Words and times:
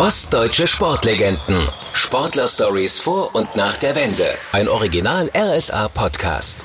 Ostdeutsche 0.00 0.66
Sportlegenden. 0.66 1.68
Sportler-Stories 1.92 3.00
vor 3.00 3.34
und 3.34 3.54
nach 3.54 3.76
der 3.76 3.94
Wende. 3.94 4.30
Ein 4.50 4.66
Original 4.66 5.28
RSA-Podcast. 5.36 6.64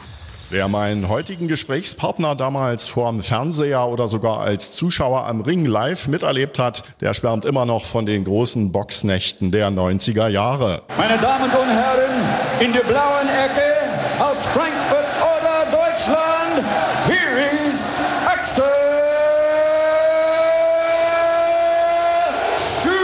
Wer 0.51 0.69
meinen 0.69 1.09
heutigen 1.09 1.49
Gesprächspartner 1.49 2.35
damals 2.35 2.87
vorm 2.87 3.21
Fernseher 3.21 3.89
oder 3.89 4.07
sogar 4.07 4.39
als 4.39 4.71
Zuschauer 4.71 5.25
am 5.27 5.41
Ring 5.41 5.65
live 5.65 6.07
miterlebt 6.07 6.59
hat, 6.59 6.83
der 7.01 7.13
schwärmt 7.13 7.43
immer 7.43 7.65
noch 7.65 7.83
von 7.83 8.05
den 8.05 8.23
großen 8.23 8.71
Boxnächten 8.71 9.51
der 9.51 9.67
90er 9.69 10.29
Jahre. 10.29 10.83
Meine 10.97 11.17
Damen 11.17 11.51
und 11.51 11.69
Herren, 11.69 12.29
in 12.61 12.71
der 12.71 12.83
blauen 12.83 13.27
Ecke 13.27 14.23
aus 14.23 14.37
Frankfurt 14.53 15.07
oder 15.19 15.65
Deutschland, 15.71 16.63
here 17.05 17.41
is 17.41 17.81
Axel 18.25 18.63
Schul. 22.81 23.01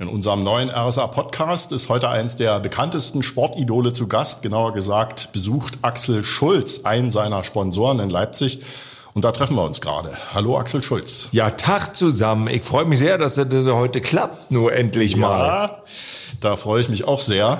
In 0.00 0.08
unserem 0.24 0.42
neuen 0.42 0.70
RSA-Podcast 0.70 1.70
ist 1.72 1.90
heute 1.90 2.08
eins 2.08 2.34
der 2.34 2.58
bekanntesten 2.58 3.22
Sportidole 3.22 3.92
zu 3.92 4.08
Gast. 4.08 4.40
Genauer 4.40 4.72
gesagt 4.72 5.32
besucht 5.32 5.74
Axel 5.82 6.24
Schulz 6.24 6.80
einen 6.84 7.10
seiner 7.10 7.44
Sponsoren 7.44 8.00
in 8.00 8.08
Leipzig. 8.08 8.62
Und 9.12 9.22
da 9.22 9.32
treffen 9.32 9.54
wir 9.54 9.64
uns 9.64 9.82
gerade. 9.82 10.16
Hallo 10.32 10.58
Axel 10.58 10.82
Schulz. 10.82 11.28
Ja, 11.32 11.50
Tag 11.50 11.94
zusammen. 11.94 12.48
Ich 12.48 12.62
freue 12.62 12.86
mich 12.86 13.00
sehr, 13.00 13.18
dass 13.18 13.34
das 13.34 13.66
heute 13.66 14.00
klappt, 14.00 14.50
nur 14.50 14.72
endlich 14.72 15.14
mal. 15.14 15.46
Ja, 15.46 15.78
da 16.44 16.56
freue 16.56 16.80
ich 16.80 16.88
mich 16.88 17.04
auch 17.08 17.20
sehr. 17.20 17.58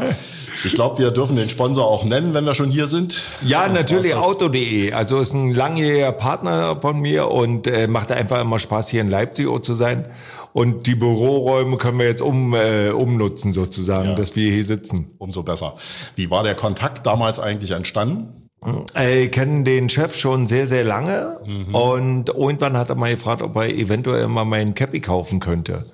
Ich 0.65 0.75
glaube, 0.75 0.99
wir 0.99 1.11
dürfen 1.11 1.37
den 1.37 1.49
Sponsor 1.49 1.87
auch 1.87 2.05
nennen, 2.05 2.35
wenn 2.35 2.45
wir 2.45 2.55
schon 2.55 2.71
hier 2.71 2.87
sind. 2.87 3.23
Ja, 3.43 3.67
Und 3.67 3.75
natürlich 3.75 4.15
Auto.de. 4.15 4.93
Also 4.93 5.19
ist 5.21 5.33
ein 5.33 5.53
langjähriger 5.53 6.13
Partner 6.13 6.77
von 6.81 7.01
mir 7.01 7.31
und 7.31 7.67
äh, 7.67 7.87
macht 7.89 8.13
einfach 8.13 8.41
immer 8.41 8.59
Spaß, 8.59 8.89
hier 8.89 9.01
in 9.01 9.11
Leipzig 9.11 9.47
zu 9.63 9.75
sein. 9.75 10.07
Und 10.53 10.87
die 10.87 10.95
Büroräume 10.95 11.77
können 11.79 11.99
wir 11.99 12.07
jetzt 12.07 12.23
um, 12.23 12.55
äh, 12.55 12.91
umnutzen 12.91 13.53
sozusagen, 13.53 14.11
Ja. 14.11 14.15
dass 14.15 14.37
wir 14.37 14.51
hier 14.53 14.65
sitzen. 14.65 15.11
Umso 15.19 15.43
besser. 15.43 15.75
Wie 16.15 16.31
war 16.31 16.45
der 16.45 16.55
Kontakt 16.55 17.07
damals 17.07 17.41
eigentlich 17.41 17.73
entstanden? 17.73 18.49
Äh, 18.95 19.27
kennen 19.27 19.65
den 19.65 19.89
Chef 19.91 20.17
schon 20.17 20.47
sehr, 20.47 20.67
sehr 20.67 20.85
lange 20.85 21.39
und 21.73 22.31
irgendwann 22.31 22.79
hat 22.79 22.89
er 22.89 22.95
mal 22.95 23.11
gefragt, 23.11 23.43
ob 23.43 23.55
er 23.57 23.69
eventuell 23.69 24.27
mal 24.29 24.47
meinen 24.47 24.75
Cappy 24.75 25.01
kaufen 25.01 25.39
könnte. 25.39 25.85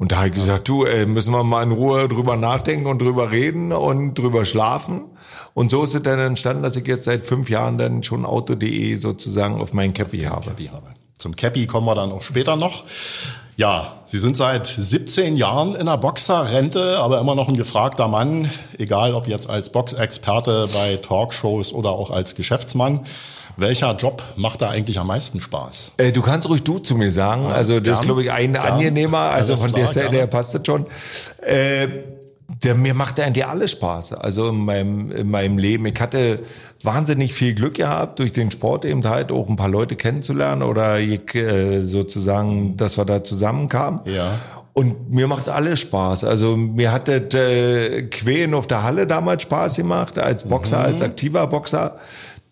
Und 0.00 0.12
da 0.12 0.16
habe 0.16 0.28
ich 0.28 0.34
gesagt, 0.34 0.66
du, 0.66 0.86
äh, 0.86 1.04
müssen 1.04 1.30
wir 1.34 1.44
mal 1.44 1.62
in 1.62 1.72
Ruhe 1.72 2.08
drüber 2.08 2.34
nachdenken 2.34 2.86
und 2.86 3.02
drüber 3.02 3.30
reden 3.30 3.70
und 3.70 4.14
drüber 4.14 4.46
schlafen. 4.46 5.02
Und 5.52 5.70
so 5.70 5.84
ist 5.84 5.94
es 5.94 6.02
dann 6.02 6.18
entstanden, 6.18 6.62
dass 6.62 6.74
ich 6.74 6.86
jetzt 6.86 7.04
seit 7.04 7.26
fünf 7.26 7.50
Jahren 7.50 7.76
dann 7.76 8.02
schon 8.02 8.24
Auto.de 8.24 8.94
sozusagen 8.94 9.60
auf 9.60 9.74
meinen 9.74 9.92
Cappy 9.92 10.20
habe. 10.20 10.52
Zum 11.18 11.36
Cappy 11.36 11.66
kommen 11.66 11.86
wir 11.86 11.94
dann 11.94 12.12
auch 12.12 12.22
später 12.22 12.56
noch. 12.56 12.84
Ja, 13.58 14.00
Sie 14.06 14.18
sind 14.18 14.38
seit 14.38 14.66
17 14.66 15.36
Jahren 15.36 15.74
in 15.74 15.84
der 15.84 15.98
Boxerrente, 15.98 16.96
aber 16.98 17.20
immer 17.20 17.34
noch 17.34 17.48
ein 17.48 17.58
gefragter 17.58 18.08
Mann, 18.08 18.50
egal 18.78 19.14
ob 19.14 19.28
jetzt 19.28 19.50
als 19.50 19.68
Boxexperte 19.68 20.70
bei 20.72 20.96
Talkshows 20.96 21.74
oder 21.74 21.90
auch 21.90 22.08
als 22.08 22.36
Geschäftsmann. 22.36 23.00
Welcher 23.60 23.94
Job 23.96 24.22
macht 24.36 24.62
da 24.62 24.70
eigentlich 24.70 24.98
am 24.98 25.06
meisten 25.08 25.40
Spaß? 25.40 25.92
Äh, 25.98 26.12
du 26.12 26.22
kannst 26.22 26.48
ruhig 26.48 26.62
du 26.62 26.78
zu 26.78 26.96
mir 26.96 27.12
sagen. 27.12 27.46
Also 27.46 27.78
das 27.80 28.00
ist, 28.00 28.04
glaube 28.06 28.22
ich, 28.24 28.32
ein 28.32 28.54
gern. 28.54 28.64
angenehmer. 28.64 29.18
Also 29.18 29.56
von 29.56 29.68
klar, 29.72 29.84
der 29.84 29.92
Seite 29.92 30.16
her 30.16 30.26
passt 30.26 30.54
das 30.54 30.62
schon. 30.66 30.86
Äh, 31.42 31.88
der, 32.62 32.74
mir 32.74 32.94
macht 32.94 33.18
eigentlich 33.20 33.46
alles 33.46 33.70
Spaß. 33.70 34.14
Also 34.14 34.48
in 34.48 34.64
meinem, 34.64 35.12
in 35.12 35.30
meinem 35.30 35.56
Leben. 35.58 35.86
Ich 35.86 36.00
hatte 36.00 36.40
wahnsinnig 36.82 37.32
viel 37.32 37.54
Glück 37.54 37.74
gehabt, 37.74 38.18
durch 38.18 38.32
den 38.32 38.50
Sport 38.50 38.84
eben 38.84 39.06
halt 39.08 39.30
auch 39.30 39.48
ein 39.48 39.56
paar 39.56 39.68
Leute 39.68 39.96
kennenzulernen 39.96 40.62
oder 40.62 40.98
ich, 40.98 41.34
äh, 41.34 41.82
sozusagen, 41.82 42.76
dass 42.76 42.98
wir 42.98 43.04
da 43.04 43.22
zusammenkamen. 43.22 44.00
Ja. 44.06 44.32
Und 44.72 45.10
mir 45.10 45.26
macht 45.26 45.48
alles 45.48 45.80
Spaß. 45.80 46.24
Also 46.24 46.56
mir 46.56 46.92
hat 46.92 47.08
das 47.08 47.34
äh, 47.34 48.02
Quälen 48.02 48.54
auf 48.54 48.66
der 48.66 48.82
Halle 48.82 49.06
damals 49.06 49.42
Spaß 49.42 49.76
gemacht, 49.76 50.16
als 50.18 50.44
Boxer, 50.44 50.78
Mhm. 50.78 50.84
als 50.84 51.02
aktiver 51.02 51.46
Boxer. 51.46 51.96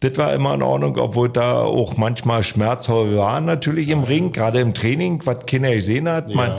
Das 0.00 0.16
war 0.16 0.32
immer 0.32 0.54
in 0.54 0.62
Ordnung, 0.62 0.96
obwohl 0.96 1.28
da 1.28 1.62
auch 1.62 1.96
manchmal 1.96 2.42
Schmerzhafte 2.44 3.16
waren 3.16 3.46
natürlich 3.46 3.88
im 3.88 4.04
Ring, 4.04 4.30
gerade 4.32 4.60
im 4.60 4.72
Training, 4.72 5.20
was 5.24 5.44
keiner 5.46 5.74
gesehen 5.74 6.08
hat. 6.08 6.32
Man, 6.34 6.50
Ja. 6.50 6.58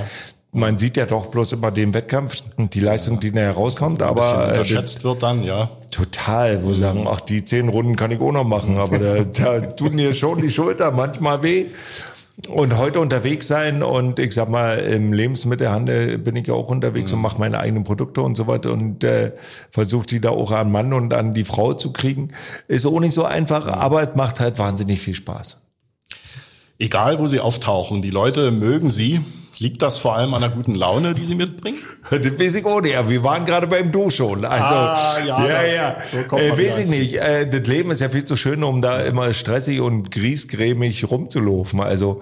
man 0.51 0.77
sieht 0.77 0.97
ja 0.97 1.05
doch 1.05 1.27
bloß 1.27 1.53
immer 1.53 1.72
den 1.72 1.94
Wettkampf 1.94 2.41
und 2.57 2.73
die 2.75 2.81
Leistung, 2.81 3.22
die 3.22 3.31
da 3.31 3.39
herauskommt, 3.39 4.01
aber 4.01 4.47
äh, 4.47 4.50
unterschätzt 4.50 5.05
wird 5.05 5.23
dann, 5.23 5.44
ja. 5.44 5.69
total, 5.89 6.63
wo 6.66 6.73
sie 6.73 6.81
sagen, 6.81 7.07
ach, 7.09 7.22
die 7.22 7.45
zehn 7.45 7.69
Runden 7.69 7.95
kann 7.95 8.11
ich 8.11 8.19
auch 8.19 8.33
noch 8.33 8.44
machen, 8.44 8.77
aber 8.77 8.97
da, 9.00 9.23
da 9.23 9.59
tun 9.59 9.95
mir 9.95 10.11
schon 10.11 10.41
die 10.41 10.50
Schulter 10.50 10.91
manchmal 10.91 11.41
weh. 11.41 11.66
Und 12.47 12.77
heute 12.77 13.01
unterwegs 13.01 13.47
sein 13.47 13.83
und 13.83 14.17
ich 14.17 14.33
sag 14.33 14.47
mal, 14.47 14.79
im 14.79 15.11
Lebensmittelhandel 15.11 16.17
bin 16.17 16.38
ich 16.38 16.47
ja 16.47 16.53
auch 16.53 16.69
unterwegs 16.69 17.11
und 17.11 17.19
mache 17.19 17.38
meine 17.38 17.59
eigenen 17.59 17.83
Produkte 17.83 18.22
und 18.22 18.38
so 18.38 18.47
weiter 18.47 18.72
und 18.72 19.03
äh, 19.03 19.33
versuche 19.69 20.07
die 20.07 20.22
da 20.22 20.29
auch 20.29 20.51
an 20.51 20.72
Mann 20.72 20.94
und 20.94 21.13
an 21.13 21.33
die 21.33 21.44
Frau 21.44 21.73
zu 21.73 21.91
kriegen. 21.91 22.29
Ist 22.69 22.85
auch 22.85 23.00
nicht 23.01 23.13
so 23.13 23.25
einfach, 23.25 23.67
aber 23.67 24.09
es 24.09 24.16
macht 24.16 24.39
halt 24.39 24.57
wahnsinnig 24.57 25.01
viel 25.01 25.16
Spaß. 25.16 25.59
Egal, 26.77 27.19
wo 27.19 27.27
Sie 27.27 27.41
auftauchen, 27.41 28.01
die 28.01 28.09
Leute 28.09 28.51
mögen 28.51 28.89
Sie. 28.89 29.19
Liegt 29.59 29.81
das 29.81 29.97
vor 29.97 30.16
allem 30.16 30.34
an 30.34 30.42
der 30.42 30.50
guten 30.52 30.74
Laune, 30.74 31.14
die 31.14 31.25
Sie 31.25 31.36
mitbringen? 31.36 31.78
Das 32.09 32.40
weiß 32.40 32.56
ich 32.56 32.66
auch 32.66 32.81
nicht, 32.81 32.96
wir 33.09 33.24
waren 33.24 33.46
gerade 33.46 33.68
beim 33.68 33.92
Du 33.92 34.09
schon. 34.09 34.46
Also, 34.46 34.74
Ah, 34.74 35.18
ja, 35.25 35.47
ja, 35.47 35.66
ja. 35.66 35.97
so 36.12 36.38
äh, 36.38 36.58
weiß 36.58 36.78
ich 36.80 36.90
nicht. 36.90 37.16
Äh, 37.16 37.47
das 37.50 37.68
Leben 37.68 37.92
ist 37.92 38.00
ja 38.02 38.09
viel 38.09 38.24
zu 38.25 38.36
schön, 38.38 38.64
um 38.64 38.81
da 38.81 39.02
immer 39.02 39.34
stressig 39.34 39.81
und 39.81 40.12
griesgrämig 40.12 41.09
rumzulaufen. 41.12 41.81
Also 41.81 42.22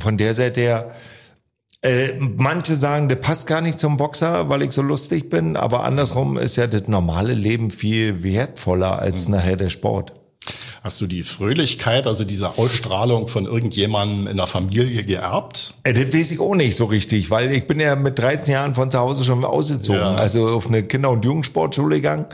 von 0.00 0.18
der 0.18 0.34
Seite 0.34 0.60
her, 0.60 0.90
äh, 1.82 2.12
manche 2.18 2.74
sagen, 2.74 3.08
das 3.08 3.20
passt 3.20 3.46
gar 3.46 3.60
nicht 3.60 3.78
zum 3.78 3.96
Boxer, 3.96 4.48
weil 4.48 4.62
ich 4.62 4.72
so 4.72 4.82
lustig 4.82 5.30
bin, 5.30 5.56
aber 5.56 5.84
andersrum 5.84 6.36
ist 6.38 6.56
ja 6.56 6.66
das 6.66 6.88
normale 6.88 7.34
Leben 7.34 7.70
viel 7.70 8.22
wertvoller 8.24 8.98
als 8.98 9.28
Mhm. 9.28 9.34
nachher 9.36 9.56
der 9.56 9.70
Sport. 9.70 10.12
Hast 10.86 11.00
du 11.00 11.06
die 11.06 11.22
Fröhlichkeit, 11.22 12.06
also 12.06 12.24
diese 12.26 12.58
Ausstrahlung 12.58 13.26
von 13.26 13.46
irgendjemandem 13.46 14.26
in 14.26 14.36
der 14.36 14.46
Familie 14.46 15.02
geerbt? 15.02 15.72
Äh, 15.82 15.94
Das 15.94 16.12
weiß 16.12 16.30
ich 16.32 16.40
auch 16.40 16.54
nicht 16.54 16.76
so 16.76 16.84
richtig, 16.84 17.30
weil 17.30 17.52
ich 17.52 17.66
bin 17.66 17.80
ja 17.80 17.96
mit 17.96 18.18
13 18.18 18.52
Jahren 18.52 18.74
von 18.74 18.90
zu 18.90 18.98
Hause 18.98 19.24
schon 19.24 19.42
ausgezogen, 19.46 19.98
Ja. 20.02 20.12
also 20.14 20.46
auf 20.50 20.66
eine 20.66 20.82
Kinder- 20.82 21.08
und 21.08 21.24
Jugendsportschule 21.24 21.96
gegangen. 21.96 22.26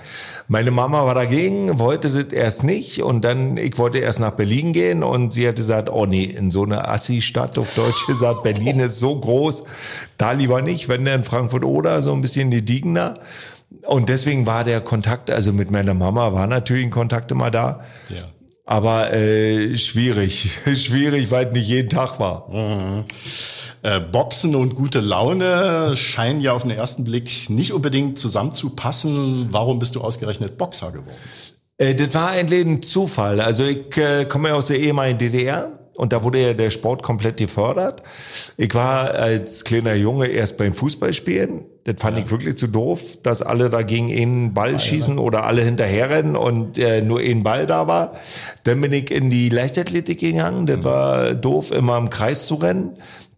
Meine 0.49 0.72
Mama 0.72 1.06
war 1.06 1.15
dagegen, 1.15 1.78
wollte 1.78 2.11
das 2.25 2.33
erst 2.33 2.65
nicht 2.65 3.00
und 3.05 3.22
dann, 3.25 3.56
ich 3.56 3.78
wollte 3.78 3.99
erst 3.99 4.19
nach 4.19 4.33
Berlin 4.33 4.72
gehen 4.72 5.05
und 5.05 5.32
sie 5.32 5.47
hat 5.47 5.55
gesagt, 5.55 5.88
oh 5.88 6.06
nee, 6.06 6.25
in 6.25 6.50
so 6.50 6.65
eine 6.65 6.88
Assi-Stadt 6.88 7.56
auf 7.56 7.72
Deutsch 7.77 8.05
gesagt, 8.09 8.43
Berlin 8.43 8.81
ist 8.81 8.99
so 8.99 9.15
groß, 9.15 9.62
da 10.19 10.32
lieber 10.32 10.61
nicht, 10.61 10.88
wenn 10.88 11.05
dann 11.05 11.22
Frankfurt 11.22 11.62
oder 11.65 12.03
so 12.03 12.12
ein 12.12 12.21
bisschen 12.21 12.50
die 12.50 12.65
Diegener. 12.65 13.21
Und 13.87 14.09
deswegen 14.09 14.49
war 14.49 14.65
der 14.65 14.81
Kontakt, 14.81 15.31
also 15.31 15.53
mit 15.53 15.71
meiner 15.71 15.94
Mama 15.94 16.32
war 16.32 16.49
natürlich 16.49 16.84
ein 16.87 16.91
Kontakt 16.91 17.31
immer 17.31 17.53
da. 17.53 17.84
Ja. 18.09 18.17
Aber 18.70 19.12
äh, 19.12 19.76
schwierig, 19.76 20.60
schwierig, 20.76 21.32
weil 21.32 21.48
es 21.48 21.53
nicht 21.53 21.66
jeden 21.66 21.88
Tag 21.88 22.20
war. 22.20 23.04
Äh, 23.82 23.98
Boxen 23.98 24.54
und 24.54 24.76
gute 24.76 25.00
Laune 25.00 25.97
scheinen 25.97 26.41
ja 26.41 26.53
auf 26.53 26.62
den 26.62 26.70
ersten 26.70 27.03
Blick 27.03 27.50
nicht 27.50 27.72
unbedingt 27.72 28.16
zusammenzupassen. 28.16 29.48
Warum 29.50 29.81
bist 29.81 29.97
du 29.97 30.00
ausgerechnet 30.03 30.56
Boxer 30.56 30.92
geworden? 30.92 31.10
Äh, 31.78 31.97
das 31.97 32.14
war 32.14 32.31
ein 32.31 32.81
Zufall. 32.82 33.41
Also 33.41 33.64
ich 33.64 33.97
äh, 33.97 34.25
komme 34.26 34.50
ja 34.50 34.54
aus 34.54 34.69
der 34.69 34.78
ehemaligen 34.78 35.19
DDR 35.19 35.81
und 35.97 36.12
da 36.12 36.22
wurde 36.22 36.41
ja 36.41 36.54
der 36.54 36.70
Sport 36.70 37.02
komplett 37.02 37.38
gefördert. 37.38 38.04
Ich 38.56 38.72
war 38.76 39.10
als 39.14 39.64
kleiner 39.64 39.94
Junge 39.94 40.28
erst 40.28 40.58
beim 40.58 40.75
Fußballspielen. 40.75 41.64
Das 41.93 42.01
fand 42.01 42.19
ich 42.19 42.31
wirklich 42.31 42.56
zu 42.56 42.69
doof, 42.69 43.19
dass 43.23 43.43
alle 43.43 43.69
da 43.69 43.83
gegen 43.83 44.12
einen 44.12 44.55
Ball 44.55 44.78
schießen 44.78 45.19
oder 45.19 45.45
alle 45.45 45.62
hinterherrennen 45.62 46.37
und 46.37 46.78
äh, 46.78 47.03
nur 47.03 47.19
ein 47.19 47.43
Ball 47.43 47.67
da 47.67 47.89
war. 47.89 48.12
Dann 48.62 48.81
bin 48.81 48.93
ich 48.93 49.11
in 49.11 49.28
die 49.28 49.49
Leichtathletik 49.49 50.21
gegangen. 50.21 50.67
Das 50.67 50.84
war 50.84 51.34
doof, 51.34 51.73
immer 51.73 51.99
im 51.99 52.09
Kreis 52.09 52.47
zu 52.47 52.55
rennen. 52.56 52.91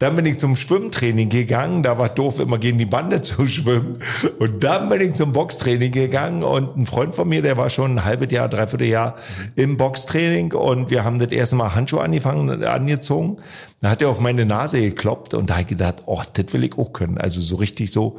Dann 0.03 0.17
bin 0.17 0.27
ich 0.27 0.41
zum 0.41 0.57
Schwimmtraining 0.57 1.29
gegangen. 1.29 1.85
Da 1.85 1.97
war 1.97 2.09
doof, 2.09 2.41
immer 2.41 2.59
gegen 2.59 2.77
die 2.77 2.87
Bande 2.87 3.23
zu 3.23 3.47
schwimmen. 3.47 4.01
Und 4.41 4.65
dann 4.65 4.89
bin 4.89 5.01
ich 5.01 5.15
zum 5.15 5.33
Boxtraining 5.33 5.93
gegangen. 5.93 6.43
Und 6.43 6.77
ein 6.77 6.87
Freund 6.87 7.15
von 7.15 7.29
mir, 7.29 7.41
der 7.41 7.57
war 7.57 7.71
schon 7.71 7.93
ein 7.93 8.05
halbes 8.05 8.33
Jahr, 8.33 8.49
dreiviertel 8.49 8.89
Jahr 8.89 9.15
im 9.55 9.77
Boxtraining. 9.77 10.55
Und 10.55 10.91
wir 10.91 11.05
haben 11.05 11.21
das 11.21 11.31
erste 11.31 11.55
Mal 11.55 11.77
Handschuhe 11.77 12.03
angefangen, 12.03 12.65
angezogen. 12.65 13.37
Da 13.81 13.91
hat 13.91 14.03
er 14.03 14.09
auf 14.09 14.19
meine 14.19 14.45
Nase 14.45 14.81
gekloppt. 14.81 15.35
Und 15.35 15.51
da 15.51 15.55
habe 15.55 15.63
ich 15.63 15.69
gedacht, 15.69 16.03
oh, 16.07 16.23
das 16.33 16.53
will 16.53 16.65
ich 16.65 16.77
auch 16.77 16.93
können. 16.93 17.17
Also 17.19 17.41
so 17.41 17.55
richtig 17.55 17.93
so 17.93 18.19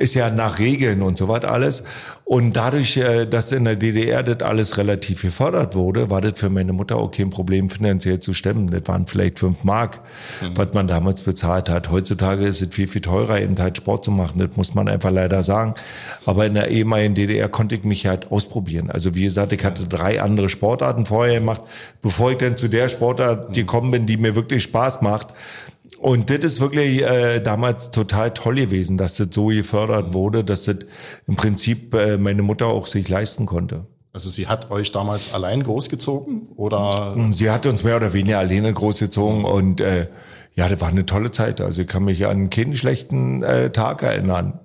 ist 0.00 0.14
ja 0.14 0.30
nach 0.30 0.58
Regeln 0.58 1.02
und 1.02 1.18
so 1.18 1.28
was 1.28 1.44
alles. 1.44 1.84
Und 2.24 2.56
dadurch, 2.56 2.96
äh, 2.96 3.26
dass 3.26 3.52
in 3.52 3.64
der 3.64 3.76
DDR 3.76 4.22
das 4.22 4.40
alles 4.40 4.78
relativ 4.78 5.22
gefördert 5.22 5.74
wurde, 5.74 6.08
war 6.08 6.22
das 6.22 6.40
für 6.40 6.48
meine 6.48 6.72
Mutter 6.72 6.96
auch 6.96 7.10
kein 7.10 7.28
Problem, 7.28 7.68
finanziell 7.68 8.18
zu 8.18 8.32
stemmen. 8.32 8.70
Das 8.70 8.82
waren 8.86 9.06
vielleicht 9.06 9.38
fünf 9.38 9.62
Mark, 9.62 10.00
mhm. 10.40 10.56
was 10.56 10.72
man 10.72 10.88
damals 10.88 11.20
bezahlt 11.20 11.68
hat. 11.68 11.90
Heutzutage 11.90 12.46
ist 12.46 12.62
es 12.62 12.74
viel, 12.74 12.88
viel 12.88 13.02
teurer, 13.02 13.40
eben 13.40 13.58
halt 13.58 13.76
Sport 13.76 14.04
zu 14.04 14.10
machen. 14.10 14.38
Das 14.38 14.56
muss 14.56 14.74
man 14.74 14.88
einfach 14.88 15.10
leider 15.10 15.42
sagen. 15.42 15.74
Aber 16.24 16.46
in 16.46 16.54
der 16.54 16.68
ehemaligen 16.68 17.14
DDR 17.14 17.50
konnte 17.50 17.74
ich 17.74 17.84
mich 17.84 18.06
halt 18.06 18.32
ausprobieren. 18.32 18.90
Also 18.90 19.14
wie 19.14 19.24
gesagt, 19.24 19.52
ich 19.52 19.62
hatte 19.64 19.86
drei 19.86 20.22
andere 20.22 20.48
Sportarten 20.48 21.04
vorher 21.04 21.40
gemacht, 21.40 21.62
bevor 22.00 22.32
ich 22.32 22.38
dann 22.38 22.56
zu 22.56 22.68
der 22.68 22.88
Sportart 22.88 23.52
gekommen 23.52 23.90
bin, 23.90 24.06
die 24.06 24.16
mir 24.16 24.34
wirklich 24.34 24.62
Spaß 24.62 25.02
macht. 25.02 25.34
Und 25.98 26.30
das 26.30 26.38
ist 26.38 26.60
wirklich 26.60 27.02
äh, 27.02 27.40
damals 27.40 27.90
total 27.90 28.32
toll 28.32 28.54
gewesen, 28.56 28.96
dass 28.96 29.16
das 29.16 29.28
so 29.32 29.46
gefördert 29.46 30.14
wurde, 30.14 30.44
dass 30.44 30.64
das 30.64 30.78
im 31.26 31.36
Prinzip 31.36 31.94
äh, 31.94 32.16
meine 32.16 32.42
Mutter 32.42 32.66
auch 32.66 32.86
sich 32.86 33.08
leisten 33.08 33.46
konnte. 33.46 33.86
Also 34.12 34.28
sie 34.28 34.48
hat 34.48 34.70
euch 34.70 34.90
damals 34.90 35.32
allein 35.32 35.62
großgezogen 35.62 36.48
oder? 36.56 37.16
Sie 37.30 37.50
hat 37.50 37.66
uns 37.66 37.84
mehr 37.84 37.96
oder 37.96 38.12
weniger 38.12 38.40
alleine 38.40 38.72
großgezogen 38.72 39.44
und 39.44 39.80
äh, 39.80 40.08
ja, 40.54 40.68
das 40.68 40.80
war 40.80 40.88
eine 40.88 41.06
tolle 41.06 41.30
Zeit. 41.30 41.60
Also 41.60 41.82
ich 41.82 41.88
kann 41.88 42.04
mich 42.04 42.26
an 42.26 42.50
keinen 42.50 42.74
schlechten 42.74 43.42
äh, 43.42 43.70
Tag 43.70 44.02
erinnern. 44.02 44.58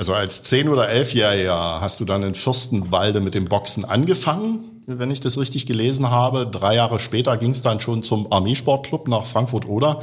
Also 0.00 0.14
als 0.14 0.42
zehn 0.42 0.70
oder 0.70 0.88
elfjähriger 0.88 1.82
hast 1.82 2.00
du 2.00 2.06
dann 2.06 2.22
in 2.22 2.34
Fürstenwalde 2.34 3.20
mit 3.20 3.34
dem 3.34 3.44
Boxen 3.44 3.84
angefangen, 3.84 4.82
wenn 4.86 5.10
ich 5.10 5.20
das 5.20 5.36
richtig 5.36 5.66
gelesen 5.66 6.10
habe. 6.10 6.46
Drei 6.46 6.74
Jahre 6.74 6.98
später 6.98 7.36
ging 7.36 7.50
es 7.50 7.60
dann 7.60 7.80
schon 7.80 8.02
zum 8.02 8.32
Armeesportclub 8.32 9.08
nach 9.08 9.26
Frankfurt-Oder. 9.26 10.00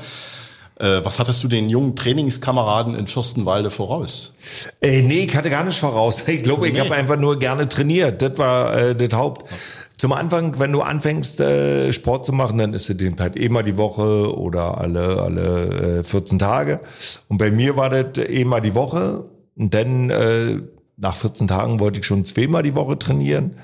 Äh, 0.75 1.03
was 1.03 1.17
hattest 1.17 1.43
du 1.43 1.47
den 1.47 1.67
jungen 1.67 1.95
Trainingskameraden 1.95 2.93
in 2.93 3.07
Fürstenwalde 3.07 3.71
voraus? 3.71 4.35
Äh, 4.81 5.01
nee, 5.01 5.21
ich 5.21 5.35
hatte 5.35 5.49
gar 5.49 5.63
nicht 5.63 5.79
voraus. 5.79 6.27
Ich 6.27 6.43
glaube, 6.43 6.67
ich 6.67 6.73
nee. 6.73 6.79
habe 6.79 6.93
einfach 6.93 7.17
nur 7.17 7.39
gerne 7.39 7.67
trainiert. 7.67 8.21
Das 8.21 8.37
war 8.37 8.77
äh, 8.77 8.95
das 8.95 9.17
Haupt. 9.17 9.51
Zum 9.97 10.13
Anfang, 10.13 10.59
wenn 10.59 10.73
du 10.73 10.81
anfängst, 10.81 11.39
äh, 11.39 11.91
Sport 11.91 12.23
zu 12.23 12.33
machen, 12.33 12.59
dann 12.59 12.75
ist 12.75 12.87
es 12.87 12.97
den 12.97 13.19
halt 13.19 13.35
immer 13.35 13.63
die 13.63 13.79
Woche 13.79 14.31
oder 14.37 14.77
alle, 14.77 15.23
alle 15.23 16.01
äh, 16.01 16.03
14 16.03 16.37
Tage. 16.37 16.81
Und 17.29 17.39
bei 17.39 17.49
mir 17.49 17.75
war 17.77 17.89
das 17.89 18.23
immer 18.23 18.61
die 18.61 18.75
Woche. 18.75 19.25
Und 19.57 19.73
dann 19.73 20.09
äh, 20.09 20.59
nach 20.97 21.15
14 21.15 21.47
Tagen 21.47 21.79
wollte 21.79 21.99
ich 21.99 22.05
schon 22.05 22.25
zweimal 22.25 22.63
die 22.63 22.75
Woche 22.75 22.97
trainieren. 22.97 23.57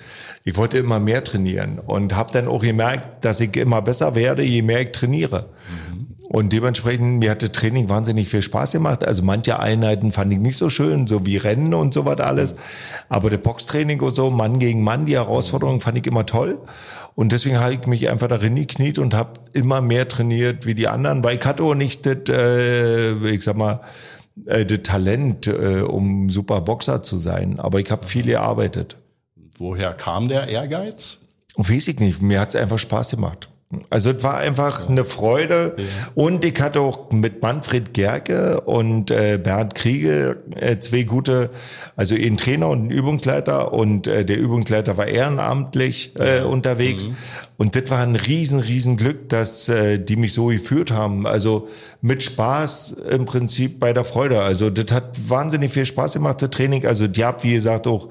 Ich 0.44 0.58
wollte 0.58 0.78
immer 0.78 1.00
mehr 1.00 1.24
trainieren 1.24 1.80
und 1.80 2.16
habe 2.16 2.32
dann 2.32 2.48
auch 2.48 2.62
gemerkt, 2.62 3.26
dass 3.26 3.40
ich 3.40 3.56
immer 3.56 3.82
besser 3.82 4.16
werde, 4.16 4.44
je 4.44 4.62
mehr 4.62 4.82
ich 4.82 4.92
trainiere. 4.92 5.50
Mhm. 5.90 6.08
Und 6.30 6.52
dementsprechend, 6.52 7.20
mir 7.20 7.32
hatte 7.32 7.52
Training 7.52 7.90
wahnsinnig 7.90 8.28
viel 8.28 8.42
Spaß 8.42 8.72
gemacht. 8.72 9.06
Also 9.06 9.24
manche 9.24 9.60
Einheiten 9.60 10.12
fand 10.12 10.34
ich 10.34 10.40
nicht 10.40 10.58
so 10.58 10.70
schön, 10.70 11.06
so 11.06 11.26
wie 11.26 11.38
Rennen 11.38 11.74
und 11.74 11.94
so 11.94 12.06
was 12.06 12.20
alles. 12.20 12.56
Aber 13.10 13.30
der 13.30 13.38
Boxtraining 13.38 14.02
und 14.02 14.16
so, 14.16 14.30
Mann 14.32 14.58
gegen 14.58 14.84
Mann, 14.84 15.06
die 15.06 15.14
Herausforderung 15.14 15.80
fand 15.80 15.98
ich 15.98 16.08
immer 16.08 16.26
toll. 16.26 16.58
Und 17.16 17.32
deswegen 17.32 17.60
habe 17.60 17.76
ich 17.76 17.86
mich 17.86 18.10
einfach 18.10 18.28
darin 18.28 18.56
gekniet 18.56 18.98
und 18.98 19.14
habe 19.14 19.34
immer 19.54 19.82
mehr 19.82 20.08
trainiert 20.08 20.66
wie 20.66 20.74
die 20.74 20.88
anderen, 20.88 21.24
weil 21.24 21.38
ich 21.38 21.46
hatte 21.46 21.64
auch 21.64 21.76
nicht 21.76 22.06
das, 22.06 22.18
äh, 22.30 23.14
ich 23.30 23.44
sag 23.44 23.56
mal, 23.56 23.82
äh, 24.46 24.66
das 24.66 24.80
Talent, 24.84 25.48
äh, 25.48 25.82
um 25.82 26.30
super 26.30 26.62
Boxer 26.62 27.04
zu 27.04 27.18
sein. 27.18 27.60
Aber 27.60 27.80
ich 27.80 27.92
habe 27.92 28.06
viel 28.06 28.26
gearbeitet. 28.26 28.98
Woher 29.58 29.94
kam 29.94 30.28
der 30.28 30.48
Ehrgeiz? 30.48 31.20
Weiß 31.56 31.88
ich 31.88 32.00
nicht. 32.00 32.22
Mir 32.22 32.40
hat's 32.40 32.56
einfach 32.56 32.80
Spaß 32.80 33.12
gemacht. 33.12 33.50
Also 33.90 34.12
es 34.12 34.24
war 34.24 34.38
einfach 34.38 34.90
eine 34.90 35.06
Freude. 35.06 35.76
Ja. 35.78 35.84
Und 36.16 36.46
ich 36.46 36.60
hatte 36.62 36.82
auch 36.82 37.12
mit 37.12 37.42
Manfred 37.42 37.94
Gerke 37.94 38.62
und 38.62 39.12
äh, 39.12 39.40
Bernd 39.42 39.76
Kriege 39.76 40.38
äh, 40.56 40.78
zwei 40.80 41.04
gute, 41.04 41.50
also 41.96 42.16
ein 42.16 42.38
Trainer 42.38 42.70
und 42.70 42.88
ein 42.88 42.92
Übungsleiter. 42.92 43.74
Und 43.74 44.08
äh, 44.08 44.26
der 44.26 44.38
Übungsleiter 44.38 44.98
war 44.98 45.08
ehrenamtlich 45.08 46.14
äh, 46.20 46.42
unterwegs. 46.42 47.08
Mhm. 47.08 47.18
Und 47.58 47.76
das 47.76 47.90
war 47.90 48.00
ein 48.00 48.16
riesen, 48.16 48.60
riesen 48.60 48.98
Glück, 48.98 49.30
dass 49.30 49.70
äh, 49.70 50.00
die 50.00 50.16
mich 50.16 50.34
so 50.34 50.48
geführt 50.48 50.92
haben. 50.92 51.28
Also 51.28 51.68
mit 52.02 52.24
Spaß 52.24 52.98
im 53.10 53.26
Prinzip 53.26 53.80
bei 53.80 53.94
der 53.94 54.04
Freude. 54.04 54.42
Also 54.42 54.70
das 54.70 54.94
hat 54.94 55.30
wahnsinnig 55.30 55.72
viel 55.72 55.86
Spaß 55.86 56.14
gemacht, 56.14 56.42
das 56.42 56.50
Training. 56.50 56.86
Also 56.86 57.08
die 57.08 57.24
habt, 57.24 57.44
wie 57.44 57.54
gesagt, 57.54 57.88
auch 57.88 58.10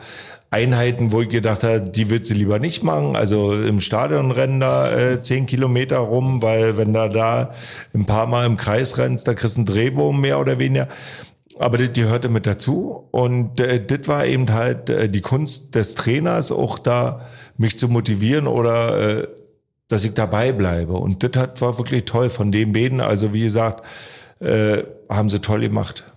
Einheiten, 0.52 1.12
wo 1.12 1.22
ich 1.22 1.31
gedacht 1.31 1.62
habe, 1.62 1.81
die 1.81 2.10
wird 2.10 2.26
sie 2.26 2.34
lieber 2.34 2.58
nicht 2.58 2.82
machen. 2.82 3.16
Also 3.16 3.54
im 3.54 3.81
Stadion 3.81 4.31
rennen 4.31 4.60
da 4.60 4.93
äh, 4.93 5.22
zehn 5.22 5.46
Kilometer 5.46 5.96
rum, 5.99 6.43
weil 6.43 6.76
wenn 6.76 6.93
da 6.93 7.08
da 7.08 7.54
ein 7.94 8.04
paar 8.04 8.26
Mal 8.26 8.44
im 8.44 8.58
Kreis 8.58 8.99
rennst, 8.99 9.26
da 9.26 9.32
kriegst 9.32 9.56
du 9.56 9.60
einen 9.60 9.66
Drehwurm 9.66 10.20
mehr 10.20 10.38
oder 10.38 10.58
weniger. 10.58 10.88
Aber 11.58 11.78
das 11.78 11.94
gehörte 11.94 12.28
mit 12.28 12.46
dazu. 12.46 13.08
Und 13.12 13.60
äh, 13.60 13.82
das 13.82 14.06
war 14.08 14.26
eben 14.26 14.52
halt 14.52 14.90
äh, 14.90 15.08
die 15.08 15.22
Kunst 15.22 15.75
des 15.75 15.94
Trainers, 15.94 16.52
auch 16.52 16.78
da 16.78 17.26
mich 17.56 17.78
zu 17.78 17.88
motivieren 17.88 18.46
oder 18.46 19.20
äh, 19.22 19.28
dass 19.88 20.04
ich 20.04 20.12
dabei 20.12 20.52
bleibe. 20.52 20.93
Und 20.93 21.22
das 21.22 21.40
hat, 21.40 21.62
war 21.62 21.78
wirklich 21.78 22.04
toll 22.04 22.28
von 22.28 22.52
den 22.52 22.72
beiden. 22.72 23.00
Also 23.00 23.32
wie 23.32 23.44
gesagt, 23.44 23.87
äh, 24.40 24.82
haben 25.08 25.31
sie 25.31 25.40
toll 25.40 25.60
gemacht. 25.60 26.12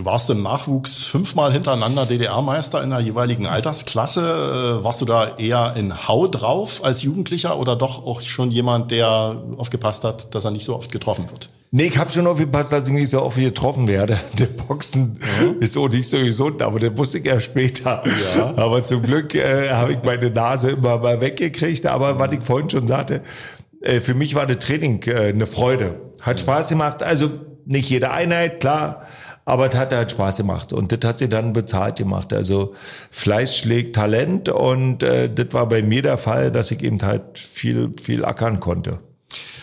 Du 0.00 0.06
warst 0.06 0.30
im 0.30 0.42
Nachwuchs 0.42 1.04
fünfmal 1.04 1.52
hintereinander 1.52 2.06
DDR-Meister 2.06 2.82
in 2.82 2.88
der 2.88 3.00
jeweiligen 3.00 3.46
Altersklasse. 3.46 4.78
Äh, 4.80 4.82
warst 4.82 5.02
du 5.02 5.04
da 5.04 5.36
eher 5.36 5.74
in 5.76 6.08
Hau 6.08 6.26
drauf 6.26 6.82
als 6.82 7.02
Jugendlicher 7.02 7.58
oder 7.58 7.76
doch 7.76 8.06
auch 8.06 8.22
schon 8.22 8.50
jemand, 8.50 8.92
der 8.92 9.36
aufgepasst 9.58 10.04
hat, 10.04 10.34
dass 10.34 10.46
er 10.46 10.52
nicht 10.52 10.64
so 10.64 10.74
oft 10.74 10.90
getroffen 10.90 11.28
wird? 11.28 11.50
Nee, 11.70 11.88
ich 11.88 11.98
habe 11.98 12.10
schon 12.10 12.26
aufgepasst, 12.26 12.72
dass 12.72 12.88
ich 12.88 12.94
nicht 12.94 13.10
so 13.10 13.20
oft 13.20 13.36
getroffen 13.36 13.88
werde. 13.88 14.18
Der 14.38 14.46
Boxen 14.46 15.20
mhm. 15.38 15.58
ist 15.60 15.74
so 15.74 15.86
nicht 15.86 16.08
so 16.08 16.16
gesund, 16.16 16.62
aber 16.62 16.80
das 16.80 16.96
wusste 16.96 17.18
ich 17.18 17.26
erst 17.26 17.44
später. 17.44 18.02
Ja. 18.38 18.54
Aber 18.56 18.82
zum 18.82 19.02
Glück 19.02 19.34
äh, 19.34 19.68
habe 19.68 19.92
ich 19.92 19.98
meine 20.02 20.30
Nase 20.30 20.70
immer 20.70 20.96
mal 20.96 21.20
weggekriegt. 21.20 21.84
Aber 21.84 22.18
was 22.18 22.32
ich 22.32 22.42
vorhin 22.42 22.70
schon 22.70 22.88
sagte, 22.88 23.20
äh, 23.82 24.00
für 24.00 24.14
mich 24.14 24.34
war 24.34 24.46
das 24.46 24.60
Training 24.60 25.02
äh, 25.02 25.28
eine 25.28 25.44
Freude. 25.44 26.00
Hat 26.22 26.40
Spaß 26.40 26.70
gemacht. 26.70 27.02
Also 27.02 27.28
nicht 27.66 27.90
jede 27.90 28.10
Einheit, 28.12 28.60
klar 28.60 29.02
aber 29.50 29.66
es 29.66 29.74
hat 29.74 29.92
halt 29.92 30.12
Spaß 30.12 30.36
gemacht 30.36 30.72
und 30.72 30.92
das 30.92 31.08
hat 31.08 31.18
sie 31.18 31.28
dann 31.28 31.52
bezahlt 31.52 31.96
gemacht. 31.96 32.32
Also 32.32 32.74
Fleiß 33.10 33.56
schlägt 33.56 33.96
Talent 33.96 34.48
und 34.48 35.02
äh, 35.02 35.28
das 35.28 35.48
war 35.50 35.68
bei 35.68 35.82
mir 35.82 36.02
der 36.02 36.18
Fall, 36.18 36.52
dass 36.52 36.70
ich 36.70 36.84
eben 36.84 37.02
halt 37.02 37.36
viel, 37.36 37.92
viel 38.00 38.24
ackern 38.24 38.60
konnte. 38.60 39.00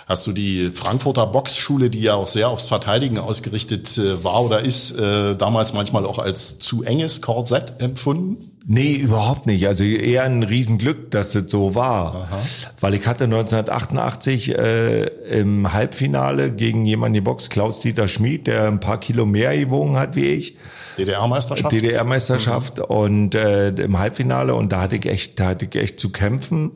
Hast 0.06 0.28
du 0.28 0.34
die 0.34 0.72
Frankfurter 0.72 1.25
Boxschule, 1.28 1.89
die 1.89 2.01
ja 2.01 2.16
auch 2.16 2.28
sehr 2.28 2.50
aufs 2.50 2.68
Verteidigen 2.68 3.18
ausgerichtet 3.18 3.98
äh, 3.98 4.22
war 4.25 4.44
oder 4.44 4.60
ist, 4.60 4.92
äh, 4.92 5.38
damals 5.38 5.72
manchmal 5.72 6.06
auch 6.06 6.19
als 6.19 6.60
zu 6.60 6.84
enges 6.84 7.22
Korsett 7.22 7.80
empfunden? 7.80 8.56
Nee, 8.69 8.96
überhaupt 8.96 9.46
nicht. 9.46 9.66
Also 9.66 9.86
eher 9.86 10.24
ein 10.24 10.44
Riesenglück, 10.44 11.10
dass 11.12 11.31
das 11.31 11.50
so 11.50 11.74
war. 11.74 12.28
Aha. 12.30 12.42
Weil 12.81 12.96
ich 12.96 13.08
hatte 13.08 13.24
1988 13.24 14.58
äh, 14.58 15.04
im 15.40 15.72
Halbfinale 15.72 16.52
gegen 16.52 16.86
jemanden 16.86 17.16
geboxt, 17.16 17.50
Klaus-Dieter 17.50 18.10
Schmid, 18.10 18.46
der 18.46 18.68
ein 18.68 18.81
paar 18.81 19.00
Kilo 19.00 19.25
mehr 19.25 19.58
gewogen 19.58 19.96
hat 19.96 20.18
wie 20.18 20.25
ich. 20.25 20.58
DDR-Meisterschaft. 20.98 21.72
DDR-Meisterschaft 21.72 22.80
mhm. 22.80 22.84
und 22.84 23.36
äh, 23.36 23.69
im 23.69 24.00
Halbfinale 24.00 24.54
und 24.54 24.74
da 24.74 24.81
hatte 24.81 24.98
ich 24.98 25.06
echt, 25.06 25.40
da 25.40 25.48
hatte 25.48 25.66
ich 25.66 25.75
echt 25.81 25.98
zu 25.98 26.12
kämpfen 26.12 26.72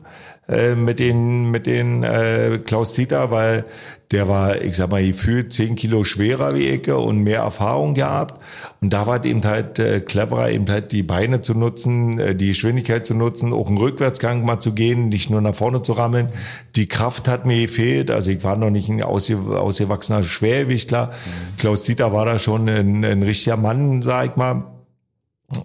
äh, 0.48 0.74
mit 0.74 0.98
den 0.98 1.50
mit 1.50 1.66
den 1.66 2.02
äh, 2.02 2.60
Klaus 2.64 2.94
Dieter, 2.94 3.30
weil 3.30 3.64
der 4.12 4.28
war, 4.28 4.60
ich 4.60 4.76
sag 4.76 4.90
mal, 4.90 5.02
gefühlt 5.02 5.52
zehn 5.52 5.74
Kilo 5.74 6.04
schwerer 6.04 6.54
wie 6.54 6.68
ich 6.68 6.90
und 6.90 7.20
mehr 7.20 7.40
Erfahrung 7.40 7.94
gehabt. 7.94 8.44
Und 8.80 8.92
da 8.92 9.06
war 9.06 9.24
eben 9.24 9.42
halt 9.42 9.78
äh, 9.78 10.00
cleverer, 10.00 10.50
eben 10.50 10.68
halt 10.68 10.92
die 10.92 11.02
Beine 11.02 11.40
zu 11.40 11.54
nutzen, 11.54 12.18
äh, 12.18 12.34
die 12.34 12.48
Geschwindigkeit 12.48 13.06
zu 13.06 13.14
nutzen, 13.14 13.54
auch 13.54 13.68
einen 13.68 13.78
Rückwärtsgang 13.78 14.44
mal 14.44 14.60
zu 14.60 14.74
gehen, 14.74 15.08
nicht 15.08 15.30
nur 15.30 15.40
nach 15.40 15.54
vorne 15.54 15.80
zu 15.80 15.92
rammeln. 15.92 16.28
Die 16.76 16.88
Kraft 16.88 17.26
hat 17.26 17.46
mir 17.46 17.62
gefehlt. 17.62 18.10
Also 18.10 18.30
ich 18.30 18.44
war 18.44 18.56
noch 18.56 18.70
nicht 18.70 18.90
ein 18.90 19.02
ausge 19.02 19.38
ausgewachsener 19.58 20.22
Schwergewichtler. 20.22 21.06
Mhm. 21.06 21.56
Klaus 21.56 21.82
Dieter 21.82 22.12
war 22.12 22.26
da 22.26 22.38
schon 22.38 22.68
ein, 22.68 23.04
ein 23.04 23.22
richtiger 23.22 23.56
Mann, 23.56 24.02
sag 24.02 24.32
ich 24.32 24.36
mal. 24.36 24.64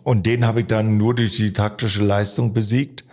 Und 0.04 0.26
den 0.26 0.46
habe 0.48 0.62
ich 0.62 0.68
dann 0.68 0.98
nur 0.98 1.16
durch 1.16 1.36
die 1.36 1.52
taktische 1.52 2.04
Leistung 2.04 2.54
besiegt. 2.54 3.04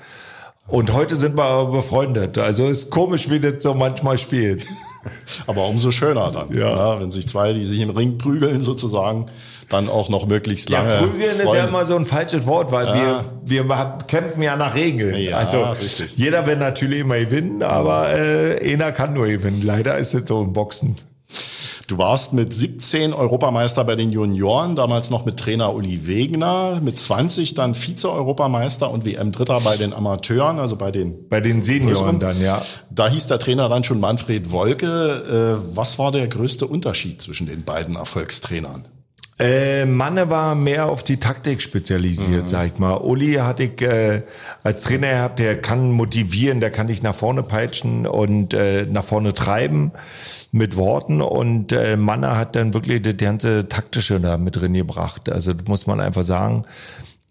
Und 0.67 0.93
heute 0.95 1.17
sind 1.17 1.37
wir 1.37 1.45
aber 1.45 1.71
befreundet. 1.71 2.39
Also 2.39 2.69
ist 2.69 2.91
komisch, 2.91 3.29
wie 3.29 3.39
das 3.39 3.63
so 3.63 3.75
manchmal 3.75 4.17
spielt. 4.19 4.67
Aber 5.47 5.67
umso 5.67 5.91
schöner 5.91 6.31
dann, 6.31 6.57
ja. 6.57 6.95
ja. 6.95 7.01
wenn 7.01 7.11
sich 7.11 7.29
zwei, 7.29 7.53
die 7.53 7.65
sich 7.65 7.81
im 7.81 7.91
Ring 7.91 8.17
prügeln 8.17 8.63
sozusagen, 8.63 9.27
dann 9.69 9.91
auch 9.91 10.09
noch 10.09 10.27
möglichst 10.27 10.71
lange. 10.71 10.95
Ja, 10.95 11.03
prügeln 11.03 11.41
ist 11.41 11.53
ja 11.53 11.67
immer 11.67 11.85
so 11.85 11.97
ein 11.97 12.07
falsches 12.07 12.47
Wort, 12.47 12.73
weil 12.73 12.87
ja. 12.87 13.25
wir, 13.45 13.69
wir 13.69 13.99
kämpfen 14.07 14.43
ja 14.43 14.57
nach 14.57 14.75
Regeln. 14.75 15.17
Ja, 15.17 15.37
also 15.37 15.63
richtig. 15.63 16.15
jeder 16.17 16.47
will 16.47 16.57
natürlich 16.57 17.01
immer 17.01 17.19
gewinnen, 17.19 17.63
aber 17.63 18.17
äh, 18.17 18.73
einer 18.73 18.93
kann 18.93 19.13
nur 19.13 19.27
gewinnen. 19.27 19.61
Leider 19.63 19.99
ist 19.99 20.15
es 20.15 20.27
so 20.27 20.43
im 20.43 20.55
Boxen. 20.55 20.97
Du 21.87 21.99
warst 21.99 22.33
mit 22.33 22.55
17 22.55 23.13
Europameister 23.13 23.85
bei 23.85 23.95
den 23.95 24.11
Junioren, 24.11 24.75
damals 24.75 25.11
noch 25.11 25.27
mit 25.27 25.39
Trainer 25.39 25.75
Uli 25.75 26.07
Wegner, 26.07 26.81
mit 26.83 26.99
20 26.99 27.55
dann 27.55 27.75
Vize-Europameister 27.75 28.91
und 28.91 29.05
WM-Dritter 29.05 29.61
bei 29.61 29.77
den 29.77 29.93
Amateuren, 29.93 30.59
also 30.59 30.77
bei 30.77 30.91
den 30.91 31.29
bei 31.29 31.41
den 31.41 31.61
Senioren 31.61 32.21
dann, 32.21 32.41
ja. 32.41 32.63
Da 32.91 33.09
hieß 33.09 33.27
der 33.27 33.39
Trainer 33.39 33.69
dann 33.69 33.85
schon 33.85 34.01
Manfred 34.01 34.51
Wolke. 34.51 35.61
Äh, 35.61 35.77
was 35.77 35.99
war 35.99 36.11
der 36.11 36.27
größte 36.29 36.67
Unterschied 36.67 37.21
zwischen 37.21 37.47
den 37.47 37.65
beiden 37.65 37.97
Erfolgstrainern? 37.97 38.87
Äh, 39.39 39.85
Manne 39.85 40.31
war 40.31 40.55
mehr 40.55 40.87
auf 40.87 41.03
die 41.03 41.19
Taktik 41.19 41.61
spezialisiert, 41.61 42.43
mhm. 42.43 42.49
sag 42.49 42.67
ich 42.69 42.79
mal. 42.79 42.95
Uli 42.99 43.35
hatte 43.35 43.65
ich 43.65 43.83
äh, 43.83 44.23
als 44.63 44.83
Trainer 44.83 45.11
gehabt, 45.11 45.39
der 45.41 45.61
kann 45.61 45.91
motivieren, 45.91 46.61
der 46.61 46.71
kann 46.71 46.87
dich 46.87 47.03
nach 47.03 47.17
vorne 47.17 47.43
peitschen 47.43 48.07
und 48.07 48.55
äh, 48.55 48.87
nach 48.89 49.05
vorne 49.05 49.35
treiben 49.35 49.91
mit 50.53 50.77
Worten. 50.77 51.21
Und 51.21 51.73
äh, 51.73 51.97
Manne 51.97 52.37
hat 52.37 52.55
dann 52.55 52.75
wirklich 52.75 53.03
das 53.03 53.17
ganze 53.17 53.69
Taktische 53.69 54.21
da 54.21 54.39
mit 54.39 54.55
drin 54.55 54.75
gebracht. 54.75 55.29
Also 55.29 55.53
das 55.53 55.67
muss 55.67 55.89
man 55.89 56.01
einfach 56.01 56.25
sagen 56.25 56.65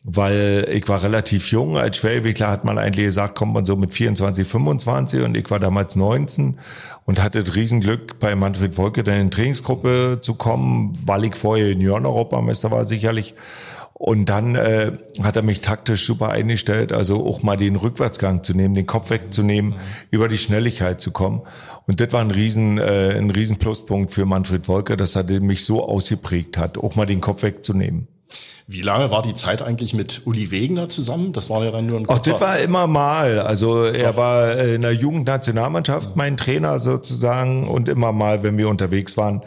weil 0.03 0.67
ich 0.69 0.87
war 0.89 1.01
relativ 1.01 1.49
jung. 1.51 1.77
Als 1.77 1.97
Schwergewichtler 1.97 2.49
hat 2.49 2.65
man 2.65 2.77
eigentlich 2.77 3.05
gesagt, 3.05 3.35
kommt 3.35 3.53
man 3.53 3.63
so 3.63 3.75
mit 3.77 3.93
24, 3.93 4.45
25 4.45 5.21
und 5.21 5.37
ich 5.37 5.49
war 5.49 5.59
damals 5.59 5.95
19 5.95 6.59
und 7.05 7.23
hatte 7.23 7.43
das 7.43 7.55
Riesenglück, 7.55 8.19
bei 8.19 8.35
Manfred 8.35 8.77
Wolke 8.77 9.03
dann 9.03 9.19
in 9.19 9.29
die 9.29 9.35
Trainingsgruppe 9.35 10.19
zu 10.21 10.35
kommen, 10.35 10.97
weil 11.05 11.23
ich 11.23 11.35
vorher 11.35 11.69
Junioren-Europameister 11.69 12.69
war 12.71 12.83
sicherlich. 12.83 13.33
Und 13.93 14.25
dann 14.25 14.55
äh, 14.55 14.91
hat 15.21 15.37
er 15.37 15.43
mich 15.43 15.61
taktisch 15.61 16.05
super 16.05 16.29
eingestellt, 16.29 16.91
also 16.91 17.25
auch 17.25 17.41
mal 17.41 17.55
den 17.55 17.77
Rückwärtsgang 17.77 18.43
zu 18.43 18.53
nehmen, 18.53 18.73
den 18.73 18.85
Kopf 18.85 19.11
wegzunehmen, 19.11 19.75
über 20.11 20.27
die 20.27 20.37
Schnelligkeit 20.37 20.99
zu 20.99 21.11
kommen. 21.11 21.43
Und 21.87 22.01
das 22.01 22.11
war 22.11 22.19
ein 22.19 22.31
riesen, 22.31 22.79
äh, 22.79 23.17
ein 23.17 23.29
riesen 23.29 23.57
Pluspunkt 23.57 24.11
für 24.11 24.25
Manfred 24.25 24.67
Wolke, 24.67 24.97
dass 24.97 25.15
er 25.15 25.23
mich 25.39 25.63
so 25.63 25.87
ausgeprägt 25.87 26.57
hat, 26.57 26.77
auch 26.77 26.95
mal 26.95 27.05
den 27.05 27.21
Kopf 27.21 27.43
wegzunehmen. 27.43 28.07
Wie 28.65 28.81
lange 28.81 29.11
war 29.11 29.21
die 29.21 29.33
Zeit 29.33 29.61
eigentlich 29.61 29.93
mit 29.93 30.21
Uli 30.25 30.49
Wegener 30.49 30.87
zusammen? 30.87 31.33
Das 31.33 31.49
war 31.49 31.65
ja 31.65 31.71
dann 31.71 31.85
nur 31.85 31.99
ein 31.99 32.05
Ach, 32.07 32.19
das 32.19 32.39
war 32.39 32.59
immer 32.59 32.87
mal. 32.87 33.39
Also 33.39 33.83
er 33.83 34.11
Doch. 34.11 34.17
war 34.17 34.57
in 34.57 34.81
der 34.81 34.93
Jugendnationalmannschaft 34.93 36.15
mein 36.15 36.37
Trainer 36.37 36.79
sozusagen 36.79 37.67
und 37.67 37.89
immer 37.89 38.13
mal, 38.13 38.41
wenn 38.43 38.57
wir 38.57 38.69
unterwegs 38.69 39.17
waren, 39.17 39.41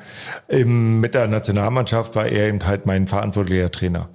mit 0.49 1.15
der 1.15 1.29
Nationalmannschaft 1.29 2.15
war 2.15 2.27
er 2.27 2.49
eben 2.49 2.67
halt 2.67 2.85
mein 2.85 3.07
verantwortlicher 3.07 3.71
Trainer. 3.71 4.11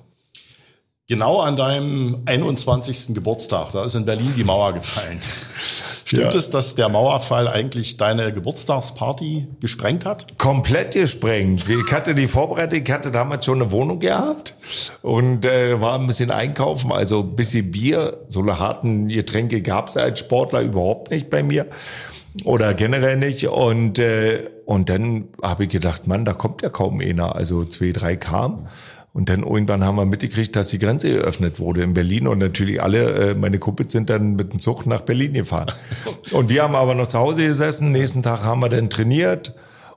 Genau 1.12 1.42
an 1.42 1.58
deinem 1.58 2.22
21. 2.26 3.14
Geburtstag, 3.14 3.74
da 3.74 3.84
ist 3.84 3.96
in 3.96 4.06
Berlin 4.06 4.32
die 4.38 4.46
Mauer 4.46 4.72
gefallen. 4.72 5.20
Stimmt 6.06 6.32
ja. 6.32 6.40
es, 6.40 6.50
dass 6.52 6.76
der 6.76 6.88
Mauerfall 6.88 7.50
eigentlich 7.50 7.98
deine 7.98 8.32
Geburtstagsparty 8.32 9.46
gesprengt 9.60 10.06
hat? 10.06 10.38
Komplett 10.38 10.94
gesprengt. 10.94 11.66
Ich 11.68 11.92
hatte 11.92 12.16
die 12.16 12.28
Vorbereitung, 12.28 12.82
ich 12.82 12.90
hatte 12.90 13.12
damals 13.12 13.44
schon 13.44 13.62
eine 13.62 13.74
Wohnung 13.74 14.00
gehabt 14.00 14.56
und 15.02 15.46
äh, 15.46 15.82
war 15.82 16.00
ein 16.00 16.08
bisschen 16.08 16.32
einkaufen, 16.32 16.94
also 16.94 17.20
ein 17.20 17.36
bisschen 17.36 17.72
Bier. 17.72 18.24
So 18.28 18.40
eine 18.40 18.58
harten 18.58 19.08
Getränke 19.08 19.62
gab 19.62 19.90
es 19.90 19.98
als 19.98 20.22
Sportler 20.22 20.62
überhaupt 20.62 21.12
nicht 21.12 21.30
bei 21.30 21.44
mir 21.44 21.68
oder 22.46 22.74
generell 22.74 23.18
nicht. 23.18 23.46
Und, 23.50 24.00
äh, 24.00 24.50
und 24.64 24.88
dann 24.88 25.26
habe 25.44 25.66
ich 25.66 25.72
gedacht, 25.72 26.08
Mann, 26.08 26.24
da 26.24 26.32
kommt 26.32 26.62
ja 26.62 26.70
kaum 26.70 27.02
einer. 27.02 27.36
Also 27.36 27.66
zwei, 27.66 27.92
drei 27.92 28.16
kam. 28.16 28.70
Und 29.14 29.28
dann 29.28 29.44
irgendwann 29.44 29.84
haben 29.84 29.98
wir 29.98 30.06
mitgekriegt, 30.06 30.56
dass 30.56 30.70
die 30.70 30.80
Grenze 30.80 31.10
geöffnet 31.12 31.60
wurde 31.60 31.84
in 31.84 31.94
Berlin 31.94 32.28
und 32.28 32.38
natürlich 32.38 32.82
alle, 32.82 33.32
äh, 33.32 33.34
meine 33.34 33.60
Kumpels 33.60 33.92
sind 33.92 34.10
dann 34.10 34.36
mit 34.36 34.54
dem 34.54 34.60
Zug 34.60 34.86
nach 34.86 35.02
Berlin 35.02 35.34
gefahren. 35.34 35.72
Und 36.32 36.48
wir 36.48 36.64
haben 36.64 36.76
aber 36.76 36.96
noch 36.96 37.08
zu 37.08 37.20
Hause 37.20 37.46
gesessen. 37.46 37.92
Nächsten 37.92 38.24
Tag 38.24 38.42
haben 38.44 38.62
wir 38.62 38.70
dann 38.70 38.90
trainiert. 38.90 39.54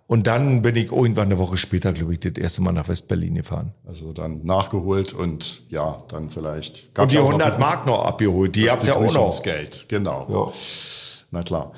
Und 0.06 0.26
dann 0.26 0.62
bin 0.62 0.76
ich 0.76 0.92
irgendwann 0.92 1.26
eine 1.26 1.38
Woche 1.38 1.56
später, 1.56 1.92
glaube 1.92 2.12
ich, 2.12 2.20
das 2.20 2.32
erste 2.34 2.60
Mal 2.60 2.72
nach 2.72 2.88
West-Berlin 2.88 3.36
gefahren. 3.36 3.72
Also 3.86 4.12
dann 4.12 4.44
nachgeholt 4.44 5.14
und 5.14 5.62
ja, 5.70 5.96
dann 6.08 6.28
vielleicht. 6.30 6.90
Und 6.98 7.12
die 7.12 7.18
100 7.18 7.58
Mark 7.58 7.86
noch 7.86 8.04
abgeholt, 8.04 8.54
die 8.54 8.64
gab's 8.64 8.86
ja 8.86 8.96
auch 8.96 9.14
noch. 9.14 9.42
Geld, 9.42 9.86
genau. 9.88 10.26
Ja. 10.28 10.52
Na 11.30 11.42
klar. 11.42 11.72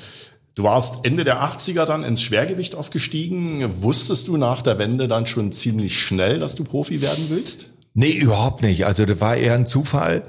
Du 0.57 0.63
warst 0.63 1.05
Ende 1.05 1.23
der 1.23 1.43
80er 1.43 1.85
dann 1.85 2.03
ins 2.03 2.23
Schwergewicht 2.23 2.75
aufgestiegen. 2.75 3.83
Wusstest 3.83 4.27
du 4.27 4.39
nach 4.39 4.63
der 4.63 4.79
Wende 4.79 5.07
dann 5.07 5.27
schon 5.27 5.53
ziemlich 5.53 6.01
schnell, 6.01 6.39
dass 6.39 6.55
du 6.55 6.65
Profi 6.65 7.03
werden 7.03 7.27
willst? 7.29 7.73
Nee, 7.93 8.13
überhaupt 8.13 8.63
nicht. 8.63 8.87
Also 8.87 9.05
das 9.05 9.21
war 9.21 9.37
eher 9.37 9.53
ein 9.53 9.67
Zufall. 9.67 10.23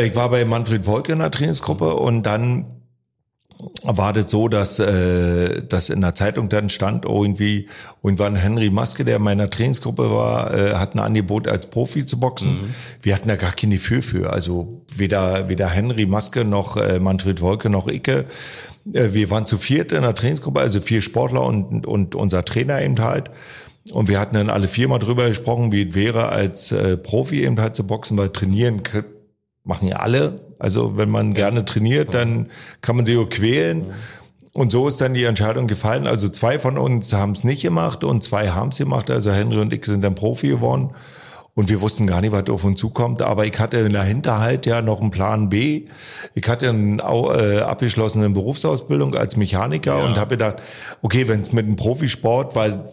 Ich 0.00 0.14
war 0.14 0.30
bei 0.30 0.44
Manfred 0.44 0.86
Wolke 0.86 1.12
in 1.12 1.18
der 1.18 1.32
Trainingsgruppe 1.32 1.94
und 1.94 2.22
dann 2.22 2.66
war 3.82 4.12
das 4.12 4.30
so, 4.30 4.48
dass, 4.48 4.78
äh, 4.78 5.62
dass 5.62 5.88
in 5.88 6.00
der 6.00 6.14
Zeitung 6.14 6.48
dann 6.48 6.68
stand, 6.68 7.06
oh, 7.06 7.24
irgendwie, 7.24 7.68
irgendwann 8.02 8.36
Henry 8.36 8.70
Maske, 8.70 9.04
der 9.04 9.16
in 9.16 9.22
meiner 9.22 9.50
Trainingsgruppe 9.50 10.10
war, 10.10 10.54
äh, 10.54 10.74
hat 10.74 10.94
ein 10.94 11.00
Angebot 11.00 11.48
als 11.48 11.68
Profi 11.68 12.06
zu 12.06 12.18
boxen. 12.18 12.52
Mhm. 12.52 12.74
Wir 13.02 13.14
hatten 13.14 13.28
da 13.28 13.36
gar 13.36 13.52
kein 13.52 13.70
Gefühl 13.70 14.02
für. 14.02 14.32
Also 14.32 14.82
weder, 14.94 15.48
weder 15.48 15.68
Henry 15.68 16.06
Maske 16.06 16.44
noch 16.44 16.76
äh, 16.76 16.98
Manfred 16.98 17.40
Wolke 17.40 17.70
noch 17.70 17.88
Icke 17.88 18.26
wir 18.84 19.30
waren 19.30 19.46
zu 19.46 19.58
viert 19.58 19.92
in 19.92 20.02
der 20.02 20.14
Trainingsgruppe, 20.14 20.60
also 20.60 20.80
vier 20.80 21.02
Sportler 21.02 21.44
und, 21.44 21.86
und 21.86 22.14
unser 22.14 22.44
Trainer 22.44 22.82
eben 22.82 22.98
halt. 22.98 23.30
Und 23.92 24.08
wir 24.08 24.20
hatten 24.20 24.34
dann 24.34 24.50
alle 24.50 24.68
vier 24.68 24.88
mal 24.88 24.98
drüber 24.98 25.28
gesprochen, 25.28 25.72
wie 25.72 25.88
es 25.88 25.94
wäre, 25.94 26.28
als 26.28 26.70
äh, 26.70 26.96
Profi 26.96 27.44
eben 27.44 27.60
halt 27.60 27.74
zu 27.74 27.86
boxen, 27.86 28.16
weil 28.16 28.28
trainieren 28.30 28.82
machen 29.64 29.88
ja 29.88 29.96
alle. 29.96 30.40
Also 30.58 30.96
wenn 30.96 31.10
man 31.10 31.34
gerne 31.34 31.64
trainiert, 31.64 32.14
dann 32.14 32.50
kann 32.80 32.96
man 32.96 33.06
sich 33.06 33.18
auch 33.18 33.28
quälen. 33.28 33.86
Und 34.52 34.70
so 34.70 34.86
ist 34.86 35.00
dann 35.00 35.14
die 35.14 35.24
Entscheidung 35.24 35.66
gefallen. 35.66 36.06
Also 36.06 36.28
zwei 36.28 36.58
von 36.58 36.78
uns 36.78 37.12
haben 37.12 37.32
es 37.32 37.42
nicht 37.42 37.62
gemacht 37.62 38.04
und 38.04 38.22
zwei 38.22 38.50
haben 38.50 38.68
es 38.68 38.78
gemacht. 38.78 39.10
Also 39.10 39.32
Henry 39.32 39.58
und 39.58 39.72
ich 39.72 39.86
sind 39.86 40.02
dann 40.02 40.14
Profi 40.14 40.48
geworden. 40.48 40.90
Und 41.54 41.68
wir 41.68 41.82
wussten 41.82 42.06
gar 42.06 42.22
nicht, 42.22 42.32
was 42.32 42.48
auf 42.48 42.64
uns 42.64 42.80
zukommt. 42.80 43.20
Aber 43.20 43.44
ich 43.44 43.58
hatte 43.58 43.78
in 43.78 43.92
der 43.92 44.04
Hinterhalt 44.04 44.64
ja 44.64 44.80
noch 44.80 45.00
einen 45.00 45.10
Plan 45.10 45.50
B. 45.50 45.86
Ich 46.34 46.48
hatte 46.48 46.70
eine 46.70 47.02
äh, 47.02 47.60
abgeschlossene 47.60 48.30
Berufsausbildung 48.30 49.14
als 49.14 49.36
Mechaniker 49.36 49.98
ja. 49.98 50.04
und 50.06 50.16
habe 50.16 50.36
gedacht, 50.36 50.62
okay, 51.02 51.28
wenn 51.28 51.40
es 51.40 51.52
mit 51.52 51.66
einem 51.66 51.76
Profisport, 51.76 52.56
weil 52.56 52.84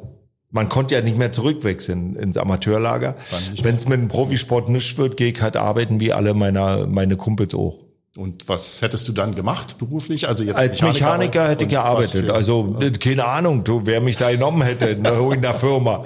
man 0.51 0.67
konnte 0.67 0.95
ja 0.95 1.01
nicht 1.01 1.17
mehr 1.17 1.31
zurückwechseln 1.31 2.15
ins 2.15 2.35
Amateurlager. 2.35 3.15
Wenn 3.63 3.75
es 3.75 3.87
mit 3.87 3.99
dem 3.99 4.07
Profisport 4.07 4.67
nicht 4.67 4.97
wird, 4.97 5.15
gehe 5.15 5.31
ich 5.31 5.41
halt 5.41 5.55
arbeiten 5.55 5.99
wie 5.99 6.11
alle 6.11 6.33
meiner, 6.33 6.87
meine 6.87 7.17
Kumpels 7.17 7.53
auch. 7.53 7.88
Und 8.19 8.49
was 8.49 8.81
hättest 8.81 9.07
du 9.07 9.13
dann 9.13 9.33
gemacht 9.33 9.77
beruflich? 9.77 10.27
Also 10.27 10.43
jetzt 10.43 10.57
als 10.57 10.81
Mechaniker, 10.81 11.05
Mechaniker 11.05 11.47
hätte 11.47 11.63
ich 11.63 11.69
gearbeitet. 11.69 12.29
Also 12.29 12.77
keine 12.99 13.25
Ahnung, 13.25 13.63
du, 13.63 13.85
wer 13.85 14.01
mich 14.01 14.17
da 14.17 14.29
genommen 14.29 14.61
hätte 14.61 14.89
in 14.89 15.41
der 15.41 15.53
Firma. 15.53 16.03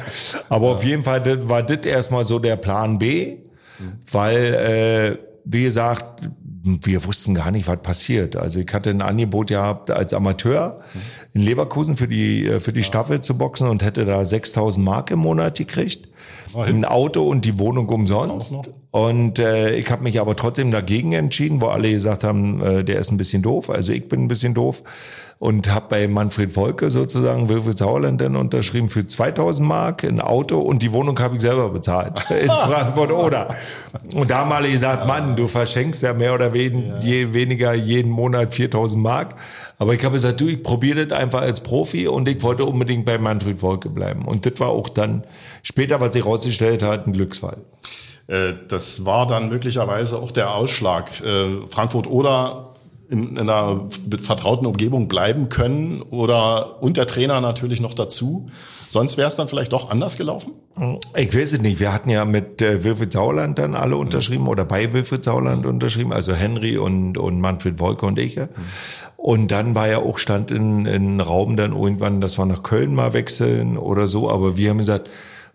Aber 0.48 0.67
ja. 0.67 0.74
auf 0.74 0.84
jeden 0.84 1.03
Fall 1.03 1.24
das 1.24 1.50
war 1.50 1.63
das 1.63 1.86
erstmal 1.88 2.24
so 2.24 2.38
der 2.38 2.55
Plan 2.55 3.00
B, 3.00 3.38
mhm. 3.79 3.93
weil 4.12 4.53
äh, 4.53 5.17
wie 5.43 5.63
gesagt, 5.63 6.29
wir 6.63 7.03
wussten 7.03 7.34
gar 7.34 7.50
nicht, 7.50 7.67
was 7.67 7.82
passiert. 7.82 8.36
Also 8.36 8.60
ich 8.60 8.72
hatte 8.72 8.91
ein 8.91 9.01
Angebot 9.01 9.48
gehabt 9.48 9.89
als 9.89 10.13
Amateur 10.13 10.82
in 11.34 11.41
Leverkusen 11.41 11.98
für 11.98 12.08
die 12.08 12.46
äh, 12.46 12.60
für 12.60 12.74
die 12.74 12.84
Staffel 12.84 13.22
zu 13.22 13.39
boxen 13.39 13.67
und 13.67 13.82
hätte 13.82 14.05
da 14.05 14.24
6000 14.24 14.86
Mark 14.86 15.10
im 15.10 15.20
Monat 15.20 15.58
gekriegt 15.58 16.12
ein 16.56 16.86
Auto 16.86 17.24
und 17.24 17.46
die 17.46 17.60
Wohnung 17.60 17.89
umsonst. 17.89 18.56
Und 18.92 19.39
äh, 19.39 19.75
ich 19.75 19.89
habe 19.89 20.03
mich 20.03 20.20
aber 20.20 20.36
trotzdem 20.36 20.70
dagegen 20.70 21.13
entschieden, 21.13 21.62
wo 21.62 21.68
alle 21.68 21.92
gesagt 21.92 22.24
haben, 22.24 22.62
äh, 22.62 22.84
der 22.84 23.00
ist 23.00 23.12
ein 23.12 23.18
bisschen 23.18 23.42
doof. 23.42 23.70
Also 23.70 23.92
ich 23.92 24.08
bin 24.08 24.24
ein 24.24 24.27
bisschen 24.27 24.53
doof 24.53 24.84
und 25.39 25.74
habe 25.74 25.88
bei 25.89 26.08
Manfred 26.08 26.53
Volke 26.53 26.89
sozusagen 26.89 27.50
Wilfried 27.50 27.77
Sauerland 27.77 28.22
dann 28.22 28.36
unterschrieben 28.36 28.88
für 28.88 29.06
2000 29.06 29.68
Mark 29.68 30.03
ein 30.03 30.22
Auto 30.22 30.60
und 30.60 30.82
die 30.82 30.94
Wohnung 30.94 31.20
habe 31.20 31.36
ich 31.36 31.42
selber 31.42 31.70
bezahlt 31.70 32.13
in 32.30 32.48
Frankfurt 32.48 33.12
oder. 33.12 33.56
Und 34.13 34.32
da 34.32 34.46
mal 34.46 34.70
gesagt, 34.70 35.06
Mann, 35.08 35.36
du 35.36 35.48
verschenkst 35.48 36.01
ja 36.01 36.13
mehr 36.13 36.34
oder 36.34 36.53
wen, 36.53 36.94
je, 37.01 37.34
weniger 37.34 37.74
jeden 37.74 38.12
Monat 38.12 38.53
4000 38.53 39.03
Mark. 39.03 39.36
Aber 39.77 39.94
ich 39.94 40.03
habe 40.03 40.13
gesagt, 40.13 40.39
du, 40.39 40.48
ich 40.48 40.62
probiere 40.63 41.06
das 41.06 41.18
einfach 41.18 41.42
als 41.42 41.62
Profi 41.62 42.08
und 42.08 42.27
ich 42.27 42.42
wollte 42.44 42.65
unbedingt 42.65 43.06
bei 43.06 43.18
Manfred 43.18 43.60
Volke 43.60 43.89
bleiben. 43.89 44.25
Und 44.25 44.46
das 44.46 44.60
war 44.60 44.70
auch 44.70 44.89
dann 44.89 45.24
später, 45.63 46.00
was 46.00 46.13
sich 46.13 46.25
rausgestellt 46.25 46.84
hat, 46.84 47.08
ein 47.08 47.13
Glücksfall. 47.13 47.58
Äh, 48.27 48.53
das 48.68 49.06
war 49.06 49.27
dann 49.27 49.50
möglicherweise 49.50 50.18
auch 50.18 50.32
der 50.32 50.53
Ausschlag. 50.53 51.10
Äh, 51.22 51.68
Frankfurt 51.68 52.08
oder 52.08 52.74
in, 53.10 53.38
einer 53.38 53.88
vertrauten 54.22 54.65
Umgebung 54.65 55.08
bleiben 55.08 55.50
können 55.50 56.01
oder 56.01 56.82
und 56.82 56.98
der 56.98 57.08
Trainer 57.08 57.42
natürlich 57.42 57.82
noch 57.82 57.94
dazu. 57.94 58.50
Sonst 58.87 59.17
wäre 59.17 59.27
es 59.27 59.35
dann 59.35 59.47
vielleicht 59.47 59.73
doch 59.73 59.89
anders 59.89 60.17
gelaufen? 60.17 60.53
Ich 61.15 61.35
weiß 61.35 61.53
es 61.53 61.61
nicht. 61.61 61.79
Wir 61.79 61.93
hatten 61.93 62.09
ja 62.09 62.25
mit 62.25 62.61
äh, 62.61 62.83
Wilfried 62.83 63.13
Sauerland 63.13 63.59
dann 63.59 63.75
alle 63.75 63.97
unterschrieben 63.97 64.47
oder 64.47 64.65
bei 64.65 64.93
Wilfried 64.93 65.23
Sauerland 65.23 65.65
unterschrieben, 65.65 66.13
also 66.13 66.33
Henry 66.33 66.77
und, 66.77 67.17
und 67.17 67.39
Manfred 67.39 67.79
Wolke 67.79 68.05
und 68.05 68.19
ich. 68.19 68.35
Mhm. 68.37 68.49
Und 69.17 69.51
dann 69.51 69.73
war 69.73 69.87
ja 69.87 69.99
auch 69.99 70.17
Stand 70.17 70.51
in, 70.51 70.85
in 70.85 71.21
Raum 71.21 71.55
dann 71.55 71.71
irgendwann, 71.71 72.19
dass 72.19 72.37
wir 72.37 72.45
nach 72.45 72.63
Köln 72.63 72.93
mal 72.93 73.13
wechseln 73.13 73.77
oder 73.77 74.07
so. 74.07 74.29
Aber 74.29 74.57
wir 74.57 74.69
haben 74.69 74.79
gesagt, 74.79 75.09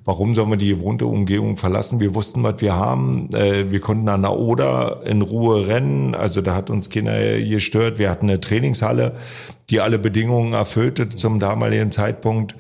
Warum 0.08 0.34
sollen 0.34 0.48
wir 0.48 0.56
die 0.56 0.70
gewohnte 0.70 1.04
Umgebung 1.04 1.58
verlassen? 1.58 2.00
Wir 2.00 2.14
wussten, 2.14 2.42
was 2.42 2.62
wir 2.62 2.74
haben. 2.74 3.28
Äh, 3.34 3.70
wir 3.70 3.80
konnten 3.80 4.08
an 4.08 4.22
der 4.22 4.32
Oder 4.32 5.02
in 5.04 5.20
Ruhe 5.20 5.66
rennen. 5.66 6.14
Also 6.14 6.40
da 6.40 6.54
hat 6.54 6.70
uns 6.70 6.88
keiner 6.88 7.38
gestört. 7.40 7.98
Wir 7.98 8.08
hatten 8.08 8.30
eine 8.30 8.40
Trainingshalle, 8.40 9.16
die 9.68 9.82
alle 9.82 9.98
Bedingungen 9.98 10.54
erfüllte 10.54 11.10
zum 11.10 11.40
damaligen 11.40 11.90
Zeitpunkt 11.90 12.54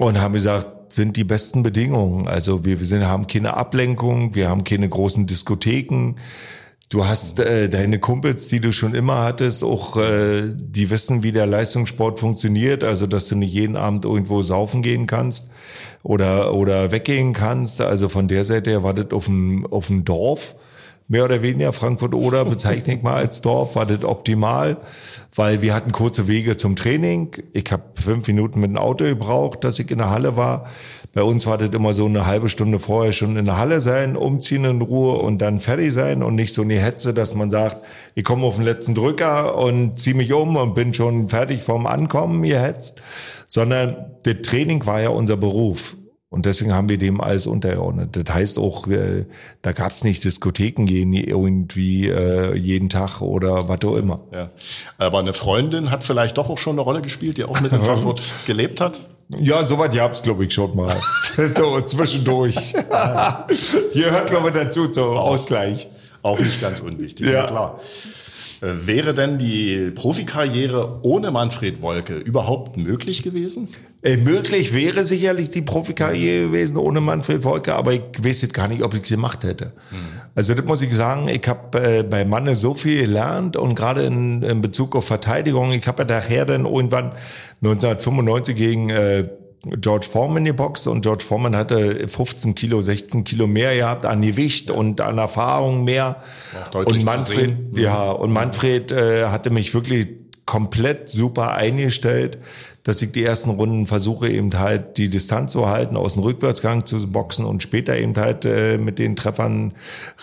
und 0.00 0.18
haben 0.18 0.32
gesagt, 0.32 0.94
sind 0.94 1.16
die 1.16 1.24
besten 1.24 1.62
Bedingungen. 1.62 2.26
Also 2.26 2.64
wir, 2.64 2.80
wir 2.80 2.86
sind, 2.86 3.04
haben 3.04 3.26
keine 3.26 3.54
Ablenkung, 3.54 4.34
wir 4.34 4.48
haben 4.48 4.64
keine 4.64 4.88
großen 4.88 5.26
Diskotheken. 5.26 6.14
Du 6.88 7.04
hast 7.06 7.38
äh, 7.38 7.68
deine 7.68 7.98
Kumpels, 7.98 8.48
die 8.48 8.60
du 8.60 8.72
schon 8.72 8.94
immer 8.94 9.22
hattest, 9.22 9.62
auch 9.62 9.98
äh, 9.98 10.42
die 10.54 10.88
wissen, 10.88 11.22
wie 11.22 11.32
der 11.32 11.44
Leistungssport 11.44 12.18
funktioniert, 12.18 12.82
also 12.82 13.06
dass 13.06 13.28
du 13.28 13.36
nicht 13.36 13.52
jeden 13.52 13.76
Abend 13.76 14.06
irgendwo 14.06 14.40
saufen 14.40 14.82
gehen 14.82 15.06
kannst 15.06 15.50
oder 16.02 16.54
oder 16.54 16.92
weggehen 16.92 17.34
kannst. 17.34 17.82
Also 17.82 18.08
von 18.08 18.26
der 18.26 18.46
Seite 18.46 18.70
her 18.70 18.82
war 18.82 18.94
das 18.94 19.10
auf 19.12 19.26
dem 19.26 19.66
auf 19.66 19.88
dem 19.88 20.06
Dorf 20.06 20.56
mehr 21.10 21.24
oder 21.24 21.42
weniger 21.42 21.72
Frankfurt 21.72 22.14
oder 22.14 22.44
bezeichne 22.46 22.94
ich 22.94 23.02
mal 23.02 23.16
als 23.16 23.42
Dorf, 23.42 23.76
war 23.76 23.84
das 23.84 24.04
optimal, 24.04 24.78
weil 25.34 25.60
wir 25.60 25.74
hatten 25.74 25.92
kurze 25.92 26.28
Wege 26.28 26.56
zum 26.56 26.76
Training. 26.76 27.36
Ich 27.52 27.70
habe 27.70 27.82
fünf 27.94 28.26
Minuten 28.28 28.60
mit 28.60 28.70
dem 28.70 28.78
Auto 28.78 29.04
gebraucht, 29.04 29.64
dass 29.64 29.78
ich 29.78 29.90
in 29.90 29.98
der 29.98 30.10
Halle 30.10 30.36
war. 30.36 30.66
Bei 31.12 31.24
uns 31.24 31.44
war 31.46 31.58
das 31.58 31.70
immer 31.70 31.92
so 31.92 32.06
eine 32.06 32.26
halbe 32.26 32.48
Stunde 32.48 32.78
vorher 32.78 33.12
schon 33.12 33.36
in 33.36 33.44
der 33.44 33.58
Halle 33.58 33.80
sein, 33.80 34.14
umziehen 34.14 34.64
in 34.64 34.80
Ruhe 34.80 35.18
und 35.18 35.38
dann 35.38 35.60
fertig 35.60 35.92
sein 35.92 36.22
und 36.22 36.36
nicht 36.36 36.54
so 36.54 36.62
eine 36.62 36.78
Hetze, 36.78 37.12
dass 37.12 37.34
man 37.34 37.50
sagt, 37.50 37.84
ich 38.14 38.22
komme 38.22 38.46
auf 38.46 38.56
den 38.56 38.64
letzten 38.64 38.94
Drücker 38.94 39.58
und 39.58 39.98
ziehe 39.98 40.14
mich 40.14 40.32
um 40.32 40.54
und 40.54 40.76
bin 40.76 40.94
schon 40.94 41.28
fertig 41.28 41.64
vom 41.64 41.86
Ankommen 41.88 42.42
gehetzt, 42.44 43.02
sondern 43.48 44.12
das 44.22 44.36
Training 44.42 44.86
war 44.86 45.00
ja 45.00 45.08
unser 45.08 45.36
Beruf. 45.36 45.96
Und 46.32 46.46
deswegen 46.46 46.72
haben 46.72 46.88
wir 46.88 46.96
dem 46.96 47.20
alles 47.20 47.48
untergeordnet. 47.48 48.16
Das 48.16 48.32
heißt 48.32 48.58
auch, 48.60 48.86
äh, 48.86 49.26
da 49.62 49.72
gab 49.72 49.90
es 49.90 50.04
nicht 50.04 50.22
Diskotheken 50.22 50.84
gehen 50.86 51.12
irgendwie 51.12 52.08
äh, 52.08 52.56
jeden 52.56 52.88
Tag 52.88 53.20
oder 53.20 53.68
was 53.68 53.80
auch 53.84 53.96
immer. 53.96 54.20
Ja. 54.32 54.50
Aber 54.96 55.18
eine 55.18 55.32
Freundin 55.32 55.90
hat 55.90 56.04
vielleicht 56.04 56.38
doch 56.38 56.48
auch 56.48 56.58
schon 56.58 56.74
eine 56.74 56.82
Rolle 56.82 57.02
gespielt, 57.02 57.36
die 57.36 57.44
auch 57.44 57.60
mit 57.60 57.72
in 57.72 57.82
Frankfurt 57.82 58.22
gelebt 58.46 58.80
hat. 58.80 59.00
Ja, 59.40 59.64
soweit 59.64 59.92
gab's 59.92 60.22
glaube 60.22 60.44
ich 60.44 60.54
schon 60.54 60.76
mal. 60.76 60.96
so 61.56 61.80
zwischendurch. 61.80 62.56
Hier 63.92 64.10
hört 64.12 64.30
glaube 64.30 64.48
ich 64.50 64.54
dazu 64.54 64.86
zum 64.86 65.16
Ausgleich. 65.16 65.88
Auch 66.22 66.38
nicht 66.38 66.60
ganz 66.60 66.78
unwichtig, 66.78 67.26
Ja. 67.26 67.32
ja 67.32 67.46
klar. 67.46 67.80
Äh, 68.60 68.86
Wäre 68.86 69.14
denn 69.14 69.38
die 69.38 69.90
Profikarriere 69.94 71.00
ohne 71.02 71.30
Manfred 71.30 71.80
Wolke 71.82 72.14
überhaupt 72.14 72.76
möglich 72.76 73.22
gewesen? 73.22 73.68
Äh, 74.02 74.16
möglich 74.16 74.74
wäre 74.74 75.04
sicherlich 75.04 75.50
die 75.50 75.62
Profikarriere 75.62 76.46
gewesen 76.46 76.76
ohne 76.76 77.00
Manfred 77.00 77.44
Wolke, 77.44 77.74
aber 77.74 77.92
ich 77.92 78.02
weiß 78.18 78.42
jetzt 78.42 78.54
gar 78.54 78.68
nicht, 78.68 78.82
ob 78.82 78.94
ich 78.94 79.04
sie 79.04 79.14
gemacht 79.14 79.44
hätte. 79.44 79.72
Also 80.34 80.54
das 80.54 80.64
muss 80.64 80.80
ich 80.80 80.94
sagen, 80.94 81.28
ich 81.28 81.46
habe 81.46 81.98
äh, 81.98 82.02
bei 82.02 82.24
Manne 82.24 82.54
so 82.54 82.74
viel 82.74 83.02
gelernt 83.02 83.56
und 83.56 83.74
gerade 83.74 84.04
in, 84.04 84.42
in 84.42 84.62
Bezug 84.62 84.96
auf 84.96 85.06
Verteidigung, 85.06 85.72
ich 85.72 85.86
habe 85.86 86.04
ja 86.04 86.16
nachher 86.16 86.46
dann 86.46 86.64
irgendwann 86.64 87.12
1995 87.62 88.56
gegen 88.56 88.90
äh, 88.90 89.28
George 89.62 90.06
Foreman 90.10 90.44
geboxt 90.44 90.86
und 90.86 91.02
George 91.02 91.24
Foreman 91.24 91.54
hatte 91.54 92.08
15 92.08 92.54
Kilo, 92.54 92.80
16 92.80 93.24
Kilo 93.24 93.46
mehr 93.46 93.76
gehabt 93.76 94.06
an 94.06 94.22
Gewicht 94.22 94.70
und 94.70 95.00
an 95.02 95.18
Erfahrung 95.18 95.84
mehr. 95.84 96.22
Auch 96.64 96.70
deutlich 96.70 96.98
und 97.00 97.04
Manfred, 97.04 97.56
ja, 97.74 98.10
und 98.10 98.32
Manfred 98.32 98.90
äh, 98.90 99.26
hatte 99.26 99.50
mich 99.50 99.74
wirklich 99.74 100.19
komplett 100.50 101.08
super 101.08 101.54
eingestellt, 101.54 102.36
dass 102.82 103.00
ich 103.02 103.12
die 103.12 103.22
ersten 103.22 103.50
Runden 103.50 103.86
versuche 103.86 104.28
eben 104.28 104.58
halt 104.58 104.96
die 104.96 105.08
Distanz 105.08 105.52
zu 105.52 105.68
halten, 105.68 105.96
aus 105.96 106.14
dem 106.14 106.24
Rückwärtsgang 106.24 106.84
zu 106.84 107.06
boxen 107.12 107.44
und 107.44 107.62
später 107.62 107.96
eben 107.96 108.16
halt 108.16 108.44
äh, 108.44 108.76
mit 108.76 108.98
den 108.98 109.14
Treffern 109.14 109.74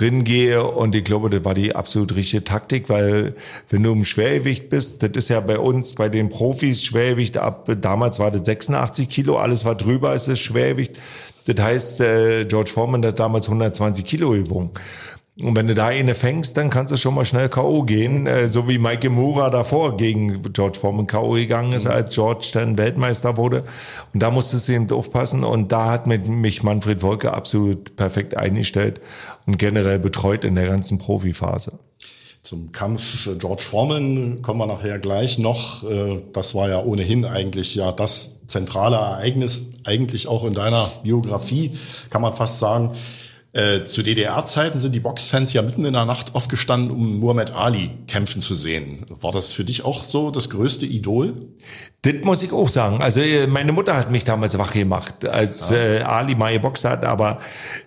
ringehe 0.01 0.61
und 0.65 0.95
ich 0.95 1.05
glaube, 1.05 1.29
das 1.29 1.45
war 1.45 1.53
die 1.53 1.73
absolut 1.73 2.13
richtige 2.13 2.43
Taktik, 2.43 2.89
weil 2.89 3.35
wenn 3.69 3.83
du 3.83 3.93
im 3.93 4.03
Schwergewicht 4.03 4.69
bist, 4.69 5.01
das 5.01 5.11
ist 5.15 5.29
ja 5.29 5.39
bei 5.39 5.59
uns, 5.59 5.95
bei 5.95 6.09
den 6.09 6.27
Profis 6.27 6.83
Schwergewicht 6.83 7.37
ab, 7.37 7.69
damals 7.79 8.19
war 8.19 8.29
das 8.29 8.41
86 8.43 9.07
Kilo, 9.07 9.37
alles 9.37 9.63
was 9.63 9.77
drüber 9.77 10.13
ist, 10.13 10.27
ist 10.27 10.39
Schwergewicht. 10.39 10.99
Das 11.45 11.63
heißt, 11.63 12.01
äh, 12.01 12.43
George 12.43 12.71
Foreman 12.73 13.05
hat 13.05 13.17
damals 13.17 13.47
120 13.47 14.05
Kilo 14.05 14.31
gewogen. 14.31 14.71
Und 15.43 15.55
wenn 15.55 15.67
du 15.67 15.75
da 15.75 15.87
eine 15.87 16.15
fängst, 16.15 16.57
dann 16.57 16.71
kannst 16.71 16.91
du 16.91 16.97
schon 16.97 17.13
mal 17.13 17.23
schnell 17.23 17.47
K.O. 17.47 17.83
gehen, 17.83 18.25
äh, 18.25 18.47
so 18.47 18.67
wie 18.67 18.79
Mike 18.79 19.09
Mura 19.11 19.51
davor 19.51 19.95
gegen 19.95 20.41
George 20.51 20.79
Foreman 20.79 21.05
K.O. 21.05 21.33
gegangen 21.33 21.73
ist, 21.73 21.85
als 21.85 22.15
George 22.15 22.49
dann 22.53 22.77
Weltmeister 22.79 23.37
wurde. 23.37 23.63
Und 24.13 24.23
da 24.23 24.31
musstest 24.31 24.67
du 24.67 24.73
eben 24.73 24.89
aufpassen. 24.91 25.43
Und 25.43 25.71
da 25.71 25.91
hat 25.91 26.07
mit 26.07 26.27
mich 26.27 26.63
Manfred 26.63 27.03
Wolke 27.03 27.33
absolut 27.33 27.95
perfekt 27.95 28.35
eingestellt 28.35 28.99
und 29.45 29.59
generell 29.59 29.99
betreut 29.99 30.43
in 30.43 30.55
der 30.55 30.67
ganzen 30.67 30.97
Profiphase. 30.97 31.73
Zum 32.41 32.71
Kampf 32.71 33.29
George 33.37 33.61
Foreman 33.61 34.41
kommen 34.41 34.59
wir 34.59 34.67
nachher 34.67 34.97
gleich 34.97 35.37
noch. 35.37 35.83
Äh, 35.83 36.21
Das 36.33 36.55
war 36.55 36.67
ja 36.69 36.83
ohnehin 36.83 37.25
eigentlich 37.25 37.75
ja 37.75 37.91
das 37.91 38.37
zentrale 38.47 38.95
Ereignis, 38.95 39.67
eigentlich 39.83 40.27
auch 40.27 40.45
in 40.45 40.53
deiner 40.53 40.89
Biografie, 41.03 41.77
kann 42.09 42.21
man 42.21 42.33
fast 42.33 42.59
sagen. 42.59 42.91
Äh, 43.53 43.85
Zu 43.85 44.03
DDR-Zeiten 44.03 44.77
sind 44.77 44.93
die 44.93 44.99
Boxfans 44.99 45.53
ja 45.53 45.61
mitten 45.61 45.85
in 45.85 45.93
der 45.93 46.05
Nacht 46.05 46.35
aufgestanden, 46.35 46.91
um 46.91 47.19
Muhammad 47.19 47.55
Ali 47.55 47.91
kämpfen 48.07 48.41
zu 48.41 48.55
sehen. 48.55 49.05
War 49.21 49.31
das 49.31 49.53
für 49.53 49.63
dich 49.63 49.85
auch 49.85 50.03
so 50.03 50.31
das 50.31 50.49
größte 50.49 50.85
Idol? 50.85 51.33
Das 52.01 52.13
muss 52.23 52.43
ich 52.43 52.51
auch 52.51 52.67
sagen. 52.67 53.01
Also 53.01 53.21
äh, 53.21 53.47
meine 53.47 53.71
Mutter 53.71 53.95
hat 53.95 54.11
mich 54.11 54.25
damals 54.25 54.57
wach 54.57 54.73
gemacht, 54.73 55.25
als 55.25 55.71
äh, 55.71 56.01
Ali 56.01 56.35
mal 56.35 56.53
geboxt 56.53 56.85
hat, 56.85 57.05
aber 57.05 57.39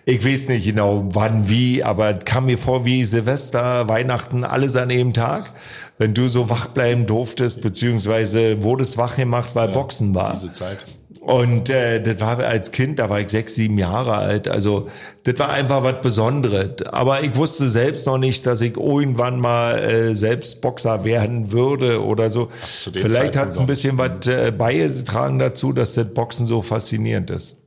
ich 0.05 0.25
weiß 0.25 0.49
nicht 0.49 0.65
genau 0.65 1.07
wann, 1.11 1.47
wie, 1.49 1.83
aber 1.83 2.17
es 2.17 2.25
kam 2.25 2.47
mir 2.47 2.57
vor 2.57 2.83
wie 2.83 3.05
Silvester, 3.05 3.87
Weihnachten, 3.87 4.43
alles 4.43 4.75
an 4.75 4.89
dem 4.89 5.13
Tag. 5.13 5.53
Wenn 6.01 6.15
du 6.15 6.27
so 6.27 6.49
wach 6.49 6.65
bleiben 6.65 7.05
durftest, 7.05 7.61
beziehungsweise 7.61 8.63
wurdest 8.63 8.97
wach 8.97 9.17
gemacht, 9.17 9.51
weil 9.53 9.67
Boxen 9.67 10.15
war. 10.15 10.33
Diese 10.33 10.51
Zeit. 10.51 10.87
Und 11.19 11.69
äh, 11.69 12.01
das 12.01 12.19
war 12.19 12.39
als 12.39 12.71
Kind, 12.71 12.97
da 12.97 13.11
war 13.11 13.19
ich 13.19 13.29
sechs, 13.29 13.53
sieben 13.53 13.77
Jahre 13.77 14.15
alt. 14.15 14.47
Also 14.47 14.89
das 15.25 15.37
war 15.37 15.51
einfach 15.51 15.83
was 15.83 16.01
Besonderes. 16.01 16.83
Aber 16.87 17.21
ich 17.23 17.35
wusste 17.35 17.69
selbst 17.69 18.07
noch 18.07 18.17
nicht, 18.17 18.47
dass 18.47 18.61
ich 18.61 18.77
irgendwann 18.77 19.39
mal 19.39 19.77
äh, 19.77 20.15
selbst 20.15 20.63
Boxer 20.63 21.05
werden 21.05 21.51
würde 21.51 22.03
oder 22.03 22.31
so. 22.31 22.49
Vielleicht 22.91 23.37
hat 23.37 23.49
es 23.49 23.59
ein 23.59 23.67
bisschen 23.67 23.99
was 23.99 24.25
äh, 24.25 24.49
beigetragen 24.49 25.37
dazu, 25.37 25.71
dass 25.71 25.93
das 25.93 26.11
Boxen 26.11 26.47
so 26.47 26.63
faszinierend 26.63 27.29
ist. 27.29 27.57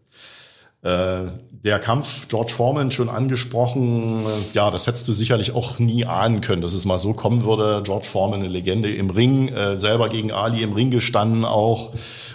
Äh, 0.84 1.30
Der 1.64 1.78
Kampf 1.80 2.28
George 2.28 2.52
Foreman 2.52 2.90
schon 2.90 3.08
angesprochen, 3.08 4.26
ja, 4.52 4.70
das 4.70 4.86
hättest 4.86 5.08
du 5.08 5.14
sicherlich 5.14 5.54
auch 5.54 5.78
nie 5.78 6.04
ahnen 6.04 6.42
können, 6.42 6.60
dass 6.60 6.74
es 6.74 6.84
mal 6.84 6.98
so 6.98 7.14
kommen 7.14 7.42
würde. 7.44 7.80
George 7.82 8.06
Foreman, 8.06 8.40
eine 8.40 8.48
Legende 8.48 8.90
im 8.92 9.08
Ring, 9.08 9.48
äh, 9.48 9.78
selber 9.78 10.10
gegen 10.10 10.30
Ali 10.30 10.62
im 10.62 10.74
Ring 10.74 10.90
gestanden, 10.90 11.46
auch 11.46 11.92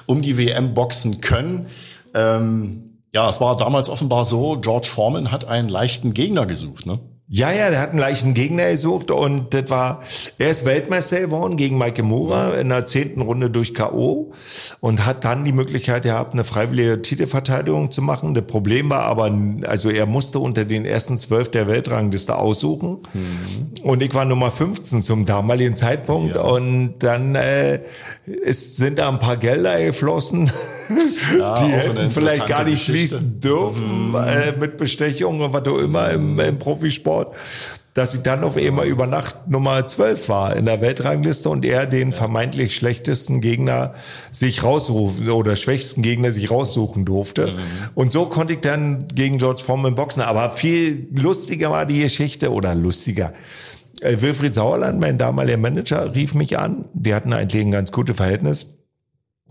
um 0.07 0.23
die 0.23 0.37
WM 0.39 0.73
boxen 0.73 1.21
können. 1.21 1.67
Ähm, 2.15 3.01
ja, 3.13 3.29
es 3.29 3.39
war 3.39 3.55
damals 3.55 3.87
offenbar 3.87 4.25
so, 4.25 4.57
George 4.59 4.87
Foreman 4.87 5.31
hat 5.31 5.45
einen 5.45 5.69
leichten 5.69 6.15
Gegner 6.15 6.47
gesucht, 6.47 6.87
ne? 6.87 6.99
Ja, 7.31 7.51
ja, 7.51 7.69
der 7.69 7.79
hat 7.79 7.91
einen 7.91 7.99
leichten 7.99 8.33
Gegner 8.33 8.71
gesucht 8.71 9.11
und 9.11 9.53
das 9.53 9.69
war, 9.69 10.01
er 10.39 10.49
ist 10.49 10.65
Weltmeister 10.65 11.19
geworden 11.19 11.57
gegen 11.57 11.77
Mike 11.77 12.01
Mura 12.01 12.55
in 12.55 12.69
der 12.69 12.87
zehnten 12.87 13.21
Runde 13.21 13.51
durch 13.51 13.75
K.O. 13.75 14.33
und 14.79 15.05
hat 15.05 15.25
dann 15.25 15.45
die 15.45 15.51
Möglichkeit 15.51 16.01
gehabt, 16.01 16.33
eine 16.33 16.43
freiwillige 16.43 17.03
Titelverteidigung 17.03 17.91
zu 17.91 18.01
machen. 18.01 18.33
Das 18.33 18.45
Problem 18.45 18.89
war 18.89 19.01
aber, 19.01 19.31
also 19.67 19.91
er 19.91 20.07
musste 20.07 20.39
unter 20.39 20.65
den 20.65 20.85
ersten 20.85 21.19
zwölf 21.19 21.51
der 21.51 21.67
Weltrangliste 21.67 22.35
aussuchen 22.35 22.97
und 23.83 24.01
ich 24.01 24.15
war 24.15 24.25
Nummer 24.25 24.49
15 24.49 25.03
zum 25.03 25.27
damaligen 25.27 25.75
Zeitpunkt 25.75 26.35
und 26.35 26.95
dann 26.97 27.35
äh, 27.35 27.81
ist, 28.25 28.77
sind 28.77 28.97
da 28.97 29.07
ein 29.07 29.19
paar 29.19 29.37
Gelder 29.37 29.79
geflossen, 29.85 30.51
Ja, 31.37 31.53
die 31.53 31.71
hätten 31.71 32.11
vielleicht 32.11 32.47
gar 32.47 32.63
nicht 32.63 32.85
Geschichte. 32.85 33.17
fließen 33.17 33.39
dürfen 33.39 34.15
äh, 34.15 34.53
mit 34.53 34.77
Bestechung 34.77 35.41
und 35.41 35.53
was 35.53 35.67
auch 35.67 35.77
immer 35.77 36.09
im, 36.09 36.39
im 36.39 36.57
Profisport, 36.57 37.35
dass 37.93 38.13
ich 38.13 38.21
dann 38.21 38.43
auf 38.43 38.55
einmal 38.55 38.87
über 38.87 39.07
Nacht 39.07 39.47
Nummer 39.47 39.85
12 39.85 40.29
war 40.29 40.55
in 40.55 40.65
der 40.65 40.81
Weltrangliste 40.81 41.49
und 41.49 41.65
er 41.65 41.85
den 41.85 42.13
vermeintlich 42.13 42.75
schlechtesten 42.75 43.41
Gegner 43.41 43.93
sich 44.31 44.63
rausrufen 44.63 45.29
oder 45.29 45.55
schwächsten 45.55 46.01
Gegner 46.01 46.31
sich 46.31 46.49
raussuchen 46.49 47.05
durfte. 47.05 47.55
Und 47.95 48.11
so 48.11 48.25
konnte 48.25 48.53
ich 48.53 48.61
dann 48.61 49.07
gegen 49.13 49.37
George 49.37 49.61
Foreman 49.65 49.95
boxen. 49.95 50.21
Aber 50.21 50.49
viel 50.51 51.07
lustiger 51.13 51.71
war 51.71 51.85
die 51.85 52.01
Geschichte 52.01 52.51
oder 52.51 52.73
lustiger. 52.75 53.33
Äh, 54.01 54.21
Wilfried 54.21 54.55
Sauerland, 54.55 54.99
mein 54.99 55.17
damaliger 55.17 55.57
Manager, 55.57 56.13
rief 56.15 56.33
mich 56.33 56.57
an. 56.57 56.85
Wir 56.93 57.15
hatten 57.15 57.33
eigentlich 57.33 57.61
ein 57.61 57.71
ganz 57.71 57.91
gutes 57.91 58.15
Verhältnis. 58.15 58.78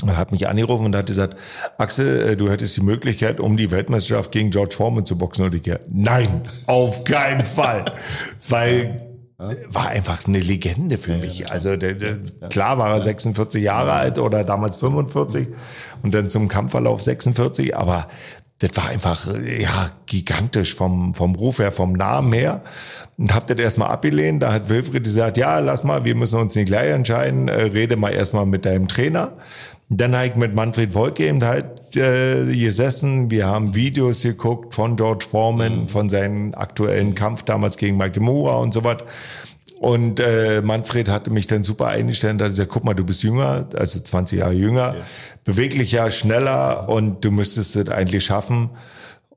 Er 0.07 0.17
hat 0.17 0.31
mich 0.31 0.49
angerufen 0.49 0.87
und 0.87 0.95
hat 0.95 1.07
gesagt, 1.07 1.37
Axel, 1.77 2.31
äh, 2.31 2.37
du 2.37 2.51
hättest 2.51 2.77
die 2.77 2.83
Möglichkeit, 2.83 3.41
um 3.41 3.57
die 3.57 3.71
Weltmeisterschaft 3.71 4.31
gegen 4.31 4.51
George 4.51 4.75
Foreman 4.77 5.05
zu 5.05 5.19
boxen. 5.19 5.45
Und 5.47 5.55
ich, 5.55 5.67
ja, 5.67 5.79
nein, 5.89 6.43
auf 6.67 7.05
keinen 7.05 7.45
Fall. 7.45 7.87
Weil 8.49 9.09
war 9.39 9.89
einfach 9.89 10.27
eine 10.27 10.41
Legende 10.41 10.99
für 10.99 11.17
mich. 11.17 11.51
Also 11.51 11.77
der, 11.77 11.95
der, 11.95 12.19
klar 12.51 12.77
war 12.79 12.91
er 12.91 13.01
46 13.01 13.63
Jahre 13.63 13.93
alt 13.93 14.19
oder 14.19 14.43
damals 14.43 14.81
45 14.81 15.47
und 16.03 16.13
dann 16.13 16.29
zum 16.29 16.49
Kampfverlauf 16.49 17.03
46, 17.03 17.77
aber 17.77 18.09
das 18.59 18.71
war 18.75 18.89
einfach 18.89 19.29
ja 19.37 19.93
gigantisch 20.07 20.75
vom 20.75 21.15
vom 21.15 21.37
Ruf 21.37 21.61
her, 21.61 21.71
vom 21.71 21.93
Namen 21.93 22.33
her. 22.33 22.63
Und 23.17 23.33
hab 23.33 23.47
das 23.47 23.59
erstmal 23.59 23.91
abgelehnt. 23.91 24.43
Da 24.43 24.53
hat 24.53 24.69
Wilfried 24.69 25.05
gesagt, 25.05 25.37
ja, 25.37 25.61
lass 25.61 25.85
mal, 25.85 26.05
wir 26.05 26.17
müssen 26.17 26.41
uns 26.41 26.57
nicht 26.57 26.67
gleich 26.67 26.91
entscheiden, 26.91 27.47
äh, 27.47 27.63
rede 27.63 27.97
mal 27.97 28.13
erstmal 28.13 28.47
mit 28.47 28.65
deinem 28.65 28.89
Trainer. 28.89 29.33
Dann 29.91 30.15
habe 30.15 30.27
ich 30.27 30.35
mit 30.35 30.55
Manfred 30.55 30.95
Wolke 30.95 31.27
eben 31.27 31.43
halt 31.43 31.97
äh, 31.97 32.45
gesessen. 32.55 33.31
Wir 33.31 33.47
haben 33.47 33.75
Videos 33.75 34.23
geguckt 34.23 34.75
von 34.75 34.97
George 34.97 35.25
Foreman, 35.25 35.83
mhm. 35.83 35.89
von 35.89 36.11
seinem 36.11 36.55
aktuellen 36.55 37.15
Kampf 37.15 37.45
damals 37.45 37.79
gegen 37.79 37.97
Mike 37.97 38.21
Moore 38.21 38.59
und 38.59 38.75
so 38.75 38.85
was. 38.85 38.99
Und 39.81 40.21
äh, 40.21 40.61
Manfred 40.61 41.09
hatte 41.09 41.31
mich 41.31 41.47
dann 41.47 41.65
super 41.65 41.87
eingestellt, 41.87 42.43
hat 42.43 42.49
gesagt, 42.49 42.71
guck 42.71 42.85
mal, 42.85 42.95
du 42.95 43.05
bist 43.05 43.23
jünger, 43.23 43.69
also 43.77 44.01
20 44.01 44.41
Jahre 44.41 44.53
jünger, 44.53 44.91
okay. 44.91 45.03
beweglicher, 45.45 46.11
schneller 46.11 46.89
und 46.89 47.25
du 47.25 47.31
müsstest 47.31 47.77
es 47.77 47.89
eigentlich 47.89 48.25
schaffen 48.25 48.71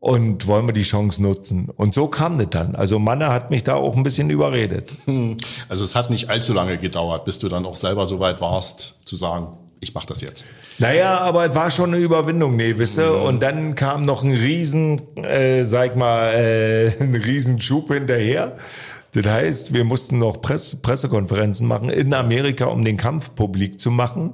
und 0.02 0.48
wollen 0.48 0.66
wir 0.66 0.74
die 0.74 0.82
Chance 0.82 1.22
nutzen. 1.22 1.70
Und 1.70 1.94
so 1.94 2.08
kam 2.08 2.40
das 2.40 2.50
dann. 2.50 2.76
Also 2.76 2.98
Manne 2.98 3.30
hat 3.30 3.52
mich 3.52 3.62
da 3.62 3.76
auch 3.76 3.96
ein 3.96 4.02
bisschen 4.02 4.32
überredet. 4.32 4.92
Hm. 5.06 5.38
Also 5.70 5.84
es 5.84 5.96
hat 5.96 6.10
nicht 6.10 6.30
allzu 6.30 6.54
lange 6.54 6.80
gedauert, 6.80 7.24
bis 7.24 7.38
du 7.38 7.48
dann 7.48 7.66
auch 7.68 7.76
selber 7.76 8.08
so 8.08 8.20
weit 8.20 8.42
warst, 8.42 8.98
zu 9.06 9.16
sagen, 9.16 9.50
ich 9.82 9.96
mach 9.96 10.06
das 10.06 10.22
jetzt. 10.22 10.46
Naja, 10.78 11.18
aber 11.18 11.50
es 11.50 11.56
war 11.56 11.72
schon 11.72 11.94
eine 11.94 12.02
Überwindung, 12.02 12.56
nee, 12.56 12.78
wisse. 12.78 13.10
Mhm. 13.10 13.22
Und 13.24 13.44
dann 13.44 13.76
kam 13.76 14.04
noch 14.04 14.24
ein 14.24 14.32
riesen, 14.32 15.02
äh, 15.18 15.66
sag 15.66 15.96
mal, 15.96 16.34
äh, 16.34 16.92
ein 17.00 17.16
riesen 17.16 17.60
Schub 17.60 17.92
hinterher. 17.92 18.56
Das 19.14 19.26
heißt, 19.26 19.74
wir 19.74 19.84
mussten 19.84 20.20
noch 20.20 20.40
Presse, 20.40 20.78
Pressekonferenzen 20.78 21.68
machen 21.68 21.90
in 21.90 22.14
Amerika, 22.14 22.66
um 22.66 22.86
den 22.86 22.96
Kampf 22.96 23.36
publik 23.36 23.78
zu 23.78 23.92
machen. 23.92 24.34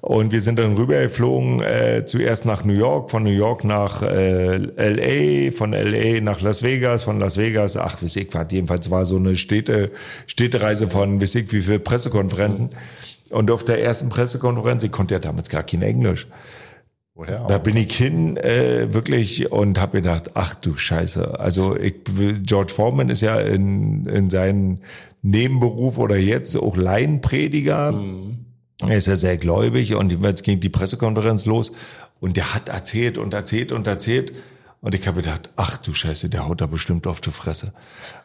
Und 0.00 0.32
wir 0.32 0.40
sind 0.40 0.58
dann 0.58 0.76
rübergeflogen, 0.76 1.60
äh, 1.62 2.04
zuerst 2.06 2.44
nach 2.44 2.64
New 2.64 2.72
York, 2.72 3.12
von 3.12 3.22
New 3.22 3.30
York 3.30 3.62
nach 3.62 4.02
äh, 4.02 4.56
LA, 4.56 5.52
von 5.52 5.72
LA 5.72 6.20
nach 6.22 6.40
Las 6.40 6.64
Vegas, 6.64 7.04
von 7.04 7.20
Las 7.20 7.36
Vegas, 7.36 7.76
ach, 7.76 8.02
weiß 8.02 8.16
ich, 8.16 8.34
was, 8.34 8.46
jedenfalls 8.50 8.90
war 8.90 9.06
so 9.06 9.16
eine 9.16 9.36
Städte, 9.36 9.92
Städtereise 10.26 10.88
von, 10.88 11.22
weiß 11.22 11.36
ich, 11.36 11.52
wie 11.52 11.62
viele 11.62 11.78
Pressekonferenzen. 11.78 12.70
Und 13.30 13.50
auf 13.50 13.64
der 13.64 13.82
ersten 13.82 14.08
Pressekonferenz, 14.08 14.82
ich 14.82 14.92
konnte 14.92 15.14
ja 15.14 15.20
damals 15.20 15.48
gar 15.48 15.62
kein 15.62 15.82
Englisch. 15.82 16.26
Woher 17.14 17.46
da 17.46 17.58
bin 17.58 17.76
ich 17.76 17.96
hin, 17.96 18.36
äh, 18.36 18.92
wirklich, 18.94 19.50
und 19.52 19.78
habe 19.80 20.00
gedacht, 20.00 20.30
ach 20.34 20.54
du 20.54 20.76
Scheiße. 20.76 21.38
Also 21.38 21.76
ich, 21.76 21.94
George 22.46 22.72
Foreman 22.72 23.10
ist 23.10 23.20
ja 23.20 23.38
in, 23.38 24.06
in 24.06 24.30
seinem 24.30 24.78
Nebenberuf 25.22 25.98
oder 25.98 26.16
jetzt 26.16 26.56
auch 26.56 26.76
Laienprediger. 26.76 27.92
Mhm. 27.92 28.46
Er 28.86 28.96
ist 28.96 29.06
ja 29.06 29.16
sehr 29.16 29.36
gläubig 29.36 29.94
und 29.94 30.24
jetzt 30.24 30.42
ging 30.42 30.60
die 30.60 30.70
Pressekonferenz 30.70 31.44
los 31.44 31.72
und 32.20 32.36
der 32.36 32.54
hat 32.54 32.68
erzählt 32.70 33.18
und 33.18 33.34
erzählt 33.34 33.72
und 33.72 33.86
erzählt. 33.86 34.32
Und 34.82 34.94
ich 34.94 35.06
habe 35.06 35.20
gedacht, 35.20 35.50
ach 35.56 35.76
du 35.76 35.92
Scheiße, 35.92 36.30
der 36.30 36.48
haut 36.48 36.62
da 36.62 36.66
bestimmt 36.66 37.06
auf 37.06 37.20
die 37.20 37.32
Fresse. 37.32 37.72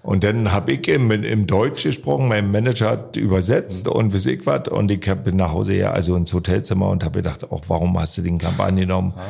Und 0.04 0.24
dann 0.24 0.54
habe 0.54 0.72
ich 0.72 0.88
im, 0.88 1.12
im 1.12 1.48
Deutsch 1.48 1.84
gesprochen, 1.84 2.30
mein 2.30 2.50
Manager 2.50 2.92
hat 2.92 3.18
übersetzt 3.18 3.90
und 3.90 4.14
wie 4.14 4.32
ich 4.32 4.46
was. 4.46 4.70
Und 4.70 4.90
ich 4.90 5.02
bin 5.02 5.36
nach 5.36 5.52
Hause 5.52 5.76
ja, 5.76 5.92
also 5.92 6.16
ins 6.16 6.34
Hotelzimmer 6.34 6.90
und 6.90 7.04
habe 7.04 7.20
gedacht, 7.20 7.52
auch 7.52 7.64
warum 7.68 8.00
hast 8.00 8.18
du 8.18 8.22
den 8.22 8.38
Kampf 8.38 8.62
angenommen? 8.62 9.14
Ah. 9.18 9.24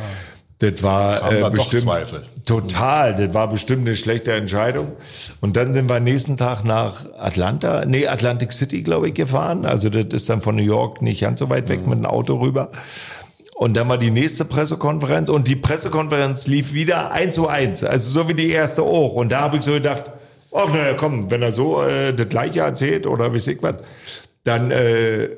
Das 0.59 0.83
war 0.83 1.31
äh, 1.31 1.49
bestimmt 1.49 1.89
total. 2.45 3.15
Das 3.15 3.33
war 3.33 3.49
bestimmt 3.49 3.87
eine 3.87 3.95
schlechte 3.97 4.31
Entscheidung. 4.31 4.93
Und 5.41 5.57
dann 5.57 5.73
sind 5.73 5.89
wir 5.89 5.99
nächsten 5.99 6.37
Tag 6.37 6.63
nach 6.63 7.05
Atlanta, 7.17 7.83
nee 7.85 8.07
Atlantic 8.07 8.53
City, 8.53 8.81
glaube 8.81 9.09
ich, 9.09 9.15
gefahren. 9.15 9.65
Also 9.65 9.89
das 9.89 10.05
ist 10.13 10.29
dann 10.29 10.39
von 10.39 10.55
New 10.55 10.63
York 10.63 11.01
nicht 11.01 11.21
ganz 11.21 11.39
so 11.39 11.49
weit 11.49 11.67
weg 11.67 11.81
mhm. 11.81 11.89
mit 11.89 11.99
dem 11.99 12.05
Auto 12.05 12.35
rüber. 12.37 12.71
Und 13.57 13.77
dann 13.77 13.87
war 13.87 13.97
die 13.97 14.11
nächste 14.11 14.43
Pressekonferenz 14.43 15.29
und 15.29 15.47
die 15.47 15.55
Pressekonferenz 15.55 16.45
lief 16.45 16.73
wieder 16.73 17.11
eins 17.11 17.35
zu 17.35 17.47
eins, 17.47 17.85
also 17.85 18.11
so 18.11 18.27
wie 18.27 18.33
die 18.33 18.49
erste 18.49 18.83
auch. 18.83 19.13
Und 19.13 19.31
da 19.31 19.39
habe 19.39 19.55
ich 19.55 19.63
so 19.63 19.71
gedacht, 19.71 20.11
ach 20.53 20.73
naja, 20.73 20.93
komm, 20.93 21.31
wenn 21.31 21.41
er 21.41 21.53
so 21.53 21.81
äh, 21.81 22.13
das 22.13 22.27
gleiche 22.27 22.59
erzählt 22.59 23.07
oder 23.07 23.31
wie 23.31 23.37
ich 23.37 23.63
was, 23.63 23.75
dann 24.43 24.71
äh, 24.71 25.29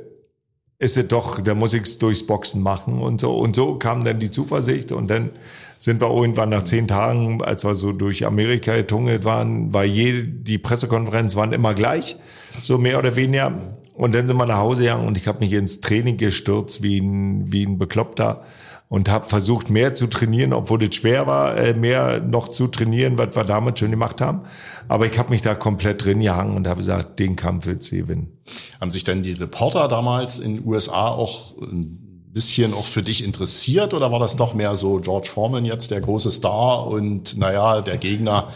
ist 0.80 0.98
es 0.98 1.08
doch, 1.08 1.42
da 1.42 1.54
muss 1.54 1.76
ich 1.76 1.84
es 1.84 2.00
durchs 2.00 2.26
Boxen 2.26 2.64
machen 2.64 3.00
und 3.02 3.22
so. 3.22 3.38
Und 3.38 3.56
so 3.56 3.76
kam 3.76 4.04
dann 4.04 4.20
die 4.20 4.32
Zuversicht 4.32 4.92
und 4.92 5.10
dann 5.10 5.30
sind 5.78 6.02
wir 6.02 6.10
irgendwann 6.10 6.50
nach 6.50 6.64
zehn 6.64 6.88
Tagen, 6.88 7.44
als 7.44 7.66
wir 7.66 7.76
so 7.76 7.92
durch 7.92 8.26
Amerika 8.26 8.76
getungelt 8.76 9.26
waren, 9.26 9.76
war 9.76 9.86
je, 9.86 10.24
die 10.24 10.58
Pressekonferenz 10.58 11.36
waren 11.36 11.54
immer 11.54 11.76
gleich, 11.76 12.18
so 12.62 12.80
mehr 12.80 12.98
oder 12.98 13.16
weniger. 13.16 13.78
Und 13.98 14.14
dann 14.14 14.28
sind 14.28 14.38
wir 14.38 14.46
nach 14.46 14.60
Hause 14.60 14.84
gegangen 14.84 15.08
und 15.08 15.18
ich 15.18 15.28
habe 15.28 15.40
mich 15.40 15.52
ins 15.54 15.82
Training 15.82 16.18
gestürzt 16.18 16.84
wie 16.84 17.00
ein, 17.00 17.52
wie 17.52 17.66
ein 17.66 17.80
Bekloppter 17.80 18.44
und 18.90 19.10
habe 19.10 19.28
versucht, 19.28 19.72
mehr 19.72 19.96
zu 19.96 20.06
trainieren, 20.06 20.54
obwohl 20.54 20.84
es 20.84 20.94
schwer 20.94 21.26
war, 21.26 21.58
äh, 21.58 21.74
mehr 21.74 22.22
noch 22.22 22.48
zu 22.48 22.68
trainieren, 22.68 23.18
was 23.18 23.36
wir 23.36 23.44
damals 23.44 23.80
schon 23.80 23.90
gemacht 23.90 24.22
haben. 24.22 24.42
Aber 24.88 25.08
ich 25.08 25.18
habe 25.18 25.32
mich 25.32 25.42
da 25.42 25.56
komplett 25.56 26.06
drin 26.06 26.22
gehangen 26.22 26.56
und 26.56 26.68
habe 26.68 26.78
gesagt, 26.78 27.18
den 27.18 27.36
Kampf 27.36 27.66
willst 27.66 27.92
du 27.92 27.98
gewinnen. 27.98 28.38
Haben 28.80 28.92
sich 28.92 29.04
denn 29.04 29.24
die 29.24 29.34
Reporter 29.34 29.88
damals 29.88 30.38
in 30.38 30.58
den 30.58 30.68
USA 30.68 31.08
auch 31.08 31.58
ein 31.58 32.30
bisschen 32.32 32.76
auch 32.76 32.86
für 32.86 33.02
dich 33.02 33.24
interessiert 33.24 33.96
oder 33.96 34.12
war 34.12 34.20
das 34.20 34.36
doch 34.36 34.54
mehr 34.54 34.76
so 34.76 35.00
George 35.00 35.30
Foreman 35.34 35.66
jetzt 35.66 35.90
der 35.90 36.02
große 36.02 36.30
Star 36.30 36.86
und 36.86 37.36
naja, 37.36 37.82
der 37.82 37.98
Gegner 37.98 38.50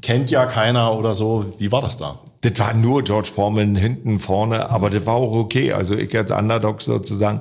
kennt 0.00 0.30
ja 0.30 0.46
keiner 0.46 0.96
oder 0.98 1.12
so? 1.12 1.44
Wie 1.58 1.70
war 1.70 1.82
das 1.82 1.98
da? 1.98 2.18
Das 2.42 2.58
war 2.58 2.74
nur 2.74 3.02
George 3.02 3.30
Foreman 3.34 3.76
hinten, 3.76 4.18
vorne, 4.18 4.70
aber 4.70 4.90
das 4.90 5.06
war 5.06 5.14
auch 5.14 5.34
okay. 5.34 5.72
Also 5.72 5.96
ich 5.96 6.16
als 6.16 6.30
Underdog 6.30 6.82
sozusagen, 6.82 7.40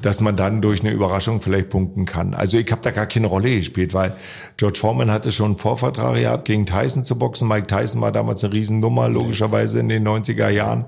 dass 0.00 0.20
man 0.20 0.36
dann 0.36 0.62
durch 0.62 0.80
eine 0.80 0.90
Überraschung 0.90 1.40
vielleicht 1.40 1.68
punkten 1.68 2.06
kann. 2.06 2.34
Also 2.34 2.56
ich 2.58 2.70
habe 2.72 2.82
da 2.82 2.90
gar 2.90 3.06
keine 3.06 3.26
Rolle 3.26 3.56
gespielt, 3.56 3.92
weil 3.94 4.12
George 4.56 4.78
Foreman 4.78 5.10
hatte 5.10 5.30
schon 5.30 5.56
Vorvertrag 5.56 6.16
gehabt, 6.16 6.46
gegen 6.46 6.66
Tyson 6.66 7.04
zu 7.04 7.18
boxen. 7.18 7.48
Mike 7.48 7.66
Tyson 7.66 8.00
war 8.00 8.12
damals 8.12 8.42
eine 8.42 8.52
Riesennummer, 8.54 9.08
logischerweise 9.08 9.78
in 9.78 9.88
den 9.88 10.06
90er 10.06 10.48
Jahren. 10.48 10.86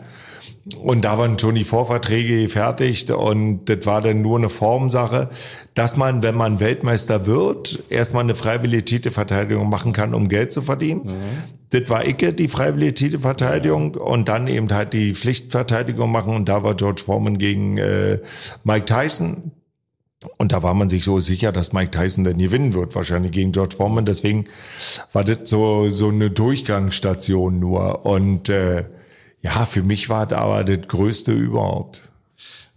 Und 0.81 1.05
da 1.05 1.18
waren 1.18 1.38
schon 1.40 1.57
die 1.57 1.64
Vorverträge 1.64 2.42
gefertigt 2.42 3.11
und 3.11 3.64
das 3.64 3.85
war 3.85 4.01
dann 4.01 4.22
nur 4.22 4.38
eine 4.38 4.48
Formsache, 4.48 5.29
dass 5.75 5.96
man, 5.96 6.22
wenn 6.22 6.37
man 6.37 6.61
Weltmeister 6.61 7.27
wird, 7.27 7.83
erstmal 7.88 8.22
eine 8.22 8.37
freiwillige 8.37 8.85
Titelverteidigung 8.85 9.68
machen 9.68 9.92
kann, 9.92 10.14
um 10.14 10.29
Geld 10.29 10.53
zu 10.53 10.62
verdienen. 10.62 11.07
Mhm. 11.07 11.81
Das 11.81 11.90
war 11.90 12.07
Icke, 12.07 12.33
die 12.33 12.46
freiwillige 12.46 12.94
Titelverteidigung 12.94 13.96
und 13.96 14.29
dann 14.29 14.46
eben 14.46 14.72
halt 14.72 14.92
die 14.92 15.14
Pflichtverteidigung 15.14 16.12
machen 16.12 16.37
und 16.37 16.48
da 16.48 16.62
war 16.62 16.77
George 16.77 17.03
Foreman 17.05 17.38
gegen 17.38 17.79
äh, 17.79 18.20
Mike 18.62 18.85
Tyson. 18.85 19.51
Und 20.38 20.53
da 20.53 20.62
war 20.62 20.75
man 20.75 20.88
sich 20.88 21.03
so 21.03 21.18
sicher, 21.18 21.51
dass 21.51 21.72
Mike 21.72 21.90
Tyson 21.90 22.22
dann 22.22 22.38
gewinnen 22.38 22.75
wird, 22.75 22.94
wahrscheinlich 22.94 23.33
gegen 23.33 23.51
George 23.51 23.75
Foreman. 23.75 24.05
Deswegen 24.05 24.44
war 25.12 25.25
das 25.25 25.48
so, 25.48 25.90
so 25.90 26.11
eine 26.11 26.31
Durchgangsstation 26.31 27.59
nur. 27.59 28.07
Und 28.07 28.48
äh, 28.48 28.85
ja, 29.42 29.66
für 29.66 29.83
mich 29.83 30.09
war 30.09 30.26
das 30.26 30.38
aber 30.38 30.64
das 30.64 30.88
Größte 30.88 31.33
überhaupt. 31.33 32.02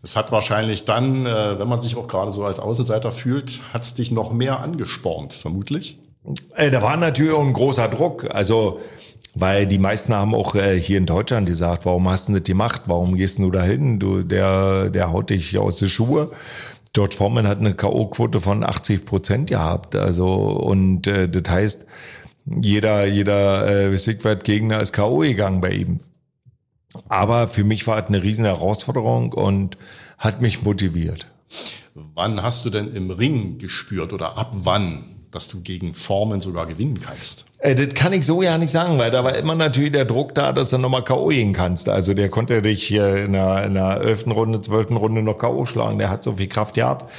Es 0.02 0.16
hat 0.16 0.32
wahrscheinlich 0.32 0.86
dann, 0.86 1.26
äh, 1.26 1.60
wenn 1.60 1.68
man 1.68 1.82
sich 1.82 1.96
auch 1.96 2.08
gerade 2.08 2.32
so 2.32 2.46
als 2.46 2.60
Außenseiter 2.60 3.12
fühlt, 3.12 3.62
hat 3.74 3.84
es 3.84 3.94
dich 3.94 4.12
noch 4.12 4.34
mehr 4.34 4.60
angespornt, 4.60 5.34
vermutlich. 5.34 5.98
Äh, 6.56 6.72
da 6.72 6.82
war 6.82 6.98
natürlich 6.98 7.34
auch 7.34 7.46
ein 7.46 7.54
großer 7.54 7.88
Druck. 7.88 8.28
Also, 8.34 8.80
weil 9.34 9.66
die 9.66 9.78
meisten 9.78 10.14
haben 10.14 10.36
auch 10.36 10.56
äh, 10.56 10.80
hier 10.80 10.98
in 10.98 11.06
Deutschland 11.06 11.48
gesagt, 11.48 11.86
warum 11.86 12.08
hast 12.10 12.30
du 12.30 12.34
das 12.34 12.44
gemacht? 12.44 12.84
Warum 12.86 13.16
gehst 13.16 13.40
du 13.40 13.50
dahin? 13.52 14.00
Du, 14.00 14.24
der, 14.24 14.90
der 14.90 15.12
haut 15.12 15.30
dich 15.30 15.58
aus 15.58 15.78
den 15.78 15.90
Schuhe. 15.90 16.32
George 16.94 17.16
Foreman 17.16 17.48
hat 17.48 17.60
eine 17.60 17.74
K.O.-Quote 17.74 18.40
von 18.40 18.64
80 18.64 19.06
Prozent 19.06 19.50
gehabt. 19.50 19.96
Also, 19.96 20.34
und 20.34 21.08
äh, 21.08 21.28
das 21.28 21.52
heißt, 21.52 21.86
jeder, 22.46 23.06
jeder 23.06 23.68
äh, 23.68 23.98
Sigwart-Gegner 23.98 24.80
ist 24.80 24.94
K.O. 24.94 25.20
gegangen 25.20 25.62
bei 25.62 25.72
ihm. 25.72 26.00
Aber 27.10 27.48
für 27.48 27.64
mich 27.64 27.86
war 27.88 28.02
es 28.02 28.08
eine 28.08 28.24
riesen 28.24 28.46
Herausforderung 28.46 29.34
und 29.34 29.78
hat 30.18 30.42
mich 30.42 30.64
motiviert. 30.64 31.28
Wann 31.94 32.42
hast 32.44 32.66
du 32.66 32.70
denn 32.70 32.94
im 32.94 33.12
Ring 33.12 33.58
gespürt 33.58 34.12
oder 34.14 34.38
ab 34.38 34.52
wann, 34.54 35.04
dass 35.32 35.48
du 35.48 35.62
gegen 35.62 35.94
Formen 35.94 36.42
sogar 36.42 36.66
gewinnen 36.66 37.00
kannst? 37.02 37.46
Äh, 37.60 37.76
das 37.76 37.94
kann 37.94 38.14
ich 38.14 38.26
so 38.26 38.42
ja 38.42 38.58
nicht 38.58 38.72
sagen, 38.72 38.98
weil 38.98 39.12
da 39.12 39.24
war 39.24 39.36
immer 39.36 39.56
natürlich 39.56 39.92
der 39.92 40.06
Druck 40.06 40.36
da, 40.36 40.52
dass 40.54 40.70
du 40.70 40.78
nochmal 40.78 41.04
K.O. 41.04 41.28
gehen 41.28 41.54
kannst. 41.54 41.90
Also 41.90 42.14
der 42.14 42.30
konnte 42.30 42.62
dich 42.62 42.86
hier 42.86 43.26
in 43.26 43.34
der, 43.34 44.02
11. 44.02 44.28
Runde, 44.28 44.62
12. 44.62 44.92
Runde 44.92 45.22
noch 45.22 45.38
K.O. 45.38 45.66
schlagen. 45.66 46.00
Der 46.00 46.10
hat 46.10 46.24
so 46.24 46.34
viel 46.34 46.48
Kraft 46.48 46.76
gehabt. 46.76 47.10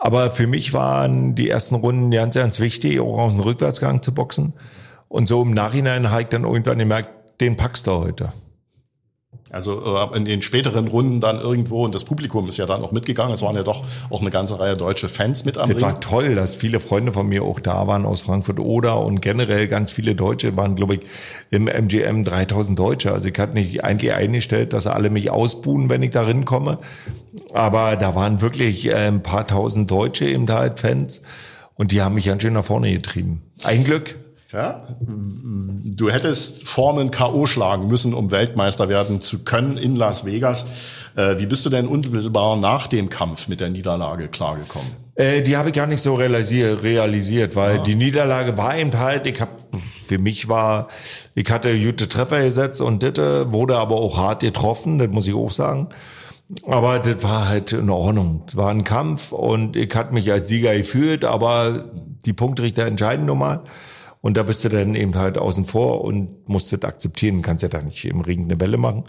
Aber 0.00 0.32
für 0.32 0.48
mich 0.48 0.72
waren 0.72 1.36
die 1.36 1.48
ersten 1.48 1.76
Runden 1.76 2.10
ganz, 2.10 2.34
ganz 2.34 2.58
wichtig, 2.58 2.98
auch 2.98 3.18
aus 3.18 3.34
dem 3.34 3.42
Rückwärtsgang 3.42 4.02
zu 4.02 4.12
boxen. 4.12 4.52
Und 5.08 5.28
so 5.28 5.42
im 5.42 5.52
Nachhinein 5.52 6.10
habe 6.10 6.22
ich 6.22 6.28
dann 6.28 6.42
irgendwann 6.42 6.78
gemerkt, 6.78 7.40
den 7.40 7.56
packst 7.56 7.86
du 7.86 7.92
heute. 7.92 8.32
Also 9.52 9.96
äh, 9.96 10.16
in 10.16 10.24
den 10.24 10.40
späteren 10.40 10.88
Runden 10.88 11.20
dann 11.20 11.38
irgendwo, 11.38 11.84
und 11.84 11.94
das 11.94 12.04
Publikum 12.04 12.48
ist 12.48 12.56
ja 12.56 12.64
dann 12.64 12.82
auch 12.82 12.90
mitgegangen, 12.90 13.34
es 13.34 13.42
waren 13.42 13.54
ja 13.54 13.62
doch 13.62 13.84
auch 14.08 14.22
eine 14.22 14.30
ganze 14.30 14.58
Reihe 14.58 14.76
deutsche 14.76 15.08
Fans 15.08 15.44
mit 15.44 15.58
am 15.58 15.68
Das 15.68 15.76
Ring. 15.76 15.84
war 15.84 16.00
toll, 16.00 16.34
dass 16.34 16.54
viele 16.54 16.80
Freunde 16.80 17.12
von 17.12 17.28
mir 17.28 17.42
auch 17.42 17.60
da 17.60 17.86
waren 17.86 18.06
aus 18.06 18.22
Frankfurt 18.22 18.58
oder 18.58 19.00
und 19.00 19.20
generell 19.20 19.68
ganz 19.68 19.90
viele 19.90 20.14
Deutsche 20.14 20.56
waren, 20.56 20.74
glaube 20.74 20.94
ich, 20.94 21.00
im 21.50 21.68
MGM 21.68 22.24
3000 22.24 22.78
Deutsche. 22.78 23.12
Also 23.12 23.28
ich 23.28 23.38
hatte 23.38 23.52
nicht 23.54 23.84
eigentlich 23.84 24.14
eingestellt, 24.14 24.72
dass 24.72 24.86
alle 24.86 25.10
mich 25.10 25.30
ausbuhen, 25.30 25.90
wenn 25.90 26.02
ich 26.02 26.10
da 26.12 26.32
komme. 26.44 26.78
Aber 27.52 27.96
da 27.96 28.14
waren 28.14 28.40
wirklich 28.40 28.86
äh, 28.86 28.94
ein 28.94 29.22
paar 29.22 29.46
tausend 29.46 29.90
Deutsche 29.90 30.24
eben 30.24 30.46
da 30.46 30.58
halt 30.60 30.80
Fans 30.80 31.20
und 31.74 31.92
die 31.92 32.00
haben 32.00 32.14
mich 32.14 32.26
ganz 32.26 32.42
schön 32.42 32.54
nach 32.54 32.64
vorne 32.64 32.90
getrieben. 32.90 33.42
Ein 33.64 33.84
Glück. 33.84 34.16
Ja? 34.52 34.86
Du 35.00 36.10
hättest 36.10 36.68
Formen 36.68 37.10
K.O. 37.10 37.46
schlagen 37.46 37.88
müssen, 37.88 38.14
um 38.14 38.30
Weltmeister 38.30 38.88
werden 38.88 39.20
zu 39.20 39.44
können 39.44 39.76
in 39.76 39.96
Las 39.96 40.24
Vegas. 40.24 40.66
Äh, 41.16 41.38
wie 41.38 41.46
bist 41.46 41.64
du 41.66 41.70
denn 41.70 41.86
unmittelbar 41.86 42.56
nach 42.56 42.86
dem 42.86 43.08
Kampf 43.08 43.48
mit 43.48 43.60
der 43.60 43.70
Niederlage 43.70 44.28
klargekommen? 44.28 44.88
Äh, 45.14 45.42
die 45.42 45.56
habe 45.56 45.70
ich 45.70 45.74
gar 45.74 45.86
nicht 45.86 46.02
so 46.02 46.14
realisiert, 46.14 46.82
realisiert 46.82 47.56
weil 47.56 47.78
ah. 47.78 47.82
die 47.82 47.94
Niederlage 47.94 48.56
war 48.56 48.76
eben 48.76 48.98
halt, 48.98 49.26
ich 49.26 49.40
habe 49.40 49.52
für 50.02 50.18
mich 50.18 50.48
war, 50.48 50.88
ich 51.34 51.50
hatte 51.50 51.78
gute 51.78 52.08
Treffer 52.08 52.42
gesetzt 52.42 52.80
und 52.80 53.02
das 53.02 53.50
wurde 53.52 53.76
aber 53.76 53.96
auch 53.96 54.16
hart 54.16 54.40
getroffen, 54.40 54.98
das 54.98 55.08
muss 55.08 55.26
ich 55.26 55.34
auch 55.34 55.50
sagen. 55.50 55.88
Aber 56.66 56.98
das 56.98 57.22
war 57.22 57.48
halt 57.48 57.72
in 57.72 57.88
Ordnung. 57.88 58.42
Das 58.46 58.56
war 58.56 58.70
ein 58.70 58.84
Kampf 58.84 59.32
und 59.32 59.74
ich 59.74 59.94
hatte 59.94 60.12
mich 60.12 60.30
als 60.30 60.48
Sieger 60.48 60.76
gefühlt, 60.76 61.24
aber 61.24 61.86
die 62.26 62.34
Punktrichter 62.34 62.84
entscheiden 62.84 63.26
nun 63.26 63.38
mal. 63.38 63.62
Und 64.22 64.36
da 64.36 64.44
bist 64.44 64.64
du 64.64 64.68
dann 64.68 64.94
eben 64.94 65.16
halt 65.16 65.36
außen 65.36 65.66
vor 65.66 66.02
und 66.02 66.48
musst 66.48 66.72
das 66.72 66.82
akzeptieren. 66.82 67.42
Kannst 67.42 67.64
ja 67.64 67.68
da 67.68 67.82
nicht 67.82 68.04
im 68.04 68.20
Regen 68.20 68.44
eine 68.44 68.60
Welle 68.60 68.78
machen. 68.78 69.04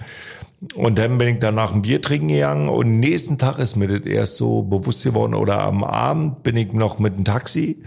Und 0.76 0.98
dann 0.98 1.20
bin 1.20 1.28
ich 1.28 1.40
danach 1.40 1.72
ein 1.72 1.84
Bier 1.84 2.02
trinken 2.02 2.30
gegangen 2.30 2.68
und 2.68 3.00
nächsten 3.00 3.38
Tag 3.38 3.60
ist 3.60 3.76
mir 3.76 3.88
das 3.88 4.08
erst 4.08 4.38
so 4.38 4.64
bewusst 4.64 5.04
geworden. 5.04 5.36
Oder 5.36 5.62
am 5.62 5.84
Abend 5.84 6.42
bin 6.42 6.58
ich 6.58 6.74
noch 6.74 6.98
mit 6.98 7.16
dem 7.16 7.26
Taxi 7.26 7.84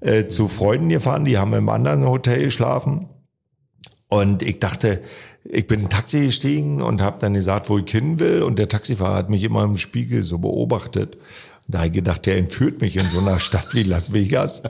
äh, 0.00 0.28
zu 0.28 0.46
Freunden 0.46 0.90
gefahren, 0.90 1.24
die 1.24 1.38
haben 1.38 1.52
im 1.54 1.68
anderen 1.68 2.06
Hotel 2.06 2.44
geschlafen. 2.44 3.08
Und 4.08 4.42
ich 4.42 4.60
dachte, 4.60 5.02
ich 5.44 5.66
bin 5.66 5.80
in 5.80 5.86
ein 5.86 5.90
Taxi 5.90 6.26
gestiegen 6.26 6.82
und 6.82 7.02
habe 7.02 7.18
dann 7.20 7.34
gesagt, 7.34 7.68
wo 7.68 7.78
ich 7.78 7.90
hin 7.90 8.20
will. 8.20 8.42
Und 8.42 8.58
der 8.58 8.68
Taxifahrer 8.68 9.16
hat 9.16 9.30
mich 9.30 9.42
immer 9.42 9.64
im 9.64 9.76
Spiegel 9.76 10.22
so 10.22 10.38
beobachtet. 10.38 11.18
Da 11.70 11.84
ich 11.84 11.92
gedacht, 11.92 12.26
der 12.26 12.36
entführt 12.36 12.80
mich 12.80 12.96
in 12.96 13.04
so 13.04 13.20
einer 13.20 13.38
Stadt 13.40 13.74
wie 13.74 13.82
Las 13.82 14.12
Vegas. 14.12 14.62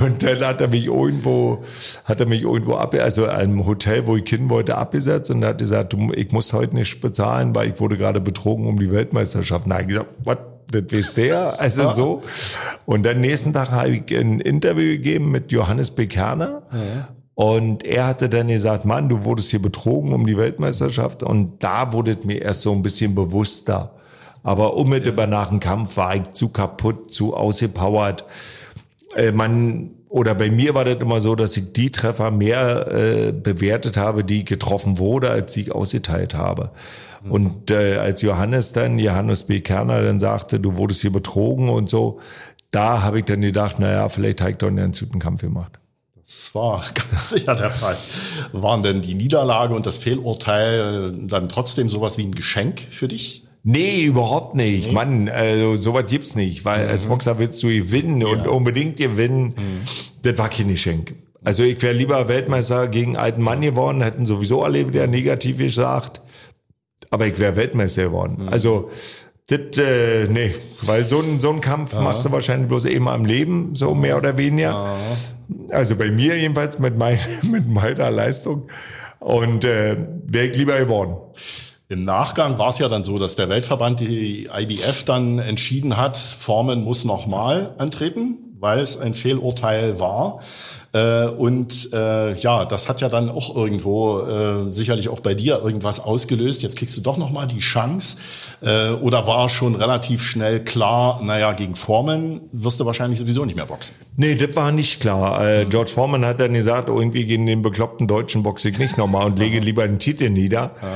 Und 0.00 0.22
dann 0.22 0.40
hat 0.40 0.60
er 0.60 0.68
mich 0.68 0.86
irgendwo, 0.86 1.62
hat 2.04 2.20
er 2.20 2.26
mich 2.26 2.42
irgendwo 2.42 2.74
ab, 2.74 2.94
also 2.94 3.26
einem 3.26 3.66
Hotel, 3.66 4.06
wo 4.06 4.16
ich 4.16 4.28
hin 4.28 4.50
wollte, 4.50 4.76
abgesetzt 4.76 5.30
und 5.30 5.44
hat 5.44 5.58
gesagt, 5.58 5.92
du, 5.92 6.12
ich 6.14 6.32
muss 6.32 6.52
heute 6.52 6.74
nicht 6.76 7.00
bezahlen, 7.00 7.54
weil 7.54 7.70
ich 7.70 7.80
wurde 7.80 7.96
gerade 7.96 8.20
betrogen 8.20 8.66
um 8.66 8.78
die 8.78 8.90
Weltmeisterschaft. 8.90 9.70
Habe 9.70 9.82
ich 9.82 9.88
gesagt, 9.88 10.08
was? 10.24 10.38
Das 10.70 10.84
wisst 10.88 11.18
der, 11.18 11.60
also 11.60 11.88
so. 11.88 12.22
Und 12.86 13.04
dann 13.04 13.20
nächsten 13.20 13.52
Tag 13.52 13.70
habe 13.70 13.90
ich 13.90 14.18
ein 14.18 14.40
Interview 14.40 14.92
gegeben 14.92 15.30
mit 15.30 15.52
Johannes 15.52 15.90
Bekerner. 15.90 16.62
Ja. 16.72 17.08
Und 17.34 17.84
er 17.84 18.06
hatte 18.06 18.28
dann 18.28 18.48
gesagt, 18.48 18.84
Mann, 18.84 19.08
du 19.08 19.24
wurdest 19.24 19.50
hier 19.50 19.60
betrogen 19.60 20.12
um 20.12 20.24
die 20.24 20.36
Weltmeisterschaft. 20.36 21.22
Und 21.22 21.62
da 21.62 21.92
wurde 21.92 22.12
es 22.12 22.24
mir 22.24 22.40
erst 22.40 22.62
so 22.62 22.72
ein 22.72 22.82
bisschen 22.82 23.14
bewusster. 23.14 23.94
Aber 24.44 24.76
unmittelbar 24.76 25.26
nach 25.26 25.48
dem 25.48 25.58
Kampf 25.58 25.96
war 25.96 26.14
ich 26.14 26.32
zu 26.32 26.50
kaputt, 26.50 27.10
zu 27.10 27.34
ausgepowert. 27.34 28.24
Äh, 29.16 29.32
man, 29.32 29.90
oder 30.08 30.34
bei 30.34 30.50
mir 30.50 30.74
war 30.74 30.84
das 30.84 31.00
immer 31.00 31.18
so, 31.18 31.34
dass 31.34 31.56
ich 31.56 31.72
die 31.72 31.90
Treffer 31.90 32.30
mehr 32.30 32.86
äh, 32.92 33.32
bewertet 33.32 33.96
habe, 33.96 34.22
die 34.22 34.44
getroffen 34.44 34.98
wurde, 34.98 35.30
als 35.30 35.54
die 35.54 35.62
ich 35.62 35.72
ausgeteilt 35.72 36.34
habe. 36.34 36.70
Mhm. 37.24 37.30
Und 37.32 37.70
äh, 37.70 37.96
als 37.96 38.20
Johannes 38.20 38.72
dann, 38.72 38.98
Johannes 38.98 39.44
B. 39.44 39.60
Kerner 39.60 40.02
dann 40.02 40.20
sagte, 40.20 40.60
du 40.60 40.76
wurdest 40.76 41.00
hier 41.00 41.12
betrogen 41.12 41.70
und 41.70 41.88
so, 41.88 42.20
da 42.70 43.02
habe 43.02 43.20
ich 43.20 43.24
dann 43.24 43.40
gedacht, 43.40 43.78
naja, 43.78 44.08
vielleicht 44.10 44.42
habe 44.42 44.50
ich 44.50 44.56
doch 44.58 44.68
einen 44.68 44.92
guten 44.92 45.20
Kampf 45.20 45.40
gemacht. 45.40 45.78
Das 46.22 46.54
war 46.54 46.84
ganz 46.94 47.30
sicher 47.30 47.54
der 47.54 47.70
Fall. 47.70 47.96
Waren 48.52 48.82
denn 48.82 49.00
die 49.00 49.14
Niederlage 49.14 49.74
und 49.74 49.86
das 49.86 49.96
Fehlurteil 49.96 51.12
dann 51.12 51.48
trotzdem 51.48 51.88
sowas 51.88 52.18
wie 52.18 52.24
ein 52.24 52.34
Geschenk 52.34 52.80
für 52.80 53.08
dich? 53.08 53.44
Nee, 53.66 54.04
überhaupt 54.04 54.54
nicht. 54.54 54.88
Nee. 54.88 54.92
Mann, 54.92 55.28
also 55.30 55.74
sowas 55.74 56.04
gibt's 56.06 56.36
nicht, 56.36 56.66
weil 56.66 56.84
mhm. 56.84 56.90
als 56.90 57.06
Boxer 57.06 57.38
willst 57.38 57.62
du 57.62 57.68
gewinnen 57.68 58.20
ja. 58.20 58.28
und 58.28 58.46
unbedingt 58.46 58.98
gewinnen. 58.98 59.54
Mhm. 59.56 59.88
Das 60.20 60.38
war 60.38 60.50
kein 60.50 60.68
Geschenk. 60.68 61.14
Also 61.44 61.62
ich 61.62 61.82
wäre 61.82 61.94
lieber 61.94 62.28
Weltmeister 62.28 62.88
gegen 62.88 63.16
alten 63.16 63.42
Mann 63.42 63.62
geworden, 63.62 64.02
hätten 64.02 64.26
sowieso 64.26 64.62
alle 64.62 64.86
wieder 64.86 65.06
negativ 65.06 65.58
gesagt. 65.58 66.20
Aber 67.10 67.26
ich 67.26 67.38
wäre 67.38 67.56
Weltmeister 67.56 68.04
geworden. 68.04 68.42
Mhm. 68.42 68.48
Also 68.50 68.90
das, 69.48 69.78
äh, 69.78 70.26
nee, 70.28 70.54
weil 70.82 71.04
so 71.04 71.20
ein, 71.20 71.40
so 71.40 71.50
ein 71.50 71.62
Kampf 71.62 71.94
ja. 71.94 72.02
machst 72.02 72.26
du 72.26 72.32
wahrscheinlich 72.32 72.68
bloß 72.68 72.84
eben 72.84 73.08
am 73.08 73.24
Leben, 73.24 73.74
so 73.74 73.94
mehr 73.94 74.18
oder 74.18 74.36
weniger. 74.36 74.70
Ja. 74.70 74.96
Also 75.70 75.96
bei 75.96 76.10
mir 76.10 76.36
jedenfalls 76.36 76.78
mit, 76.78 76.98
mein, 76.98 77.18
mit 77.50 77.66
meiner 77.66 78.10
Leistung. 78.10 78.68
Und 79.20 79.64
äh, 79.64 79.96
wäre 80.26 80.48
ich 80.48 80.56
lieber 80.56 80.78
geworden. 80.78 81.16
Im 81.88 82.04
Nachgang 82.04 82.58
war 82.58 82.70
es 82.70 82.78
ja 82.78 82.88
dann 82.88 83.04
so, 83.04 83.18
dass 83.18 83.36
der 83.36 83.50
Weltverband, 83.50 84.00
die 84.00 84.48
IBF, 84.52 85.04
dann 85.04 85.38
entschieden 85.38 85.98
hat, 85.98 86.16
Formen 86.16 86.82
muss 86.82 87.04
nochmal 87.04 87.74
antreten, 87.76 88.38
weil 88.58 88.80
es 88.80 88.96
ein 88.96 89.12
Fehlurteil 89.12 90.00
war. 90.00 90.40
Äh, 90.94 91.26
und 91.26 91.92
äh, 91.92 92.34
ja, 92.34 92.64
das 92.64 92.88
hat 92.88 93.02
ja 93.02 93.08
dann 93.10 93.28
auch 93.28 93.54
irgendwo 93.54 94.20
äh, 94.20 94.72
sicherlich 94.72 95.10
auch 95.10 95.20
bei 95.20 95.34
dir 95.34 95.60
irgendwas 95.62 96.00
ausgelöst. 96.00 96.62
Jetzt 96.62 96.76
kriegst 96.76 96.96
du 96.96 97.02
doch 97.02 97.18
nochmal 97.18 97.48
die 97.48 97.58
Chance. 97.58 98.16
Äh, 98.62 98.90
oder 98.90 99.26
war 99.26 99.48
schon 99.50 99.74
relativ 99.74 100.22
schnell 100.22 100.64
klar, 100.64 101.20
naja, 101.22 101.52
gegen 101.52 101.74
Foreman 101.74 102.42
wirst 102.52 102.80
du 102.80 102.86
wahrscheinlich 102.86 103.18
sowieso 103.18 103.44
nicht 103.44 103.56
mehr 103.56 103.66
boxen? 103.66 103.96
Nee, 104.16 104.36
das 104.36 104.56
war 104.56 104.72
nicht 104.72 105.00
klar. 105.00 105.44
Äh, 105.46 105.66
George 105.66 105.90
Foreman 105.90 106.24
hat 106.24 106.40
dann 106.40 106.54
gesagt, 106.54 106.88
irgendwie 106.88 107.26
gegen 107.26 107.44
den 107.44 107.60
bekloppten 107.60 108.06
Deutschen 108.06 108.42
boxe 108.42 108.70
ich 108.70 108.78
nicht 108.78 108.96
nochmal 108.96 109.26
und 109.26 109.38
lege 109.38 109.58
lieber 109.58 109.86
den 109.86 109.98
Titel 109.98 110.30
nieder. 110.30 110.70
Ja. 110.80 110.88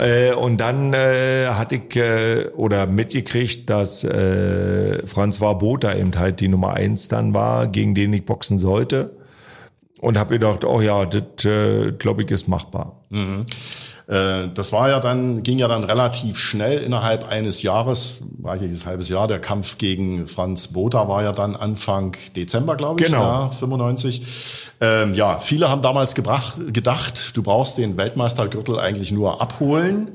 Äh, 0.00 0.32
und 0.32 0.58
dann 0.58 0.94
äh, 0.94 1.48
hatte 1.48 1.74
ich 1.76 1.94
äh, 1.94 2.48
oder 2.56 2.86
mitgekriegt, 2.86 3.68
dass 3.68 4.02
äh, 4.02 5.02
François 5.04 5.54
Botha 5.54 5.94
eben 5.94 6.18
halt 6.18 6.40
die 6.40 6.48
Nummer 6.48 6.72
eins 6.72 7.08
dann 7.08 7.34
war, 7.34 7.68
gegen 7.68 7.94
den 7.94 8.12
ich 8.14 8.24
boxen 8.24 8.56
sollte. 8.56 9.16
Und 10.00 10.16
habe 10.16 10.38
gedacht, 10.38 10.64
oh 10.64 10.80
ja, 10.80 11.04
das 11.04 11.44
äh, 11.44 11.92
glaube 11.92 12.22
ich 12.22 12.30
ist 12.30 12.48
machbar. 12.48 13.04
Mhm. 13.10 13.44
Äh, 14.10 14.48
das 14.52 14.72
war 14.72 14.88
ja 14.88 14.98
dann, 14.98 15.44
ging 15.44 15.58
ja 15.58 15.68
dann 15.68 15.84
relativ 15.84 16.36
schnell 16.36 16.78
innerhalb 16.78 17.28
eines 17.28 17.62
Jahres, 17.62 18.14
war 18.38 18.56
ja 18.56 18.66
dieses 18.66 18.84
halbes 18.84 19.08
Jahr, 19.08 19.28
der 19.28 19.38
Kampf 19.38 19.78
gegen 19.78 20.26
Franz 20.26 20.68
Botha 20.68 21.06
war 21.08 21.22
ja 21.22 21.30
dann 21.30 21.54
Anfang 21.54 22.16
Dezember, 22.34 22.74
glaube 22.74 23.00
ich, 23.00 23.06
genau. 23.06 23.22
ja, 23.22 23.48
95. 23.48 24.22
Ähm, 24.80 25.14
ja, 25.14 25.38
viele 25.38 25.68
haben 25.70 25.82
damals 25.82 26.16
gebracht, 26.16 26.54
gedacht, 26.72 27.36
du 27.36 27.42
brauchst 27.44 27.78
den 27.78 27.96
Weltmeistergürtel 27.96 28.80
eigentlich 28.80 29.12
nur 29.12 29.40
abholen. 29.40 30.10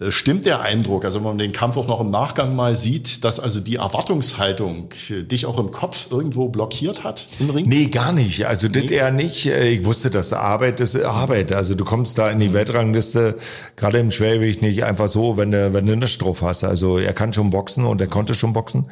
Äh, 0.00 0.12
stimmt 0.12 0.46
der 0.46 0.60
Eindruck, 0.60 1.04
also 1.04 1.18
wenn 1.18 1.24
man 1.24 1.38
den 1.38 1.52
Kampf 1.52 1.76
auch 1.76 1.88
noch 1.88 2.00
im 2.00 2.10
Nachgang 2.10 2.54
mal 2.54 2.76
sieht, 2.76 3.24
dass 3.24 3.40
also 3.40 3.60
die 3.60 3.76
Erwartungshaltung 3.76 4.90
dich 5.08 5.46
auch 5.46 5.58
im 5.58 5.70
Kopf 5.70 6.10
irgendwo 6.10 6.48
blockiert 6.48 7.04
hat 7.04 7.26
im 7.40 7.50
Ring? 7.50 7.68
Nee, 7.68 7.86
gar 7.86 8.12
nicht. 8.12 8.46
Also 8.46 8.68
nee. 8.68 8.82
das 8.82 8.90
eher 8.90 9.10
nicht. 9.10 9.46
Äh, 9.46 9.68
ich 9.68 9.84
wusste, 9.84 10.10
dass 10.10 10.32
Arbeit 10.32 10.80
ist 10.80 10.96
Arbeit. 10.96 11.52
Also 11.52 11.74
du 11.74 11.84
kommst 11.84 12.18
da 12.18 12.30
in 12.30 12.38
die 12.38 12.52
Weltrangliste, 12.52 13.38
gerade 13.76 13.98
im 13.98 14.10
Schwergewicht 14.10 14.62
nicht 14.62 14.84
einfach 14.84 15.08
so, 15.08 15.36
wenn 15.36 15.50
du, 15.50 15.72
wenn 15.72 15.86
du 15.86 15.96
nichts 15.96 16.18
drauf 16.18 16.42
hast. 16.42 16.64
Also 16.64 16.98
er 16.98 17.12
kann 17.12 17.32
schon 17.32 17.50
boxen 17.50 17.84
und 17.84 18.00
er 18.00 18.08
konnte 18.08 18.34
schon 18.34 18.52
boxen. 18.52 18.86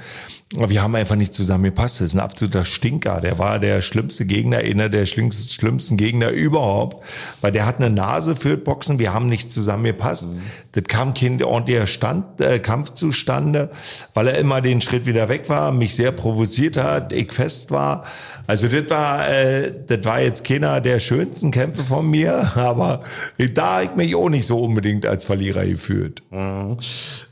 Aber 0.55 0.71
wir 0.71 0.81
haben 0.81 0.95
einfach 0.95 1.17
nicht 1.17 1.35
zusammengepasst. 1.35 2.01
Das 2.01 2.09
ist 2.09 2.15
ein 2.15 2.21
absoluter 2.21 2.65
Stinker. 2.65 3.21
Der 3.21 3.39
war 3.39 3.59
der 3.59 3.83
schlimmste 3.83 4.27
Gegner, 4.27 4.59
einer 4.59 4.89
der 4.89 5.05
schlimmsten 5.05 5.97
Gegner 5.97 6.31
überhaupt, 6.31 7.05
weil 7.41 7.51
der 7.51 7.67
hat 7.67 7.79
eine 7.79 7.91
Nase 7.91 8.37
für 8.37 8.57
Boxen. 8.57 9.01
Wir 9.01 9.13
haben 9.13 9.27
nicht 9.27 9.51
zusammengepasst. 9.51 10.29
Mhm. 10.29 10.43
Das 10.77 10.85
kam 10.85 11.15
kein 11.15 11.43
ordentlicher 11.43 11.87
Stand, 11.87 12.39
äh, 12.39 12.59
Kampf 12.59 12.93
zustande, 12.93 13.71
weil 14.13 14.29
er 14.29 14.37
immer 14.37 14.61
den 14.61 14.83
Schritt 14.83 15.07
wieder 15.07 15.31
weg 15.31 15.49
war, 15.49 15.73
mich 15.73 15.95
sehr 15.95 16.13
provoziert 16.13 16.77
hat, 16.77 17.15
ich 17.15 17.33
fest 17.33 17.71
war. 17.71 18.05
Also 18.47 18.69
das 18.69 18.91
war, 18.91 19.27
äh, 19.27 19.73
das 19.87 20.05
war 20.05 20.21
jetzt 20.21 20.45
keiner 20.45 20.83
der 20.83 21.01
schönsten 21.01 21.51
Kämpfe 21.51 21.83
von 21.83 22.07
mir, 22.07 22.53
aber 22.57 23.03
da 23.55 23.81
ich 23.81 23.95
mich 23.97 24.15
auch 24.15 24.29
nicht 24.29 24.47
so 24.47 24.61
unbedingt 24.61 25.07
als 25.07 25.25
Verlierer 25.25 25.65
gefühlt. 25.65 26.23
Mhm. 26.31 26.77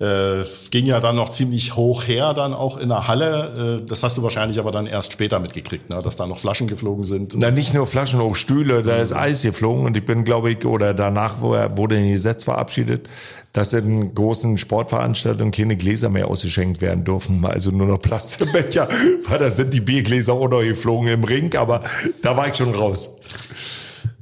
Äh, 0.00 0.44
ging 0.70 0.86
ja 0.86 1.00
dann 1.00 1.16
noch 1.16 1.28
ziemlich 1.28 1.76
hoch 1.76 2.08
her, 2.08 2.32
dann 2.32 2.54
auch 2.54 2.78
in 2.78 2.88
der 2.88 3.08
Halle. 3.08 3.82
Äh, 3.82 3.86
das 3.86 4.02
hast 4.02 4.16
du 4.16 4.22
wahrscheinlich 4.22 4.58
aber 4.58 4.72
dann 4.72 4.86
erst 4.86 5.12
später 5.12 5.38
mitgekriegt, 5.38 5.90
ne? 5.90 6.00
dass 6.02 6.16
da 6.16 6.26
noch 6.26 6.38
Flaschen 6.38 6.66
geflogen 6.66 7.04
sind. 7.04 7.34
Na, 7.36 7.50
nicht 7.50 7.74
nur 7.74 7.86
Flaschen, 7.86 8.20
auch 8.20 8.36
Stühle, 8.36 8.82
da 8.82 8.96
ist 8.96 9.12
Eis 9.12 9.42
geflogen 9.42 9.84
und 9.84 9.98
ich 9.98 10.04
bin, 10.06 10.24
glaube 10.24 10.50
ich, 10.50 10.64
oder 10.64 10.94
danach 10.94 11.42
wurde 11.42 11.96
ein 11.96 12.08
Gesetz 12.08 12.44
verabschiedet, 12.44 13.06
dass 13.52 13.72
in 13.72 14.14
großen 14.14 14.58
Sportveranstaltungen 14.58 15.52
keine 15.52 15.76
Gläser 15.76 16.08
mehr 16.08 16.28
ausgeschenkt 16.28 16.82
werden 16.82 17.04
dürfen, 17.04 17.44
also 17.44 17.70
nur 17.70 17.86
noch 17.86 17.98
Plastikbecher, 17.98 18.88
weil 19.28 19.38
da 19.38 19.50
sind 19.50 19.72
die 19.72 19.80
Biergläser 19.80 20.34
auch 20.34 20.48
noch 20.48 20.62
geflogen 20.62 21.08
im 21.08 21.24
Ring, 21.24 21.54
aber 21.56 21.84
da 22.22 22.36
war 22.36 22.48
ich 22.48 22.56
schon 22.56 22.74
raus. 22.74 23.16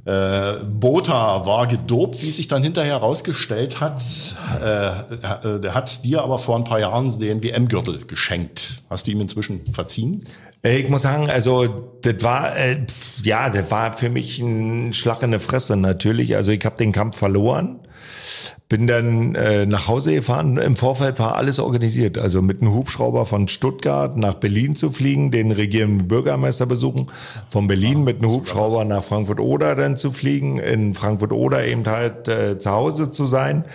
Äh, 0.05 0.55
Bota 0.65 1.45
war 1.45 1.65
gedopt, 1.65 2.21
wie 2.21 2.31
sich 2.31 2.49
dann 2.49 2.61
hinterher 2.61 2.95
herausgestellt 2.95 3.79
hat. 3.79 4.01
Äh, 4.61 4.87
äh, 4.87 5.59
der 5.61 5.73
hat 5.73 6.03
dir 6.03 6.23
aber 6.23 6.37
vor 6.37 6.57
ein 6.57 6.65
paar 6.65 6.79
Jahren 6.79 7.17
den 7.19 7.41
WM-Gürtel 7.41 8.05
geschenkt. 8.05 8.83
Hast 8.89 9.07
du 9.07 9.11
ihm 9.11 9.21
inzwischen 9.21 9.65
verziehen? 9.73 10.25
Äh, 10.61 10.79
ich 10.79 10.89
muss 10.89 11.03
sagen, 11.03 11.29
also 11.29 11.91
das 12.01 12.21
war 12.21 12.57
äh, 12.57 12.85
ja, 13.23 13.49
das 13.49 13.71
war 13.71 13.93
für 13.93 14.09
mich 14.09 14.39
ein 14.39 14.93
Schlag 14.93 15.23
in 15.23 15.31
der 15.31 15.39
Fresse 15.39 15.77
natürlich. 15.77 16.35
Also 16.35 16.51
ich 16.51 16.65
habe 16.65 16.75
den 16.75 16.91
Kampf 16.91 17.17
verloren 17.17 17.79
bin 18.69 18.87
dann 18.87 19.35
äh, 19.35 19.65
nach 19.65 19.87
Hause 19.87 20.13
gefahren. 20.13 20.57
Im 20.57 20.75
Vorfeld 20.75 21.19
war 21.19 21.35
alles 21.35 21.59
organisiert. 21.59 22.17
Also 22.17 22.41
mit 22.41 22.61
einem 22.61 22.73
Hubschrauber 22.73 23.25
von 23.25 23.47
Stuttgart 23.47 24.17
nach 24.17 24.35
Berlin 24.35 24.75
zu 24.75 24.91
fliegen, 24.91 25.31
den 25.31 25.51
regierenden 25.51 26.07
Bürgermeister 26.07 26.65
besuchen. 26.65 27.07
Von 27.49 27.67
Berlin 27.67 27.99
ja, 27.99 28.05
mit 28.05 28.17
einem 28.19 28.31
Hubschrauber 28.31 28.85
nach 28.85 29.03
Frankfurt-Oder 29.03 29.75
dann 29.75 29.97
zu 29.97 30.11
fliegen. 30.11 30.57
In 30.57 30.93
Frankfurt-Oder 30.93 31.65
eben 31.65 31.85
halt 31.85 32.27
äh, 32.27 32.57
zu 32.57 32.71
Hause 32.71 33.11
zu 33.11 33.25
sein. 33.25 33.65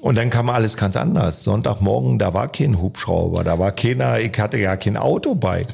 Und 0.00 0.16
dann 0.16 0.30
kam 0.30 0.48
alles 0.48 0.76
ganz 0.76 0.96
anders. 0.96 1.42
Sonntagmorgen, 1.44 2.18
da 2.18 2.34
war 2.34 2.48
kein 2.48 2.80
Hubschrauber, 2.80 3.44
da 3.44 3.58
war 3.58 3.72
keiner, 3.72 4.20
ich 4.20 4.38
hatte 4.38 4.56
ja 4.56 4.76
kein 4.76 4.96
Auto 4.96 5.34
bei. 5.34 5.66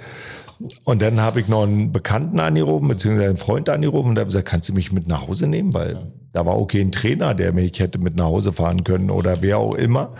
Und 0.84 1.02
dann 1.02 1.20
habe 1.20 1.40
ich 1.40 1.48
noch 1.48 1.62
einen 1.62 1.92
Bekannten 1.92 2.40
angerufen, 2.40 2.88
beziehungsweise 2.88 3.28
einen 3.28 3.36
Freund 3.36 3.68
angerufen 3.68 4.10
und 4.10 4.18
habe 4.18 4.26
gesagt, 4.26 4.48
kannst 4.48 4.68
du 4.68 4.72
mich 4.72 4.90
mit 4.90 5.06
nach 5.06 5.28
Hause 5.28 5.46
nehmen? 5.46 5.72
Weil 5.72 6.10
da 6.32 6.46
war 6.46 6.54
auch 6.54 6.66
kein 6.66 6.92
Trainer, 6.92 7.34
der 7.34 7.52
mich 7.52 7.78
hätte 7.80 7.98
mit 7.98 8.16
nach 8.16 8.26
Hause 8.26 8.52
fahren 8.52 8.84
können 8.84 9.10
oder 9.10 9.42
wer 9.42 9.58
auch 9.58 9.74
immer. 9.74 10.12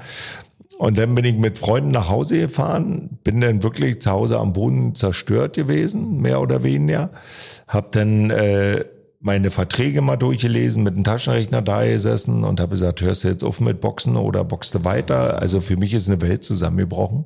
Und 0.79 0.97
dann 0.97 1.14
bin 1.14 1.25
ich 1.25 1.37
mit 1.37 1.59
Freunden 1.59 1.90
nach 1.90 2.09
Hause 2.09 2.38
gefahren, 2.38 3.18
bin 3.25 3.40
dann 3.40 3.64
wirklich 3.64 4.01
zu 4.01 4.11
Hause 4.11 4.38
am 4.38 4.53
Boden 4.53 4.94
zerstört 4.94 5.57
gewesen, 5.57 6.21
mehr 6.21 6.40
oder 6.40 6.62
weniger. 6.62 7.11
Hab 7.66 7.92
dann 7.92 8.31
äh, 8.31 8.85
meine 9.20 9.50
Verträge 9.50 10.00
mal 10.00 10.16
durchgelesen, 10.16 10.85
mit 10.85 10.94
dem 10.94 11.02
Taschenrechner 11.02 11.61
da 11.61 11.85
gesessen 11.85 12.44
und 12.44 12.61
habe 12.61 12.70
gesagt, 12.70 13.00
hörst 13.00 13.24
du 13.24 13.28
jetzt 13.28 13.42
auf 13.42 13.59
mit 13.59 13.81
Boxen 13.81 14.16
oder 14.16 14.44
boxst 14.44 14.76
du 14.76 14.85
weiter? 14.85 15.40
Also 15.40 15.61
für 15.61 15.76
mich 15.76 15.92
ist 15.92 16.09
eine 16.09 16.20
Welt 16.20 16.44
zusammengebrochen. 16.44 17.24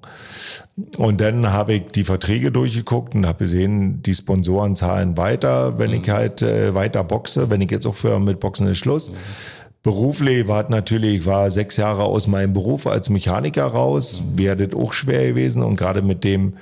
Und 0.96 1.20
dann 1.20 1.52
habe 1.52 1.74
ich 1.74 1.86
die 1.86 2.04
Verträge 2.04 2.50
durchgeguckt 2.50 3.14
und 3.14 3.26
habe 3.26 3.40
gesehen, 3.40 4.02
die 4.02 4.14
Sponsoren 4.14 4.74
zahlen 4.74 5.18
weiter, 5.18 5.78
wenn 5.78 5.92
ich 5.92 6.08
halt 6.08 6.40
äh, 6.40 6.74
weiter 6.74 7.04
boxe. 7.04 7.50
Wenn 7.50 7.60
ich 7.60 7.70
jetzt 7.70 7.86
aufhöre 7.86 8.20
mit 8.20 8.40
Boxen, 8.40 8.68
ist 8.68 8.78
Schluss. 8.78 9.12
Beruflich 9.84 10.46
war 10.46 10.70
natürlich, 10.70 11.18
ich 11.18 11.26
war 11.26 11.50
sechs 11.50 11.76
Jahre 11.76 12.04
aus 12.04 12.28
meinem 12.28 12.52
Beruf 12.52 12.86
als 12.86 13.10
Mechaniker 13.10 13.64
raus, 13.64 14.22
wäre 14.36 14.56
das 14.56 14.78
auch 14.80 14.92
schwer 14.92 15.26
gewesen 15.26 15.60
und 15.64 15.74
gerade 15.74 16.02
mit 16.02 16.22
dem, 16.22 16.54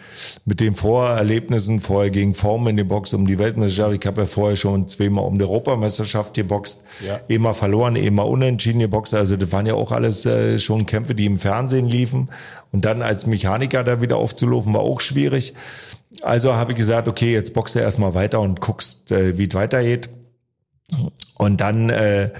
mit 0.47 0.61
den 0.61 0.75
Vorerlebnissen, 0.75 1.81
vorher 1.81 2.11
gegen 2.11 2.33
Form 2.33 2.67
in 2.69 2.79
die 2.79 2.85
Box 2.85 3.13
um 3.13 3.27
die 3.27 3.39
Weltmeisterschaft, 3.39 3.95
ich 4.01 4.07
habe 4.07 4.23
ja 4.23 4.27
vorher 4.27 4.57
schon 4.57 4.89
zweimal 4.89 5.27
um 5.27 5.39
die 5.39 5.45
Europameisterschaft 5.45 6.33
geboxt, 6.33 6.83
Ja. 7.07 7.21
immer 7.29 7.53
verloren, 7.53 7.95
immer 7.95 8.27
unentschieden 8.27 8.79
geboxt, 8.79 9.13
also 9.13 9.37
das 9.37 9.53
waren 9.53 9.67
ja 9.67 9.75
auch 9.75 9.93
alles 9.93 10.25
äh, 10.25 10.59
schon 10.59 10.87
Kämpfe, 10.87 11.15
die 11.15 11.27
im 11.27 11.39
Fernsehen 11.39 11.91
liefen 11.91 12.31
und 12.73 12.87
dann 12.87 13.03
als 13.03 13.27
Mechaniker 13.27 13.85
da 13.85 14.01
wieder 14.01 14.17
aufzulaufen, 14.17 14.73
war 14.73 14.81
auch 14.81 15.01
schwierig. 15.01 15.53
Also 16.23 16.55
habe 16.55 16.73
ich 16.73 16.79
gesagt, 16.79 17.07
okay, 17.07 17.35
jetzt 17.35 17.53
boxst 17.53 17.75
du 17.75 17.81
erstmal 17.81 18.15
weiter 18.15 18.41
und 18.41 18.63
guckst, 18.63 19.13
äh, 19.13 19.37
wie 19.37 19.47
es 19.47 19.55
weitergeht. 19.55 20.09
Und 21.39 21.61
dann 21.61 21.91
äh, 21.91 22.31